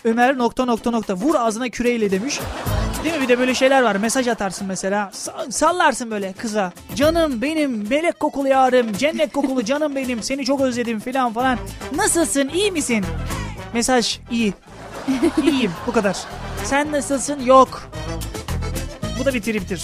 Ömer 0.04 0.38
nokta 0.38 0.64
nokta 0.64 0.90
nokta 0.90 1.14
vur 1.14 1.34
ağzına 1.34 1.68
küreyle 1.68 2.10
demiş. 2.10 2.40
Değil 3.04 3.14
mi? 3.16 3.22
Bir 3.22 3.28
de 3.28 3.38
böyle 3.38 3.54
şeyler 3.54 3.82
var. 3.82 3.96
Mesaj 3.96 4.28
atarsın 4.28 4.66
mesela. 4.66 5.10
Sa- 5.14 5.52
sallarsın 5.52 6.10
böyle 6.10 6.32
kıza. 6.32 6.72
Canım 6.94 7.42
benim 7.42 7.88
melek 7.90 8.20
kokulu 8.20 8.48
yarım 8.48 8.92
cennet 8.92 9.32
kokulu 9.32 9.64
canım 9.64 9.96
benim 9.96 10.22
seni 10.22 10.44
çok 10.44 10.60
özledim 10.60 11.00
filan 11.00 11.32
falan. 11.32 11.58
Nasılsın? 11.94 12.48
İyi 12.48 12.72
misin? 12.72 13.04
Mesaj 13.74 14.18
iyi. 14.30 14.54
İyiyim. 15.42 15.72
Bu 15.86 15.92
kadar. 15.92 16.16
Sen 16.64 16.92
nasılsın? 16.92 17.40
Yok. 17.40 17.90
Bu 19.20 19.24
da 19.24 19.34
bir 19.34 19.42
triptir. 19.42 19.82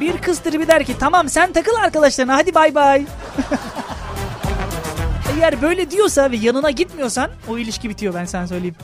Bir 0.00 0.18
kız 0.18 0.38
tribi 0.38 0.68
der 0.68 0.84
ki 0.84 0.96
tamam 1.00 1.28
sen 1.28 1.52
takıl 1.52 1.74
arkadaşlarına. 1.74 2.36
Hadi 2.36 2.54
bay 2.54 2.74
bay 2.74 3.06
eğer 5.38 5.62
böyle 5.62 5.90
diyorsa 5.90 6.30
ve 6.30 6.36
yanına 6.36 6.70
gitmiyorsan 6.70 7.30
o 7.48 7.58
ilişki 7.58 7.88
bitiyor 7.88 8.14
ben 8.14 8.24
sana 8.24 8.46
söyleyeyim. 8.46 8.74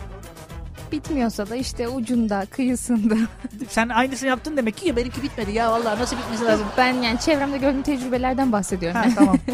Bitmiyorsa 0.92 1.50
da 1.50 1.56
işte 1.56 1.88
ucunda, 1.88 2.46
kıyısında. 2.50 3.14
Sen 3.68 3.88
aynısını 3.88 4.28
yaptın 4.28 4.56
demek 4.56 4.76
ki 4.76 4.88
ya 4.88 4.96
benimki 4.96 5.22
bitmedi 5.22 5.52
ya 5.52 5.72
vallahi 5.72 6.00
nasıl 6.00 6.16
bitmesi 6.16 6.44
lazım. 6.44 6.66
ben 6.76 6.92
yani 6.92 7.20
çevremde 7.20 7.58
gördüğüm 7.58 7.82
tecrübelerden 7.82 8.52
bahsediyorum. 8.52 9.00
ha 9.00 9.08
tamam. 9.16 9.36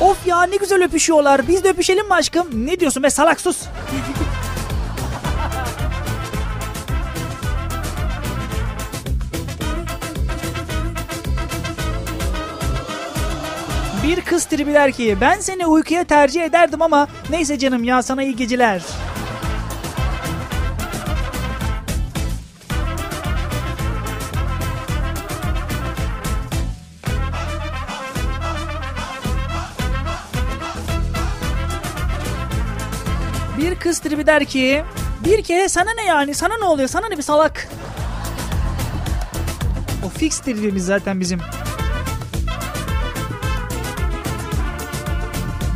of 0.00 0.26
ya 0.26 0.42
ne 0.42 0.56
güzel 0.56 0.84
öpüşüyorlar. 0.84 1.48
Biz 1.48 1.64
de 1.64 1.68
öpüşelim 1.68 2.06
mi 2.06 2.14
aşkım? 2.14 2.66
Ne 2.66 2.80
diyorsun 2.80 3.02
be 3.02 3.10
salak 3.10 3.40
sus. 3.40 3.62
kız 14.36 14.44
tribi 14.44 14.74
der 14.74 14.92
ki 14.92 15.16
ben 15.20 15.40
seni 15.40 15.66
uykuya 15.66 16.04
tercih 16.04 16.42
ederdim 16.42 16.82
ama 16.82 17.08
neyse 17.30 17.58
canım 17.58 17.84
ya 17.84 18.02
sana 18.02 18.22
iyi 18.22 18.36
geceler. 18.36 18.82
Bir 33.58 33.74
kız 33.74 33.98
tribi 33.98 34.26
der 34.26 34.44
ki 34.44 34.84
bir 35.24 35.42
kere 35.42 35.68
sana 35.68 35.90
ne 35.94 36.04
yani 36.04 36.34
sana 36.34 36.58
ne 36.58 36.64
oluyor 36.64 36.88
sana 36.88 37.08
ne 37.08 37.16
bir 37.16 37.22
salak. 37.22 37.68
O 40.06 40.08
fix 40.08 40.38
tribimiz 40.38 40.86
zaten 40.86 41.20
bizim. 41.20 41.40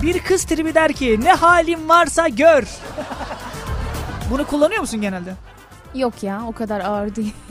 Bir 0.03 0.19
kız 0.19 0.45
tribi 0.45 0.75
der 0.75 0.93
ki 0.93 1.21
ne 1.23 1.33
halin 1.33 1.89
varsa 1.89 2.29
gör. 2.29 2.65
Bunu 4.31 4.47
kullanıyor 4.47 4.81
musun 4.81 5.01
genelde? 5.01 5.35
Yok 5.95 6.23
ya 6.23 6.43
o 6.47 6.53
kadar 6.53 6.81
ağır 6.81 7.15
değil. 7.17 7.35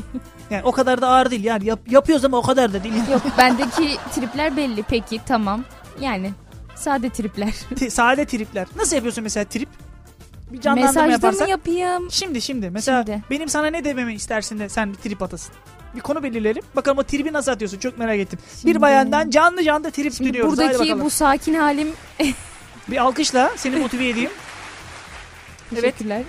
Yani 0.49 0.63
o 0.63 0.71
kadar 0.71 1.01
da 1.01 1.07
ağır 1.07 1.31
değil 1.31 1.43
yani 1.43 1.65
yap, 1.65 1.79
yapıyoruz 1.89 2.25
ama 2.25 2.37
o 2.37 2.41
kadar 2.41 2.73
da 2.73 2.83
değil. 2.83 2.93
Yok 3.11 3.21
bendeki 3.37 3.97
tripler 4.15 4.57
belli 4.57 4.83
peki 4.83 5.19
tamam. 5.25 5.63
Yani 5.99 6.31
sade 6.75 7.09
tripler. 7.09 7.53
T- 7.79 7.89
sade 7.89 8.25
tripler. 8.25 8.67
Nasıl 8.75 8.95
yapıyorsun 8.95 9.23
mesela 9.23 9.45
trip? 9.45 9.69
Bir 10.51 10.61
canlandırma 10.61 10.91
Mesajda 10.91 11.11
yaparsak. 11.11 11.41
mı 11.41 11.49
yapayım? 11.49 12.11
Şimdi 12.11 12.41
şimdi 12.41 12.69
mesela 12.69 13.03
Şimdi. 13.05 13.21
benim 13.29 13.49
sana 13.49 13.67
ne 13.67 13.83
dememi 13.83 14.13
istersin 14.13 14.59
de 14.59 14.69
sen 14.69 14.89
bir 14.93 14.97
trip 14.97 15.21
atasın. 15.21 15.55
Bir 15.95 15.99
konu 16.01 16.23
belirleyelim. 16.23 16.63
Bakalım 16.75 16.97
o 16.97 17.03
tribi 17.03 17.33
nasıl 17.33 17.51
atıyorsun 17.51 17.79
çok 17.79 17.97
merak 17.97 18.19
ettim. 18.19 18.39
Şimdi- 18.61 18.75
Bir 18.75 18.81
bayandan 18.81 19.29
canlı 19.29 19.63
canlı 19.63 19.91
trip 19.91 20.13
Şimdi 20.13 20.29
dinliyoruz. 20.29 20.57
Haydi 20.59 20.73
buradaki 20.79 21.01
bu 21.01 21.09
sakin 21.09 21.53
halim 21.53 21.91
Bir 22.87 22.97
alkışla 22.97 23.51
seni 23.55 23.75
motive 23.75 24.09
edeyim. 24.09 24.31
Evet. 25.73 25.81
Teşekkürler. 25.81 26.21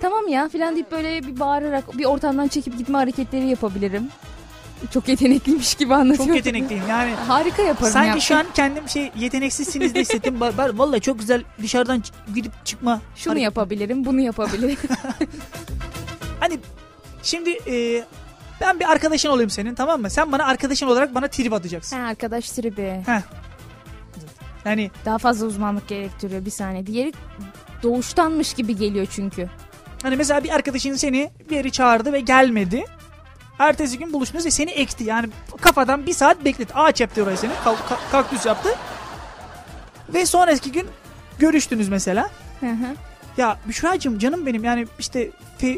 Tamam 0.00 0.28
ya 0.28 0.48
filan 0.48 0.74
deyip 0.74 0.90
böyle 0.92 1.22
bir 1.26 1.40
bağırarak 1.40 1.98
bir 1.98 2.04
ortamdan 2.04 2.48
çekip 2.48 2.78
gitme 2.78 2.98
hareketleri 2.98 3.46
yapabilirim. 3.48 4.08
Çok 4.94 5.08
yetenekliymiş 5.08 5.74
gibi 5.74 5.94
anlatıyorum. 5.94 6.26
Çok 6.26 6.36
yetenekliyim 6.36 6.82
yani. 6.88 7.14
Harika 7.28 7.62
yaparım 7.62 7.92
Sanki 7.92 8.08
ya. 8.08 8.20
şu 8.20 8.36
an 8.36 8.46
kendim 8.54 8.88
şey 8.88 9.12
yeteneksizsiniz 9.18 9.94
de 9.94 10.00
hissettim. 10.00 10.40
Vallahi 10.40 11.00
çok 11.00 11.18
güzel 11.18 11.42
dışarıdan 11.62 12.02
gidip 12.34 12.52
çıkma. 12.66 13.00
Şunu 13.16 13.32
Hani- 13.32 13.42
yapabilirim, 13.42 14.04
bunu 14.04 14.20
yapabilirim. 14.20 14.76
Şimdi 17.22 17.50
e, 17.50 18.04
ben 18.60 18.80
bir 18.80 18.90
arkadaşın 18.90 19.28
olayım 19.28 19.50
senin 19.50 19.74
tamam 19.74 20.00
mı? 20.00 20.10
Sen 20.10 20.32
bana 20.32 20.44
arkadaşın 20.44 20.86
olarak 20.86 21.14
bana 21.14 21.28
trip 21.28 21.52
atacaksın. 21.52 21.96
ha, 22.00 22.06
arkadaş 22.06 22.50
tribi. 22.50 23.02
Yani 24.64 24.90
Daha 25.04 25.18
fazla 25.18 25.46
uzmanlık 25.46 25.88
gerektiriyor 25.88 26.44
bir 26.44 26.50
saniye. 26.50 26.86
Diğeri 26.86 27.12
doğuştanmış 27.82 28.54
gibi 28.54 28.76
geliyor 28.76 29.06
çünkü. 29.10 29.48
Hani 30.02 30.16
mesela 30.16 30.44
bir 30.44 30.50
arkadaşın 30.50 30.94
seni 30.94 31.30
bir 31.50 31.56
yere 31.56 31.70
çağırdı 31.70 32.12
ve 32.12 32.20
gelmedi. 32.20 32.84
Ertesi 33.58 33.98
gün 33.98 34.12
buluştunuz 34.12 34.46
ve 34.46 34.50
seni 34.50 34.70
ekti. 34.70 35.04
Yani 35.04 35.28
kafadan 35.60 36.06
bir 36.06 36.12
saat 36.12 36.44
bekletti. 36.44 36.74
Ağaç 36.74 37.00
yaptı 37.00 37.22
oraya 37.22 37.36
seni. 37.36 37.52
Kal- 37.64 37.74
ka- 37.74 38.10
kaktüs 38.12 38.46
yaptı. 38.46 38.68
Ve 40.14 40.26
sonraki 40.26 40.72
gün 40.72 40.86
görüştünüz 41.38 41.88
mesela. 41.88 42.30
Hı 42.60 42.66
hı. 42.66 42.86
Ya 43.36 43.56
Büşra'cığım 43.68 44.18
canım 44.18 44.46
benim 44.46 44.64
yani 44.64 44.86
işte 44.98 45.30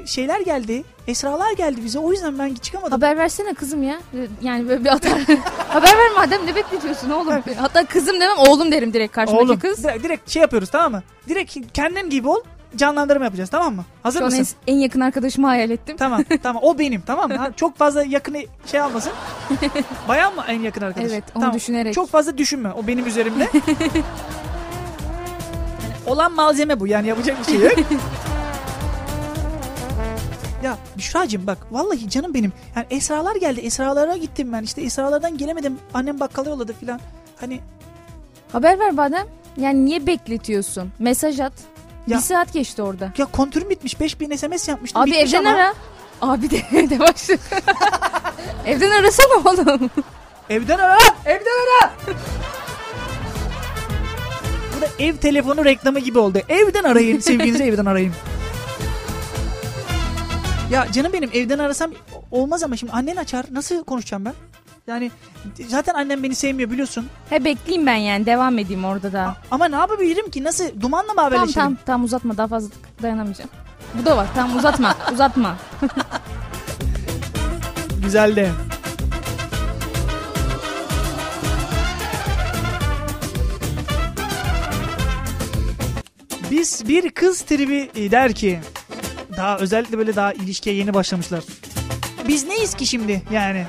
şeyler 0.06 0.40
geldi. 0.40 0.84
Esralar 1.06 1.52
geldi 1.52 1.80
bize. 1.84 1.98
O 1.98 2.12
yüzden 2.12 2.38
ben 2.38 2.54
çıkamadım. 2.54 2.92
Haber 2.92 3.16
versene 3.16 3.54
kızım 3.54 3.82
ya. 3.82 3.98
Yani 4.42 4.68
böyle 4.68 4.84
bir 4.84 4.88
atar. 4.90 5.12
Haber 5.68 5.88
ver 5.98 6.12
madem 6.16 6.46
ne 6.46 6.54
bekletiyorsun 6.54 7.10
oğlum. 7.10 7.42
Hatta 7.56 7.84
kızım 7.84 8.20
demem 8.20 8.38
oğlum 8.38 8.72
derim 8.72 8.92
direkt 8.92 9.14
karşımdaki 9.14 9.44
Oğlum 9.44 9.58
kız. 9.58 9.84
direkt, 9.84 10.04
direkt 10.04 10.30
şey 10.30 10.42
yapıyoruz 10.42 10.70
tamam 10.70 10.92
mı? 10.92 11.02
Direkt 11.28 11.56
kendin 11.74 12.10
gibi 12.10 12.28
ol. 12.28 12.40
Canlandırma 12.76 13.24
yapacağız 13.24 13.50
tamam 13.50 13.74
mı? 13.74 13.84
Hazır 14.02 14.18
Şu 14.18 14.24
mısın? 14.24 14.46
en, 14.66 14.74
en 14.74 14.78
yakın 14.78 15.00
arkadaşımı 15.00 15.46
hayal 15.46 15.70
ettim. 15.70 15.96
Tamam 15.96 16.24
tamam 16.42 16.62
o 16.64 16.78
benim 16.78 17.00
tamam 17.00 17.30
mı? 17.30 17.52
Çok 17.56 17.78
fazla 17.78 18.04
yakını 18.04 18.38
şey 18.66 18.80
almasın. 18.80 19.12
Bayan 20.08 20.34
mı 20.34 20.44
en 20.48 20.60
yakın 20.60 20.80
arkadaş? 20.82 21.10
Evet 21.12 21.24
onu 21.34 21.40
Tamam. 21.40 21.56
düşünerek. 21.56 21.94
Çok 21.94 22.10
fazla 22.10 22.38
düşünme 22.38 22.72
o 22.72 22.86
benim 22.86 23.06
üzerimde. 23.06 23.48
Olan 26.06 26.32
malzeme 26.32 26.80
bu 26.80 26.86
yani 26.86 27.08
yapacak 27.08 27.38
bir 27.40 27.44
şey 27.44 27.60
yok. 27.60 27.72
ya 30.62 30.76
Büşra'cığım 30.98 31.46
bak 31.46 31.58
vallahi 31.70 32.10
canım 32.10 32.34
benim. 32.34 32.52
Yani 32.76 32.86
Esralar 32.90 33.36
geldi 33.36 33.60
Esralara 33.60 34.16
gittim 34.16 34.52
ben 34.52 34.62
işte 34.62 34.82
Esralardan 34.82 35.38
gelemedim. 35.38 35.78
Annem 35.94 36.20
bakkala 36.20 36.50
yolladı 36.50 36.72
filan. 36.80 37.00
Hani 37.40 37.60
Haber 38.52 38.78
ver 38.78 38.96
badem. 38.96 39.26
Yani 39.56 39.84
niye 39.84 40.06
bekletiyorsun? 40.06 40.92
Mesaj 40.98 41.40
at. 41.40 41.52
Ya- 42.06 42.16
Bir 42.16 42.22
saat 42.22 42.52
geçti 42.52 42.82
orada. 42.82 43.12
ya 43.18 43.26
kontürüm 43.26 43.70
bitmiş 43.70 44.00
5000 44.00 44.36
SMS 44.36 44.68
yapmıştım. 44.68 45.02
Abi 45.02 45.10
bitmiş 45.10 45.34
evden 45.34 45.44
ama. 45.44 45.56
ara. 45.58 45.74
Abi 46.22 46.50
de 46.50 46.56
evde 46.78 46.98
başla. 46.98 47.34
evden 48.66 48.90
arasana 48.90 49.34
oğlum. 49.50 49.90
Evden 50.50 50.78
ara! 50.78 50.98
Evden 51.26 51.50
ara! 51.80 51.90
Bu 54.84 54.88
da 54.98 55.04
ev 55.04 55.16
telefonu 55.16 55.64
reklamı 55.64 55.98
gibi 55.98 56.18
oldu. 56.18 56.38
Evden 56.48 56.84
arayın 56.84 57.20
sevgilinizi 57.20 57.62
evden 57.70 57.84
arayın. 57.84 58.12
Ya 60.70 60.92
canım 60.92 61.12
benim 61.12 61.30
evden 61.32 61.58
arasam 61.58 61.90
olmaz 62.30 62.62
ama 62.62 62.76
şimdi 62.76 62.92
annen 62.92 63.16
açar. 63.16 63.44
Nasıl 63.50 63.84
konuşacağım 63.84 64.24
ben? 64.24 64.34
Yani 64.86 65.10
zaten 65.68 65.94
annem 65.94 66.22
beni 66.22 66.34
sevmiyor 66.34 66.70
biliyorsun. 66.70 67.06
He 67.30 67.44
bekleyeyim 67.44 67.86
ben 67.86 67.94
yani 67.94 68.26
devam 68.26 68.58
edeyim 68.58 68.84
orada 68.84 69.12
da. 69.12 69.36
Ama 69.50 69.68
ne 69.68 69.76
yapabilirim 69.76 70.30
ki? 70.30 70.44
Nasıl? 70.44 70.64
Dumanla 70.80 71.12
mı 71.12 71.16
Tamam 71.16 71.32
haberleşelim? 71.32 71.54
tamam 71.54 71.76
tamam 71.86 72.04
uzatma 72.04 72.36
daha 72.36 72.46
fazla 72.48 72.68
dayanamayacağım. 73.02 73.50
Bu 74.00 74.06
da 74.06 74.16
var 74.16 74.26
tamam 74.34 74.56
uzatma 74.58 74.96
uzatma. 75.12 75.56
Güzel 78.04 78.36
de. 78.36 78.50
Biz 86.50 86.88
bir 86.88 87.10
kız 87.10 87.42
tribi 87.42 87.90
e, 87.96 88.10
der 88.10 88.32
ki 88.32 88.60
daha 89.36 89.58
özellikle 89.58 89.98
böyle 89.98 90.16
daha 90.16 90.32
ilişkiye 90.32 90.76
yeni 90.76 90.94
başlamışlar. 90.94 91.44
Biz 92.28 92.46
neyiz 92.46 92.74
ki 92.74 92.86
şimdi 92.86 93.22
yani? 93.30 93.58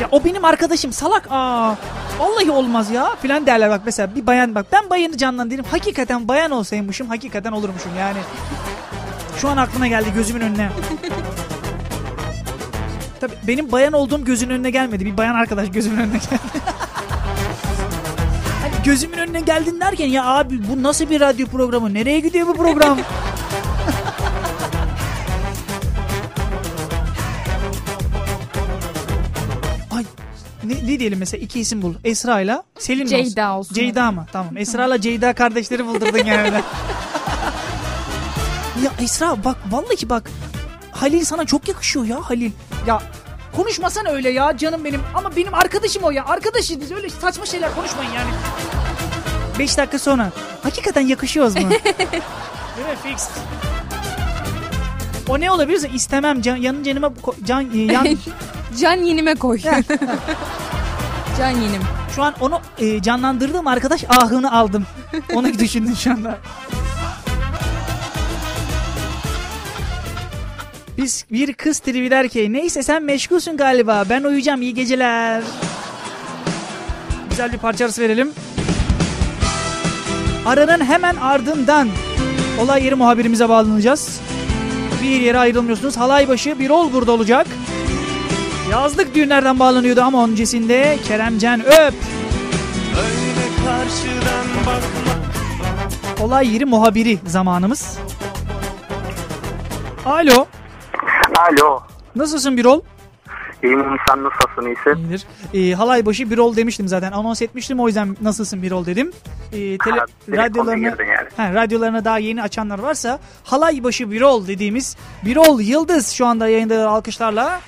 ya 0.00 0.08
o 0.12 0.24
benim 0.24 0.44
arkadaşım 0.44 0.92
salak 0.92 1.26
aa. 1.30 1.74
Vallahi 2.18 2.50
olmaz 2.50 2.90
ya 2.90 3.16
filan 3.22 3.46
derler 3.46 3.70
bak 3.70 3.80
mesela 3.84 4.14
bir 4.14 4.26
bayan 4.26 4.54
bak 4.54 4.66
ben 4.72 4.90
bayanı 4.90 5.16
canlandırayım 5.16 5.66
hakikaten 5.70 6.28
bayan 6.28 6.50
olsaymışım 6.50 7.08
hakikaten 7.08 7.52
olurmuşum 7.52 7.92
yani. 7.98 8.18
Şu 9.36 9.48
an 9.48 9.56
aklına 9.56 9.86
geldi 9.86 10.08
gözümün 10.14 10.40
önüne. 10.40 10.68
Tabii 13.20 13.34
benim 13.46 13.72
bayan 13.72 13.92
olduğum 13.92 14.24
gözünün 14.24 14.54
önüne 14.54 14.70
gelmedi. 14.70 15.06
Bir 15.06 15.16
bayan 15.16 15.34
arkadaş 15.34 15.70
gözümün 15.70 15.96
önüne 15.96 16.18
geldi. 16.18 16.28
gözümün 18.84 19.18
önüne 19.18 19.40
geldin 19.40 19.80
derken 19.80 20.06
ya 20.06 20.24
abi 20.24 20.68
bu 20.68 20.82
nasıl 20.82 21.10
bir 21.10 21.20
radyo 21.20 21.46
programı? 21.46 21.94
Nereye 21.94 22.20
gidiyor 22.20 22.46
bu 22.46 22.54
program? 22.54 22.98
Ay 29.90 30.04
ne, 30.64 30.74
ne 30.74 30.98
diyelim 30.98 31.18
mesela 31.18 31.44
iki 31.44 31.60
isim 31.60 31.82
bul. 31.82 31.94
Esra 32.04 32.40
ile 32.40 32.62
Selin 32.78 33.02
mi? 33.02 33.08
Ceyda 33.08 33.58
olsun. 33.58 33.74
Ceyda 33.74 34.12
mı? 34.12 34.26
Tamam. 34.32 34.56
Esra 34.56 34.86
ile 34.86 35.00
Ceyda 35.00 35.32
kardeşleri 35.32 35.86
buldurdun 35.86 36.24
yani. 36.24 36.48
ya 38.84 38.92
Esra 39.02 39.44
bak 39.44 39.56
vallahi 39.70 40.10
bak. 40.10 40.30
Halil 40.92 41.24
sana 41.24 41.44
çok 41.44 41.68
yakışıyor 41.68 42.04
ya 42.04 42.20
Halil. 42.30 42.50
Ya 42.86 43.02
konuşmasana 43.58 44.08
öyle 44.08 44.30
ya 44.30 44.56
canım 44.56 44.84
benim. 44.84 45.00
Ama 45.14 45.36
benim 45.36 45.54
arkadaşım 45.54 46.02
o 46.02 46.10
ya. 46.10 46.24
Arkadaşız 46.24 46.92
öyle 46.92 47.10
saçma 47.10 47.46
şeyler 47.46 47.74
konuşmayın 47.74 48.10
yani. 48.10 48.30
5 49.58 49.78
dakika 49.78 49.98
sonra. 49.98 50.30
Hakikaten 50.62 51.00
yakışıyoruz 51.00 51.54
mu? 51.54 51.70
Değil 51.70 52.88
mi? 52.88 52.96
Fix. 53.02 53.28
O 55.28 55.40
ne 55.40 55.50
olabilirse 55.50 55.88
istemem. 55.88 56.42
Can, 56.42 56.56
yanın 56.56 56.84
canıma 56.84 57.06
ko- 57.06 57.44
can, 57.44 57.60
yan, 57.74 58.18
Can 58.80 58.96
yenime 58.96 59.34
koy. 59.34 59.58
Can 61.38 61.50
yenim. 61.50 61.82
Şu 62.16 62.22
an 62.22 62.34
onu 62.40 62.60
e, 62.78 63.02
canlandırdığım 63.02 63.66
arkadaş 63.66 64.04
ahını 64.08 64.52
aldım. 64.52 64.86
Onu 65.34 65.58
düşündüm 65.58 65.96
şu 65.96 66.10
anda. 66.10 66.38
Biz 70.98 71.24
bir 71.32 71.52
kız 71.52 71.78
tribi 71.78 72.10
der 72.10 72.28
ki 72.28 72.52
neyse 72.52 72.82
sen 72.82 73.02
meşgulsün 73.02 73.56
galiba 73.56 74.04
ben 74.10 74.22
uyuyacağım 74.22 74.62
iyi 74.62 74.74
geceler. 74.74 75.42
Güzel 77.30 77.52
bir 77.52 77.58
parça 77.58 77.84
arası 77.84 78.02
verelim. 78.02 78.30
Aranın 80.46 80.84
hemen 80.84 81.16
ardından 81.16 81.88
olay 82.60 82.84
yeri 82.84 82.94
muhabirimize 82.94 83.48
bağlanacağız. 83.48 84.20
Bir 85.02 85.20
yere 85.20 85.38
ayrılmıyorsunuz. 85.38 85.96
Halay 85.96 86.28
başı 86.28 86.58
bir 86.58 86.70
ol 86.70 86.92
burada 86.92 87.12
olacak. 87.12 87.46
Yazlık 88.70 89.14
düğünlerden 89.14 89.58
bağlanıyordu 89.58 90.02
ama 90.02 90.24
öncesinde 90.24 90.98
Keremcan 91.08 91.60
öp. 91.60 91.94
Öyle 92.98 93.46
karşıdan 93.66 94.46
bakma 94.66 96.24
Olay 96.24 96.54
yeri 96.54 96.64
muhabiri 96.64 97.18
zamanımız. 97.26 97.98
Alo. 100.06 100.47
Alo. 101.52 101.82
Nasılsın 102.16 102.56
Birol? 102.56 102.80
İyiyim 103.62 103.96
sen 104.08 104.24
nasılsın 104.24 104.66
iyisin? 104.66 104.96
İyidir. 105.04 105.24
Ee, 105.54 105.74
halay 105.74 106.06
başı 106.06 106.30
bir 106.30 106.38
ol 106.38 106.56
demiştim 106.56 106.88
zaten. 106.88 107.12
Anons 107.12 107.42
etmiştim 107.42 107.80
o 107.80 107.86
yüzden 107.86 108.16
nasılsın 108.20 108.62
bir 108.62 108.70
ol 108.70 108.86
dedim. 108.86 109.12
Ee, 109.52 109.78
tele, 109.78 110.00
Ha, 110.40 110.46
girdin 110.48 111.04
yani. 111.04 111.28
ha, 111.36 111.54
radyolarına 111.54 112.04
daha 112.04 112.18
yeni 112.18 112.42
açanlar 112.42 112.78
varsa 112.78 113.18
halay 113.44 113.84
başı 113.84 114.10
bir 114.10 114.20
ol 114.22 114.46
dediğimiz 114.46 114.96
bir 115.24 115.36
ol 115.36 115.60
Yıldız 115.60 116.10
şu 116.10 116.26
anda 116.26 116.48
yayında 116.48 116.88
alkışlarla. 116.88 117.60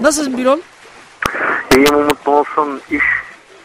Nasılsın 0.00 0.38
bir 0.38 0.46
ol? 0.46 0.58
İyiyim 1.76 1.94
Umut 1.94 2.26
ne 2.26 2.32
olsun 2.32 2.80
iş 2.90 3.04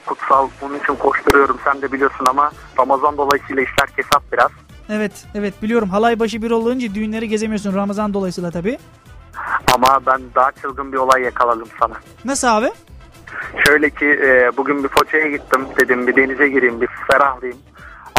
kutsal 0.06 0.50
bunun 0.62 0.80
için 0.80 0.96
koşturuyorum 0.96 1.60
sen 1.64 1.82
de 1.82 1.92
biliyorsun 1.92 2.26
ama 2.30 2.52
Ramazan 2.80 3.18
dolayısıyla 3.18 3.64
işler 3.64 3.88
kesat 3.96 4.24
biraz. 4.32 4.52
Evet 4.90 5.26
evet 5.36 5.54
biliyorum 5.62 5.90
halay 5.90 6.20
başı 6.20 6.42
bir 6.42 6.52
ol 6.52 6.62
olunca 6.66 6.94
düğünleri 6.96 7.28
gezemiyorsun 7.30 7.74
Ramazan 7.76 8.14
dolayısıyla 8.14 8.52
tabii. 8.52 8.78
Ama 9.76 10.00
ben 10.08 10.22
daha 10.36 10.52
çılgın 10.52 10.92
bir 10.94 10.98
olay 10.98 11.22
yakaladım 11.22 11.68
sana. 11.80 11.94
Nasıl 12.26 12.48
abi? 12.48 12.72
Şöyle 13.68 13.90
ki 13.90 14.06
e, 14.06 14.52
bugün 14.58 14.84
bir 14.84 14.90
Foça'ya 14.90 15.28
gittim 15.28 15.66
dedim 15.80 16.08
bir 16.08 16.16
denize 16.16 16.50
gireyim 16.50 16.82
bir 16.82 16.90
ferahlayayım. 17.12 17.60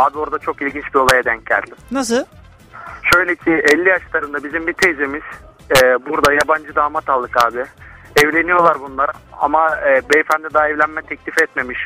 Abi 0.01 0.19
orada 0.19 0.39
çok 0.39 0.63
ilginç 0.63 0.85
bir 0.95 0.99
olaya 0.99 1.25
denk 1.25 1.47
geldim. 1.47 1.77
Nasıl? 1.91 2.25
Şöyle 3.15 3.37
ki 3.37 3.51
50 3.51 3.89
yaşlarında 3.89 4.45
bizim 4.45 4.67
bir 4.67 4.73
teyzemiz 4.73 5.23
e, 5.71 6.07
burada 6.09 6.33
yabancı 6.33 6.75
damat 6.75 7.09
aldık 7.09 7.45
abi. 7.45 7.65
Evleniyorlar 8.17 8.81
bunlar 8.81 9.11
ama 9.41 9.77
e, 9.77 10.03
beyefendi 10.15 10.49
daha 10.55 10.69
evlenme 10.69 11.03
teklif 11.03 11.43
etmemiş. 11.43 11.79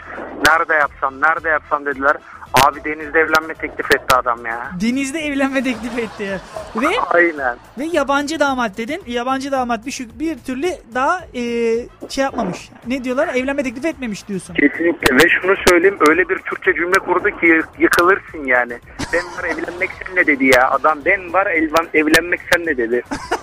Nerede 0.49 0.75
yapsam 0.75 1.21
nerede 1.21 1.49
yapsam 1.49 1.87
dediler. 1.87 2.17
Abi 2.55 2.85
denizde 2.85 3.21
evlenme 3.21 3.55
teklif 3.55 3.95
etti 3.95 4.15
adam 4.15 4.47
ya. 4.47 4.71
Denizde 4.81 5.19
evlenme 5.19 5.63
teklif 5.65 5.99
etti. 5.99 6.41
Ve 6.77 6.87
Aynen. 7.11 7.57
ve 7.79 7.85
yabancı 7.85 8.41
damat 8.41 8.79
dedin. 8.79 9.03
Yabancı 9.07 9.53
damat 9.53 9.87
bir, 9.87 10.09
bir 10.15 10.39
türlü 10.39 10.67
daha 10.95 11.21
e, 11.35 11.43
şey 12.09 12.25
yapmamış. 12.25 12.71
Ne 12.87 13.05
diyorlar? 13.05 13.29
Evlenme 13.35 13.63
teklif 13.63 13.85
etmemiş 13.85 14.29
diyorsun. 14.29 14.55
Kesinlikle 14.55 15.15
ve 15.17 15.29
şunu 15.29 15.55
söyleyeyim 15.69 15.99
öyle 16.09 16.29
bir 16.29 16.39
Türkçe 16.39 16.75
cümle 16.75 16.99
kurdu 16.99 17.29
ki 17.41 17.47
yı- 17.47 17.63
yıkılırsın 17.79 18.45
yani. 18.45 18.79
Ben 19.13 19.25
var 19.39 19.45
evlenmek 19.45 19.91
seninle 20.05 20.27
dedi 20.27 20.45
ya. 20.45 20.71
Adam 20.71 20.99
ben 21.05 21.33
var 21.33 21.47
elvan, 21.47 21.87
evlenmek 21.95 22.41
seninle 22.53 22.77
dedi. 22.77 23.03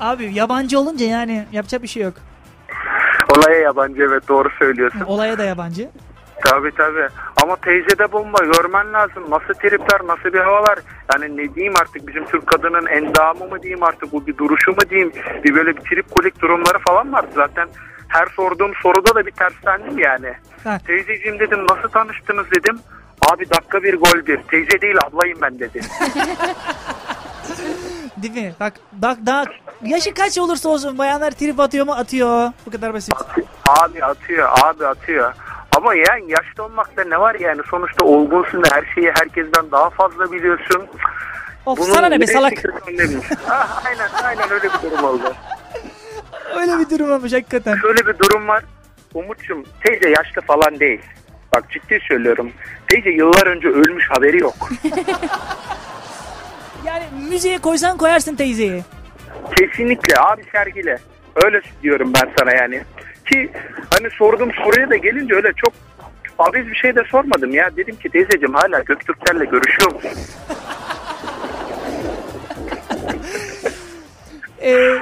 Abi 0.00 0.34
yabancı 0.34 0.78
olunca 0.80 1.06
yani 1.06 1.46
yapacak 1.52 1.82
bir 1.82 1.88
şey 1.88 2.02
yok. 2.02 2.14
Olaya 3.36 3.60
yabancı 3.60 4.02
evet 4.02 4.28
doğru 4.28 4.48
söylüyorsun. 4.58 5.00
Olaya 5.00 5.38
da 5.38 5.44
yabancı. 5.44 5.88
Tabii 6.44 6.70
tabii. 6.76 7.08
Ama 7.42 7.56
teyze 7.56 7.98
de 7.98 8.12
bomba 8.12 8.38
görmen 8.38 8.92
lazım. 8.92 9.30
Nasıl 9.30 9.54
tripler, 9.54 10.06
nasıl 10.06 10.32
bir 10.32 10.38
havalar. 10.40 10.78
Yani 11.12 11.36
ne 11.36 11.54
diyeyim 11.54 11.74
artık 11.80 12.08
bizim 12.08 12.24
Türk 12.24 12.46
kadının 12.46 12.86
endamı 12.86 13.44
mı 13.48 13.62
diyeyim 13.62 13.82
artık 13.82 14.12
bu 14.12 14.26
bir 14.26 14.36
duruşu 14.36 14.70
mu 14.70 14.78
diyeyim. 14.90 15.12
Bir 15.44 15.54
böyle 15.54 15.76
bir 15.76 15.80
trip 15.80 16.10
kolik 16.10 16.40
durumları 16.42 16.78
falan 16.78 17.12
var. 17.12 17.24
Zaten 17.34 17.68
her 18.08 18.26
sorduğum 18.26 18.72
soruda 18.82 19.14
da 19.14 19.26
bir 19.26 19.30
terslendim 19.30 19.98
yani. 19.98 20.32
Ha. 20.64 20.78
Teyzeciğim 20.86 21.38
dedim 21.38 21.66
nasıl 21.70 21.88
tanıştınız 21.88 22.46
dedim. 22.50 22.78
Abi 23.32 23.50
dakika 23.50 23.82
bir 23.82 23.96
gol 23.96 24.26
bir. 24.26 24.42
Teyze 24.42 24.80
değil 24.80 24.96
ablayım 25.06 25.38
ben 25.42 25.58
dedi. 25.58 25.80
Değil 28.22 28.34
mi? 28.34 28.54
Bak 28.60 28.72
bak 28.92 29.18
daha 29.26 29.44
yaşı 29.84 30.14
kaç 30.14 30.38
olursa 30.38 30.68
olsun 30.68 30.98
bayanlar 30.98 31.30
trip 31.30 31.60
atıyor 31.60 31.86
mu 31.86 31.92
atıyor. 31.92 32.52
Bu 32.66 32.70
kadar 32.70 32.94
basit. 32.94 33.14
Abi 33.68 34.04
atıyor, 34.04 34.48
abi 34.62 34.86
atıyor. 34.86 35.34
Ama 35.76 35.94
yani 35.94 36.24
yaşlı 36.28 36.64
olmakta 36.64 37.04
ne 37.04 37.20
var 37.20 37.34
yani 37.34 37.60
sonuçta 37.70 38.04
olgunsun 38.04 38.62
her 38.72 38.84
şeyi 38.94 39.12
herkesten 39.18 39.70
daha 39.72 39.90
fazla 39.90 40.32
biliyorsun. 40.32 40.86
Of 41.66 41.78
Bunun 41.78 41.92
sana 41.92 42.06
ne 42.08 42.20
be 42.20 42.26
salak. 42.26 42.52
ah, 43.48 43.82
aynen 43.86 44.08
aynen 44.24 44.50
öyle 44.50 44.64
bir 44.64 44.90
durum 44.90 45.04
oldu. 45.04 45.34
Öyle 46.56 46.78
bir 46.78 46.90
durum 46.90 47.12
olmuş 47.12 47.32
hakikaten. 47.32 47.76
Şöyle 47.76 48.06
bir 48.06 48.18
durum 48.18 48.48
var. 48.48 48.64
Umut'cum 49.14 49.64
teyze 49.84 50.10
yaşlı 50.10 50.40
falan 50.40 50.80
değil. 50.80 51.00
Bak 51.54 51.64
ciddi 51.70 52.00
söylüyorum. 52.08 52.52
Teyze 52.88 53.10
yıllar 53.10 53.46
önce 53.46 53.68
ölmüş 53.68 54.10
haberi 54.10 54.38
yok. 54.38 54.54
Yani 56.86 57.04
müziğe 57.30 57.58
koysan 57.58 57.96
koyarsın 57.96 58.36
teyzeyi. 58.36 58.82
Kesinlikle 59.58 60.20
abi 60.20 60.42
sergile. 60.52 60.98
Öyle 61.44 61.60
diyorum 61.82 62.12
ben 62.14 62.30
sana 62.38 62.56
yani. 62.62 62.82
Ki 63.30 63.50
hani 63.94 64.10
sorduğum 64.10 64.50
soruya 64.54 64.90
da 64.90 64.96
gelince 64.96 65.34
öyle 65.34 65.52
çok 65.56 65.72
abiz 66.38 66.66
bir 66.66 66.74
şey 66.74 66.96
de 66.96 67.02
sormadım 67.10 67.50
ya. 67.50 67.70
Dedim 67.76 67.96
ki 67.96 68.08
teyzeciğim 68.08 68.54
hala 68.54 68.80
Göktürklerle 68.80 69.44
görüşüyor 69.44 69.92
musun? 69.94 70.10
Ee, 74.62 74.98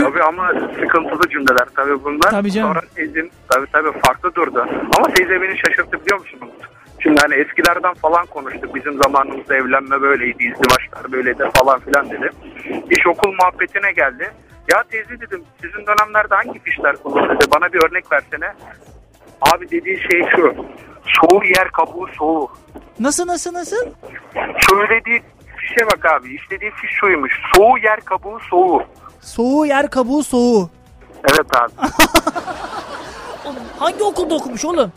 Tabii 0.00 0.22
ama 0.22 0.52
sıkıntılı 0.80 1.28
cümleler 1.30 1.66
tabii 1.76 2.04
bunlar. 2.04 2.30
Tabii 2.30 2.52
canım. 2.52 2.68
Sonra 2.68 2.80
teyzem 2.94 3.28
tabii 3.48 3.66
tabii 3.72 4.00
farklı 4.06 4.34
durdu. 4.34 4.66
Ama 4.98 5.08
teyze 5.14 5.42
beni 5.42 5.58
şaşırttı 5.58 6.00
biliyor 6.04 6.20
musun? 6.20 6.38
Şimdi 7.02 7.20
hani 7.20 7.34
eskilerden 7.34 7.94
falan 7.94 8.26
konuştuk. 8.26 8.74
Bizim 8.74 9.02
zamanımızda 9.02 9.56
evlenme 9.56 10.00
böyleydi, 10.02 10.44
izdivaçlar 10.44 11.12
böyleydi 11.12 11.44
falan 11.54 11.80
filan 11.80 12.10
dedi. 12.10 12.30
İş 12.90 13.06
okul 13.06 13.32
muhabbetine 13.32 13.92
geldi. 13.92 14.30
Ya 14.72 14.82
teyze 14.90 15.20
dedim 15.20 15.44
sizin 15.60 15.86
dönemlerde 15.86 16.34
hangi 16.34 16.58
fişler 16.62 16.96
kullanıldı? 16.96 17.44
Bana 17.56 17.72
bir 17.72 17.80
örnek 17.88 18.12
versene. 18.12 18.54
Abi 19.40 19.70
dediği 19.70 20.00
şey 20.10 20.22
şu. 20.36 20.54
Soğu 21.20 21.44
yer 21.44 21.68
kabuğu 21.72 22.06
soğu. 22.18 22.50
nasıl 23.00 23.26
nasıl 23.26 23.54
nasıl? 23.54 23.86
Söylediği 24.70 25.22
fişe 25.56 25.86
bak 25.86 26.06
abi. 26.06 26.34
İşlediği 26.34 26.70
fiş 26.70 26.90
şuymuş. 27.00 27.32
Soğu 27.56 27.78
yer 27.78 28.00
kabuğu 28.00 28.38
soğu. 28.50 28.82
Soğuğu 29.20 29.66
yer 29.66 29.90
kabuğu 29.90 30.22
soğuğu. 30.24 30.70
Evet 31.24 31.56
abi. 31.56 31.72
Oğlum, 33.44 33.62
hangi 33.78 34.02
okulda 34.04 34.34
okumuş 34.34 34.64
oğlum? 34.64 34.92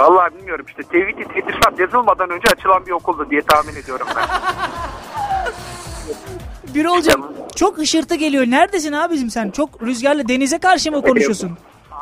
Vallahi 0.00 0.34
bilmiyorum 0.34 0.64
işte 0.68 0.82
tevhid-i 0.82 1.24
tedrisat 1.28 1.78
yazılmadan 1.78 2.30
önce 2.30 2.48
açılan 2.52 2.86
bir 2.86 2.90
okuldu 2.90 3.30
diye 3.30 3.42
tahmin 3.42 3.76
ediyorum 3.76 4.06
ben. 4.16 4.24
Bir 6.74 6.84
olacağım. 6.84 7.26
Çok 7.56 7.78
hışırtı 7.78 8.14
geliyor. 8.14 8.44
Neredesin 8.44 8.92
abicim 8.92 9.30
sen? 9.30 9.50
Çok 9.50 9.82
rüzgarlı 9.82 10.28
denize 10.28 10.58
karşı 10.58 10.92
mı 10.92 11.02
konuşuyorsun? 11.02 11.58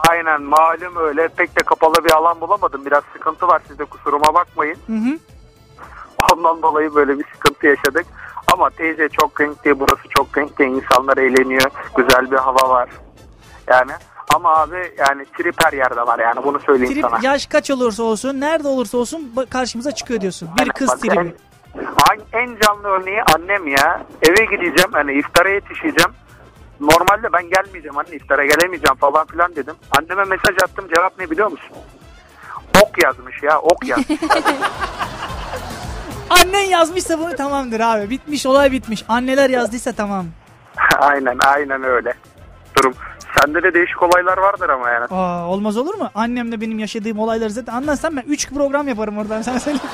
Aynen 0.09 0.43
malum 0.43 0.97
öyle 0.97 1.29
pek 1.29 1.59
de 1.59 1.63
kapalı 1.63 2.05
bir 2.05 2.11
alan 2.11 2.41
bulamadım. 2.41 2.87
Biraz 2.87 3.03
sıkıntı 3.13 3.49
var 3.49 3.63
sizde 3.69 3.85
kusuruma 3.85 4.35
bakmayın. 4.35 4.77
Hı 4.87 4.93
hı. 4.93 5.19
Ondan 6.33 6.63
dolayı 6.63 6.95
böyle 6.95 7.19
bir 7.19 7.25
sıkıntı 7.35 7.67
yaşadık. 7.67 8.07
Ama 8.53 8.71
teyze 8.71 9.09
çok 9.09 9.41
renkli 9.41 9.81
burası 9.81 10.09
çok 10.09 10.39
renkli 10.39 10.65
insanlar 10.65 11.17
eğleniyor. 11.17 11.71
Güzel 11.97 12.31
bir 12.31 12.37
hava 12.37 12.69
var. 12.69 12.89
Yani 13.69 13.93
ama 14.35 14.57
abi 14.57 14.95
yani 14.99 15.25
trip 15.39 15.55
her 15.65 15.73
yerde 15.73 16.01
var 16.01 16.19
yani 16.19 16.45
bunu 16.45 16.61
söyleyeyim 16.61 16.95
Trip 16.95 17.05
sana. 17.05 17.19
yaş 17.23 17.47
kaç 17.47 17.71
olursa 17.71 18.03
olsun, 18.03 18.41
nerede 18.41 18.69
olursa 18.69 18.99
olsun 18.99 19.35
karşımıza 19.51 19.93
çıkıyor 19.93 20.21
diyorsun. 20.21 20.49
Bir 20.57 20.61
Aynen, 20.63 20.73
kız 20.73 20.89
bak, 20.89 21.01
tribi. 21.01 21.15
En, 21.19 21.35
en- 22.37 22.41
en 22.43 22.57
canlı 22.61 22.89
örneği 22.89 23.23
annem 23.37 23.67
ya. 23.69 24.03
Eve 24.23 24.45
gideceğim 24.45 24.91
hani 24.93 25.13
iftara 25.13 25.49
yetişeceğim. 25.51 26.13
Normalde 26.81 27.33
ben 27.33 27.51
gelmeyeceğim 27.51 27.99
anne 27.99 28.17
iftara 28.17 28.45
gelemeyeceğim 28.47 28.97
falan 28.97 29.27
filan 29.27 29.57
dedim. 29.57 29.75
Anneme 29.99 30.25
mesaj 30.25 30.55
attım 30.65 30.89
cevap 30.95 31.19
ne 31.19 31.31
biliyor 31.31 31.51
musun? 31.51 31.77
Ok 32.83 33.03
yazmış 33.05 33.43
ya 33.43 33.59
ok 33.61 33.89
yazmış. 33.89 34.07
Annen 36.31 36.61
yazmışsa 36.63 37.19
bunu 37.19 37.37
tamamdır 37.37 37.81
abi. 37.81 38.11
Bitmiş 38.11 38.47
olay 38.47 38.73
bitmiş. 38.73 39.05
Anneler 39.09 39.51
yazdıysa 39.51 39.93
tamam. 39.93 40.27
aynen 40.99 41.39
aynen 41.47 41.83
öyle. 41.83 42.15
Durum. 42.79 42.95
Sende 43.41 43.63
de 43.63 43.75
değişik 43.75 44.03
olaylar 44.03 44.39
vardır 44.39 44.69
ama 44.69 44.91
yani. 44.91 45.05
Aa, 45.11 45.47
olmaz 45.49 45.77
olur 45.77 45.95
mu? 45.95 46.11
Annem 46.15 46.53
de 46.53 46.61
benim 46.61 46.79
yaşadığım 46.79 47.19
olayları 47.19 47.51
zaten 47.51 47.73
anlatsam 47.73 48.17
ben 48.17 48.23
3 48.23 48.49
program 48.51 48.89
yaparım 48.89 49.19
oradan 49.19 49.43
sana 49.43 49.61
söyleyeyim. 49.61 49.89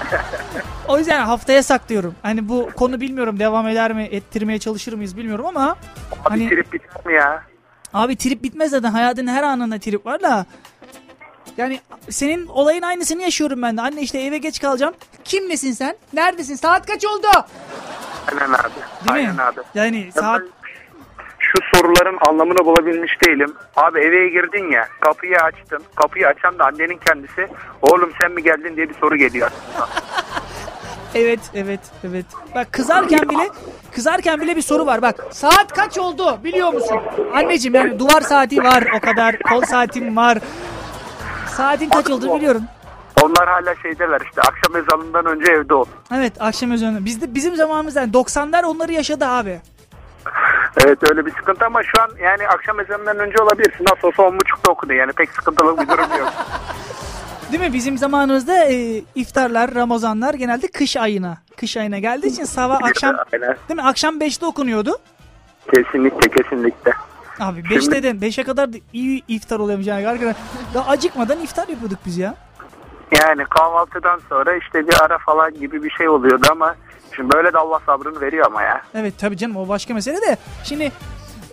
o 0.88 0.98
yüzden 0.98 1.20
haftaya 1.24 1.62
saklıyorum. 1.62 2.14
Hani 2.22 2.48
bu 2.48 2.70
konu 2.76 3.00
bilmiyorum 3.00 3.38
devam 3.38 3.68
eder 3.68 3.92
mi 3.92 4.02
ettirmeye 4.02 4.58
çalışır 4.58 4.92
mıyız 4.92 5.16
bilmiyorum 5.16 5.46
ama 5.46 5.70
Abi 5.70 5.76
hani 6.28 6.48
trip 6.48 6.72
biter 6.72 7.06
mi 7.06 7.12
ya? 7.14 7.42
abi 7.94 8.16
trip 8.16 8.42
bitmez 8.42 8.70
zaten 8.70 8.90
hayatın 8.90 9.26
her 9.26 9.42
anında 9.42 9.78
trip 9.78 10.06
var 10.06 10.22
da 10.22 10.46
yani 11.56 11.80
senin 12.10 12.46
olayın 12.46 12.82
aynısını 12.82 13.22
yaşıyorum 13.22 13.62
ben 13.62 13.76
de. 13.76 13.80
Anne 13.82 14.00
işte 14.00 14.18
eve 14.18 14.38
geç 14.38 14.60
kalacağım. 14.60 14.94
Kimlesin 15.24 15.72
sen? 15.72 15.96
Neredesin? 16.12 16.54
Saat 16.54 16.86
kaç 16.86 17.04
oldu? 17.04 17.26
Aynen 18.32 18.52
abi. 18.52 18.62
Değil 18.64 19.12
aynen 19.12 19.34
mi? 19.34 19.42
abi. 19.42 19.60
Yani 19.74 20.10
saat 20.14 20.42
Şu 21.52 21.78
soruların 21.78 22.18
anlamını 22.28 22.58
bulabilmiş 22.58 23.22
değilim. 23.26 23.54
Abi 23.76 24.00
eve 24.00 24.28
girdin 24.28 24.72
ya 24.72 24.88
kapıyı 25.00 25.36
açtın. 25.36 25.82
Kapıyı 25.94 26.26
açan 26.26 26.58
da 26.58 26.64
annenin 26.64 27.00
kendisi. 27.06 27.48
Oğlum 27.82 28.10
sen 28.20 28.32
mi 28.32 28.42
geldin 28.42 28.76
diye 28.76 28.88
bir 28.88 28.94
soru 28.94 29.16
geliyor. 29.16 29.50
Evet, 31.14 31.40
evet, 31.54 31.80
evet. 32.10 32.26
Bak 32.54 32.72
kızarken 32.72 33.28
bile 33.28 33.48
kızarken 33.94 34.40
bile 34.40 34.56
bir 34.56 34.62
soru 34.62 34.86
var. 34.86 35.02
Bak 35.02 35.24
saat 35.30 35.72
kaç 35.72 35.98
oldu 35.98 36.38
biliyor 36.44 36.72
musun? 36.72 36.98
Anneciğim 37.34 37.74
yani 37.74 37.98
duvar 37.98 38.20
saati 38.20 38.62
var 38.62 38.84
o 38.96 39.00
kadar. 39.00 39.38
Kol 39.38 39.62
saatim 39.62 40.16
var. 40.16 40.38
Saatin 41.56 41.88
kaç 41.88 42.10
olduğunu 42.10 42.36
biliyorum. 42.36 42.62
Onlar 43.22 43.48
hala 43.48 43.74
şeydeler 43.82 44.20
işte 44.20 44.40
akşam 44.40 44.76
ezanından 44.76 45.26
önce 45.26 45.52
evde 45.52 45.74
ol. 45.74 45.84
Evet 46.14 46.32
akşam 46.40 46.72
ezanı. 46.72 47.04
Bizde 47.04 47.34
bizim 47.34 47.56
zamanımızda 47.56 48.00
yani 48.00 48.12
90'lar 48.12 48.64
onları 48.64 48.92
yaşadı 48.92 49.24
abi. 49.26 49.60
Evet 50.84 50.98
öyle 51.10 51.26
bir 51.26 51.30
sıkıntı 51.30 51.66
ama 51.66 51.82
şu 51.82 52.02
an 52.02 52.10
yani 52.22 52.48
akşam 52.48 52.80
ezanından 52.80 53.18
önce 53.18 53.42
olabilirsin. 53.42 53.84
Nasıl 53.90 54.08
olsa 54.08 54.22
10.30'da 54.22 54.70
okudu 54.70 54.92
yani 54.92 55.12
pek 55.12 55.30
sıkıntılı 55.30 55.78
bir 55.78 55.88
durum 55.88 56.18
yok. 56.18 56.32
Değil 57.52 57.62
mi? 57.62 57.72
Bizim 57.72 57.98
zamanımızda 57.98 58.64
e, 58.64 59.02
iftarlar, 59.14 59.74
Ramazanlar 59.74 60.34
genelde 60.34 60.68
kış 60.68 60.96
ayına. 60.96 61.38
Kış 61.56 61.76
ayına 61.76 61.98
geldiği 61.98 62.26
için 62.26 62.44
sabah 62.44 62.78
akşam 62.84 63.16
Aynen. 63.32 63.56
değil 63.68 63.80
mi? 63.80 63.82
Akşam 63.82 64.18
5'te 64.18 64.46
okunuyordu. 64.46 64.98
Kesinlikle 65.74 66.30
kesinlikle. 66.30 66.92
Abi 67.40 67.60
5'te 67.60 68.02
de 68.02 68.10
5'e 68.10 68.44
kadar 68.44 68.72
da 68.72 68.76
iyi 68.92 69.22
iftar 69.28 69.78
yani. 69.78 70.08
Arkadaşlar 70.08 70.42
daha 70.74 70.90
acıkmadan 70.90 71.40
iftar 71.40 71.68
yapıyorduk 71.68 71.98
biz 72.06 72.18
ya. 72.18 72.34
Yani 73.20 73.44
kahvaltıdan 73.44 74.20
sonra 74.28 74.56
işte 74.56 74.88
bir 74.88 75.04
ara 75.04 75.18
falan 75.18 75.54
gibi 75.54 75.82
bir 75.82 75.90
şey 75.90 76.08
oluyordu 76.08 76.46
ama 76.50 76.74
şimdi 77.16 77.32
böyle 77.32 77.52
de 77.52 77.58
Allah 77.58 77.80
sabrını 77.86 78.20
veriyor 78.20 78.46
ama 78.46 78.62
ya. 78.62 78.82
Evet 78.94 79.14
tabii 79.18 79.36
canım 79.36 79.56
o 79.56 79.68
başka 79.68 79.94
mesele 79.94 80.16
de. 80.16 80.36
Şimdi 80.64 80.92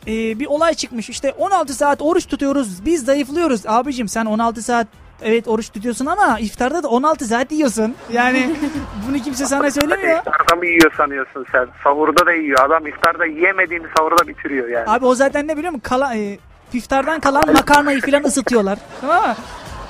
e, 0.08 0.40
bir 0.40 0.46
olay 0.46 0.74
çıkmış 0.74 1.10
işte 1.10 1.32
16 1.38 1.74
saat 1.74 2.02
oruç 2.02 2.28
tutuyoruz 2.28 2.86
biz 2.86 3.06
zayıflıyoruz. 3.06 3.66
Abicim 3.68 4.08
sen 4.08 4.26
16 4.26 4.62
saat 4.62 4.88
evet 5.22 5.48
oruç 5.48 5.70
tutuyorsun 5.70 6.06
ama 6.06 6.40
iftarda 6.40 6.84
da 6.84 6.88
16 6.88 7.26
saat 7.26 7.52
yiyorsun. 7.52 7.96
Yani 8.12 8.56
bunu 9.10 9.18
kimse 9.22 9.46
sana 9.46 9.72
söylemiyor. 9.72 10.18
İftarda 10.18 10.56
mı 10.56 10.66
yiyor 10.66 10.92
sanıyorsun 10.98 11.46
sen? 11.52 11.68
Sahurda 11.84 12.26
da 12.26 12.34
yiyor. 12.34 12.60
Adam 12.66 12.88
iftarda 12.88 13.26
yiyemediğini 13.26 13.86
sahurda 13.98 14.28
bitiriyor 14.28 14.68
yani. 14.68 14.90
Abi 14.90 15.06
o 15.06 15.16
zaten 15.16 15.48
ne 15.48 15.58
biliyor 15.58 15.72
musun? 15.72 15.84
Kala, 15.84 16.16
e, 16.16 16.40
iftardan 16.74 17.20
kalan 17.20 17.54
makarnayı 17.54 18.02
falan 18.02 18.24
ısıtıyorlar. 18.24 18.80
Tamam 19.02 19.28
mı? 19.28 19.36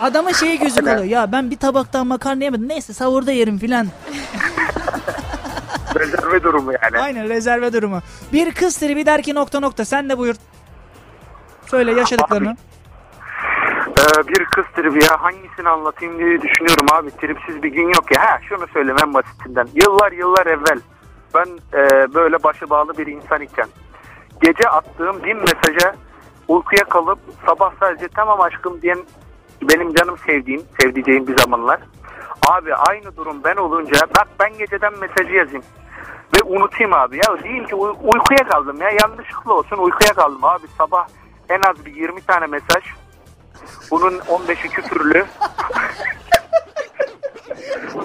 Adamın 0.01 0.31
şeyi 0.31 0.59
gözü 0.59 0.81
kalıyor. 0.81 1.03
Ya 1.03 1.31
ben 1.31 1.51
bir 1.51 1.57
tabaktan 1.57 2.07
makarna 2.07 2.43
yemedim. 2.43 2.67
Neyse 2.67 2.93
sahurda 2.93 3.31
yerim 3.31 3.57
filan. 3.57 3.87
Rezerve 5.99 6.43
durumu 6.43 6.71
yani. 6.83 6.99
Aynen 6.99 7.29
rezerve 7.29 7.73
durumu. 7.73 8.01
Bir 8.33 8.51
kız 8.51 8.77
tribi 8.77 9.05
der 9.05 9.21
ki 9.21 9.35
nokta 9.35 9.59
nokta. 9.59 9.85
Sen 9.85 10.09
de 10.09 10.17
buyur. 10.17 10.35
Söyle 11.65 11.91
yaşadıklarını. 11.91 12.55
Ee, 13.87 14.27
bir 14.27 14.45
kız 14.45 14.65
tribi 14.75 15.03
ya 15.03 15.21
hangisini 15.21 15.69
anlatayım 15.69 16.19
diye 16.19 16.41
düşünüyorum 16.41 16.85
abi. 16.93 17.11
Tripsiz 17.11 17.63
bir 17.63 17.69
gün 17.69 17.87
yok 17.87 18.15
ya. 18.15 18.21
Ha 18.21 18.39
şunu 18.49 18.67
söyleyeyim 18.67 18.97
en 19.03 19.13
basitinden. 19.13 19.67
Yıllar 19.73 20.11
yıllar 20.11 20.45
evvel 20.45 20.79
ben 21.35 21.77
e, 21.79 22.13
böyle 22.13 22.43
başı 22.43 22.69
bağlı 22.69 22.97
bir 22.97 23.07
insan 23.07 23.41
iken 23.41 23.67
gece 24.41 24.69
attığım 24.69 25.23
bin 25.23 25.37
mesaja 25.37 25.95
uykuya 26.47 26.83
kalıp 26.83 27.19
sabah 27.45 27.73
sadece 27.79 28.07
tamam 28.07 28.41
aşkım 28.41 28.81
diyen 28.81 28.99
benim 29.61 29.93
canım 29.93 30.17
sevdiğim, 30.25 30.61
sevdiceğim 30.81 31.27
bir 31.27 31.37
zamanlar. 31.37 31.79
Abi 32.49 32.75
aynı 32.75 33.17
durum 33.17 33.43
ben 33.43 33.55
olunca 33.55 33.99
bak 34.17 34.27
ben 34.39 34.57
geceden 34.57 34.93
mesajı 34.99 35.33
yazayım 35.33 35.63
unutayım 36.47 36.93
abi 36.93 37.17
ya 37.17 37.43
diyeyim 37.43 37.65
ki 37.67 37.75
uy- 37.75 37.95
uykuya 38.03 38.47
kaldım 38.49 38.81
ya 38.81 38.89
yanlışlıkla 39.01 39.53
olsun 39.53 39.77
uykuya 39.77 40.13
kaldım 40.13 40.43
abi 40.43 40.67
sabah 40.77 41.07
en 41.49 41.59
az 41.69 41.85
bir 41.85 41.95
20 41.95 42.21
tane 42.21 42.45
mesaj 42.47 42.83
bunun 43.91 44.17
15'i 44.19 44.69
küfürlü 44.69 45.25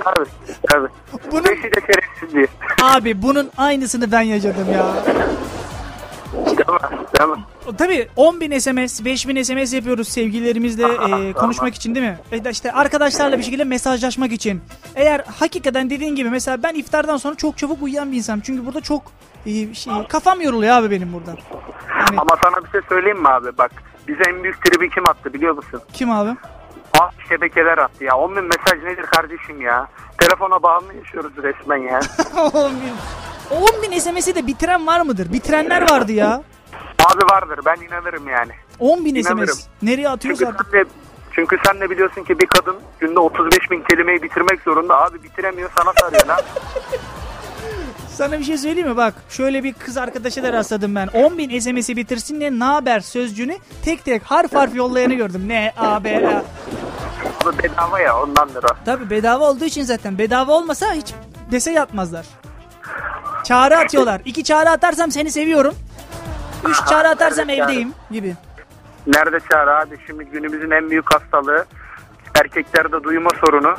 Tabii 0.04 0.28
tabii. 0.70 0.88
Bunun- 1.32 1.44
Beşi 1.44 1.62
de 1.62 1.80
şerefsizliği. 1.80 2.46
Abi 2.82 3.22
bunun 3.22 3.50
aynısını 3.58 4.12
ben 4.12 4.20
yaşadım 4.20 4.66
ya. 4.72 4.84
Değil 6.58 7.30
mi? 7.30 7.44
Tabii 7.78 8.08
10.000 8.16 8.60
SMS, 8.60 9.00
5.000 9.00 9.44
SMS 9.44 9.74
yapıyoruz 9.74 10.08
sevgililerimizle 10.08 10.84
e, 10.84 11.32
konuşmak 11.32 11.74
için 11.74 11.94
değil 11.94 12.06
mi? 12.06 12.18
E, 12.32 12.50
işte 12.50 12.72
arkadaşlarla 12.72 13.38
bir 13.38 13.42
şekilde 13.42 13.64
mesajlaşmak 13.64 14.32
için. 14.32 14.62
Eğer 14.94 15.24
hakikaten 15.38 15.90
dediğin 15.90 16.14
gibi 16.16 16.30
mesela 16.30 16.62
ben 16.62 16.74
iftardan 16.74 17.16
sonra 17.16 17.34
çok 17.34 17.58
çabuk 17.58 17.82
uyuyan 17.82 18.12
bir 18.12 18.16
insanım. 18.16 18.40
Çünkü 18.44 18.66
burada 18.66 18.80
çok 18.80 19.02
e, 19.46 19.74
şey, 19.74 19.92
kafam 20.08 20.40
yoruluyor 20.40 20.74
abi 20.76 20.90
benim 20.90 21.12
burada. 21.12 21.30
Yani 21.30 22.20
Ama 22.20 22.36
sana 22.42 22.64
bir 22.64 22.70
şey 22.70 22.80
söyleyeyim 22.88 23.20
mi 23.20 23.28
abi? 23.28 23.58
Bak 23.58 23.70
bize 24.08 24.22
en 24.28 24.42
büyük 24.42 24.64
tribi 24.64 24.90
kim 24.90 25.08
attı 25.08 25.32
biliyor 25.34 25.54
musun? 25.54 25.80
kim 25.92 26.10
abi? 26.10 26.36
Ah 27.02 27.10
şebekeler 27.28 27.78
attı 27.78 28.04
ya. 28.04 28.16
10 28.16 28.36
bin 28.36 28.44
mesaj 28.44 28.82
nedir 28.84 29.02
kardeşim 29.06 29.60
ya? 29.60 29.88
Telefona 30.18 30.62
bağımlı 30.62 30.94
yaşıyoruz 30.94 31.32
resmen 31.42 31.76
ya. 31.76 31.98
10.000 31.98 32.70
10.000 33.50 34.00
SMS'i 34.00 34.34
de 34.34 34.46
bitiren 34.46 34.86
var 34.86 35.00
mıdır? 35.00 35.32
Bitirenler 35.32 35.90
vardı 35.90 36.12
ya. 36.12 36.42
Abi 36.98 37.24
vardır 37.32 37.60
ben 37.66 37.76
inanırım 37.86 38.28
yani. 38.28 38.52
10.000 38.80 39.18
İnanırım. 39.18 39.46
SMS. 39.54 39.66
Nereye 39.82 40.08
atıyorsa 40.08 40.44
Çünkü 40.44 40.58
artık. 40.78 40.86
çünkü 41.32 41.56
sen 41.66 41.80
de 41.80 41.90
biliyorsun 41.90 42.24
ki 42.24 42.38
bir 42.38 42.46
kadın 42.46 42.76
günde 43.00 43.20
35 43.20 43.70
bin 43.70 43.82
kelimeyi 43.82 44.22
bitirmek 44.22 44.60
zorunda. 44.62 45.02
Abi 45.04 45.22
bitiremiyor 45.22 45.70
sana 45.76 45.92
sarıyor 46.00 46.26
lan. 46.26 46.40
Sana 48.14 48.38
bir 48.38 48.44
şey 48.44 48.58
söyleyeyim 48.58 48.88
mi? 48.88 48.96
Bak 48.96 49.14
şöyle 49.28 49.64
bir 49.64 49.72
kız 49.72 49.96
arkadaşa 49.96 50.42
da 50.42 50.52
rastladım 50.52 50.94
ben. 50.94 51.08
10.000 51.08 51.60
SMS'i 51.60 51.96
bitirsin 51.96 52.40
diye 52.40 52.58
ne 52.58 52.64
haber 52.64 53.00
sözcüğünü 53.00 53.56
tek 53.84 54.04
tek 54.04 54.22
harf 54.22 54.54
harf 54.54 54.74
yollayanı 54.74 55.14
gördüm. 55.14 55.42
Ne 55.48 55.72
A 55.76 56.04
B 56.04 56.28
A. 56.28 56.42
Bu 57.44 57.58
bedava 57.62 58.00
ya 58.00 58.22
ondandır 58.22 58.64
o. 58.64 58.68
Tabi 58.84 59.10
bedava 59.10 59.50
olduğu 59.50 59.64
için 59.64 59.82
zaten. 59.82 60.18
Bedava 60.18 60.52
olmasa 60.52 60.92
hiç 60.92 61.14
dese 61.50 61.70
yatmazlar. 61.70 62.26
Çağrı 63.44 63.78
atıyorlar. 63.78 64.20
İki 64.24 64.44
çağrı 64.44 64.70
atarsam 64.70 65.10
seni 65.10 65.30
seviyorum. 65.30 65.74
Üç 66.68 66.76
çağrı 66.88 67.08
atarsam 67.08 67.48
çağrı. 67.48 67.56
evdeyim 67.62 67.92
gibi. 68.10 68.34
Nerede 69.06 69.38
çağrı 69.52 69.76
abi? 69.78 69.98
Şimdi 70.06 70.24
günümüzün 70.24 70.70
en 70.70 70.90
büyük 70.90 71.14
hastalığı 71.14 71.64
erkeklerde 72.40 73.02
duyma 73.04 73.30
sorunu 73.46 73.74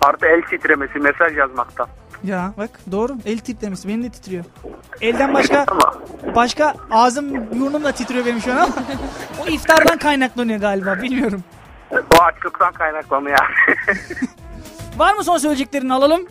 artı 0.00 0.26
el 0.26 0.42
titremesi 0.42 0.98
mesaj 0.98 1.36
yazmaktan. 1.36 1.88
Ya 2.24 2.52
bak 2.58 2.70
doğru. 2.92 3.16
El 3.26 3.38
titremiş. 3.38 3.80
Benim 3.86 4.02
de 4.02 4.10
titriyor. 4.10 4.44
Elden 5.00 5.34
başka 5.34 5.64
Ama 5.68 5.94
başka 6.34 6.74
ağzım 6.90 7.50
burnum 7.60 7.84
da 7.84 7.92
titriyor 7.92 8.26
benim 8.26 8.40
şu 8.40 8.52
an 8.52 8.56
ama 8.56 8.72
o 9.42 9.46
iftardan 9.46 9.98
kaynaklanıyor 9.98 10.60
galiba 10.60 11.02
bilmiyorum. 11.02 11.44
o 11.92 12.22
açlıktan 12.22 12.72
kaynaklanıyor. 12.72 13.38
Var 14.98 15.14
mı 15.14 15.24
son 15.24 15.38
söyleyeceklerini 15.38 15.92
alalım? 15.92 16.26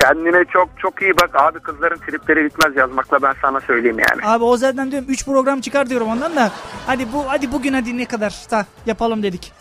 Kendine 0.00 0.44
çok 0.44 0.68
çok 0.78 1.02
iyi 1.02 1.12
bak 1.22 1.30
abi 1.34 1.60
kızların 1.60 1.96
tripleri 1.98 2.44
bitmez 2.44 2.76
yazmakla 2.76 3.22
ben 3.22 3.34
sana 3.42 3.60
söyleyeyim 3.60 3.98
yani. 3.98 4.26
Abi 4.26 4.44
o 4.44 4.56
zaten 4.56 4.90
diyorum 4.90 5.08
3 5.10 5.24
program 5.26 5.60
çıkar 5.60 5.90
diyorum 5.90 6.08
ondan 6.08 6.36
da. 6.36 6.50
Hadi 6.86 7.12
bu 7.12 7.24
hadi 7.30 7.52
bugün 7.52 7.72
hadi 7.72 7.98
ne 7.98 8.04
kadar 8.04 8.34
da 8.50 8.66
yapalım 8.86 9.22
dedik. 9.22 9.52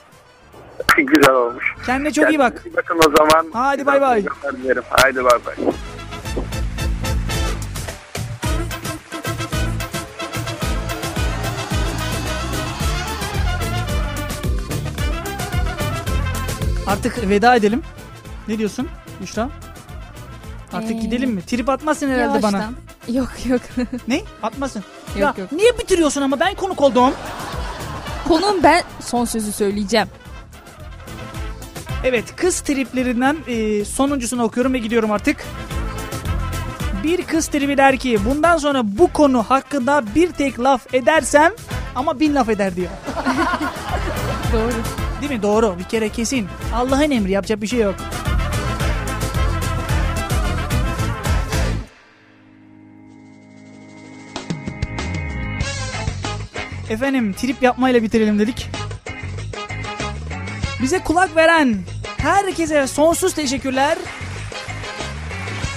Güzel 0.98 1.34
olmuş. 1.34 1.76
Kendine 1.86 2.14
çok 2.14 2.30
iyi 2.30 2.40
bak. 2.40 2.62
İyi 2.66 2.76
bakın 2.76 3.00
o 3.08 3.18
zaman. 3.18 3.46
Hadi 3.54 3.86
bay 3.86 4.02
bay. 4.02 4.26
Dilerim. 4.64 4.84
Haydi 4.90 5.24
bay 5.24 5.40
bay. 5.46 5.56
Artık 16.88 17.30
veda 17.30 17.56
edelim. 17.56 17.82
Ne 18.48 18.58
diyorsun 18.58 18.88
Büşra? 19.22 19.50
Artık 20.74 20.92
Ee, 20.92 20.94
gidelim 20.94 21.32
mi? 21.32 21.42
Trip 21.46 21.70
atmasın 21.70 22.10
herhalde 22.10 22.42
bana. 22.44 22.58
Yavaştan. 22.58 22.76
Yok 23.14 23.30
yok. 23.46 23.62
Ne? 24.08 24.22
Atmasın. 24.44 24.84
Yok, 25.10 25.18
ya 25.38 25.44
yok. 25.44 25.52
niye 25.52 25.78
bitiriyorsun 25.80 26.22
ama 26.22 26.40
ben 26.40 26.56
konuk 26.56 26.82
oldum. 26.82 27.14
Konuğum 28.28 28.64
ben 28.64 28.84
son 29.00 29.26
sözü 29.26 29.52
söyleyeceğim. 29.52 30.08
Evet 32.04 32.36
kız 32.36 32.60
triplerinden 32.62 33.38
e, 33.48 33.86
sonuncusunu 33.86 34.44
okuyorum 34.44 34.74
ve 34.74 34.78
gidiyorum 34.78 35.12
artık. 35.12 35.44
Bir 37.04 37.22
kız 37.24 37.48
tribi 37.48 37.78
der 37.78 37.98
ki 37.98 38.20
bundan 38.26 38.58
sonra 38.58 38.82
bu 38.86 39.14
konu 39.14 39.44
hakkında 39.44 40.04
bir 40.16 40.32
tek 40.32 40.60
laf 40.60 40.94
edersem 40.94 41.52
ama 41.96 42.20
bin 42.20 42.36
laf 42.36 42.50
eder 42.50 42.76
diyor. 42.76 42.90
Doğru. 44.54 44.72
Değil 45.22 45.32
mi? 45.32 45.42
Doğru. 45.42 45.76
Bir 45.80 45.84
kere 45.84 46.10
kesin. 46.10 46.48
Allah'ın 46.76 47.12
emri 47.12 47.32
yapacak 47.32 47.62
bir 47.62 47.68
şey 47.68 47.80
yok. 47.80 47.96
Efendim 56.90 57.34
trip 57.34 57.64
yapmayla 57.64 58.04
bitirelim 58.04 58.40
dedik. 58.40 58.81
Bize 60.82 61.00
kulak 61.00 61.36
veren 61.36 61.78
herkese 62.18 62.88
sonsuz 62.88 63.34
teşekkürler. 63.34 63.98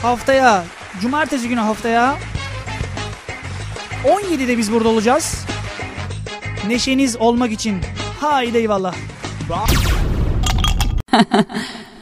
Haftaya, 0.02 0.64
cumartesi 1.00 1.48
günü 1.48 1.60
haftaya 1.60 2.16
17'de 4.04 4.58
biz 4.58 4.72
burada 4.72 4.88
olacağız. 4.88 5.44
Neşeniz 6.68 7.16
olmak 7.16 7.52
için. 7.52 7.80
Haydi 8.20 8.58
eyvallah. 8.58 8.94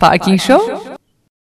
Parking 0.01 0.41
Show 0.41 0.92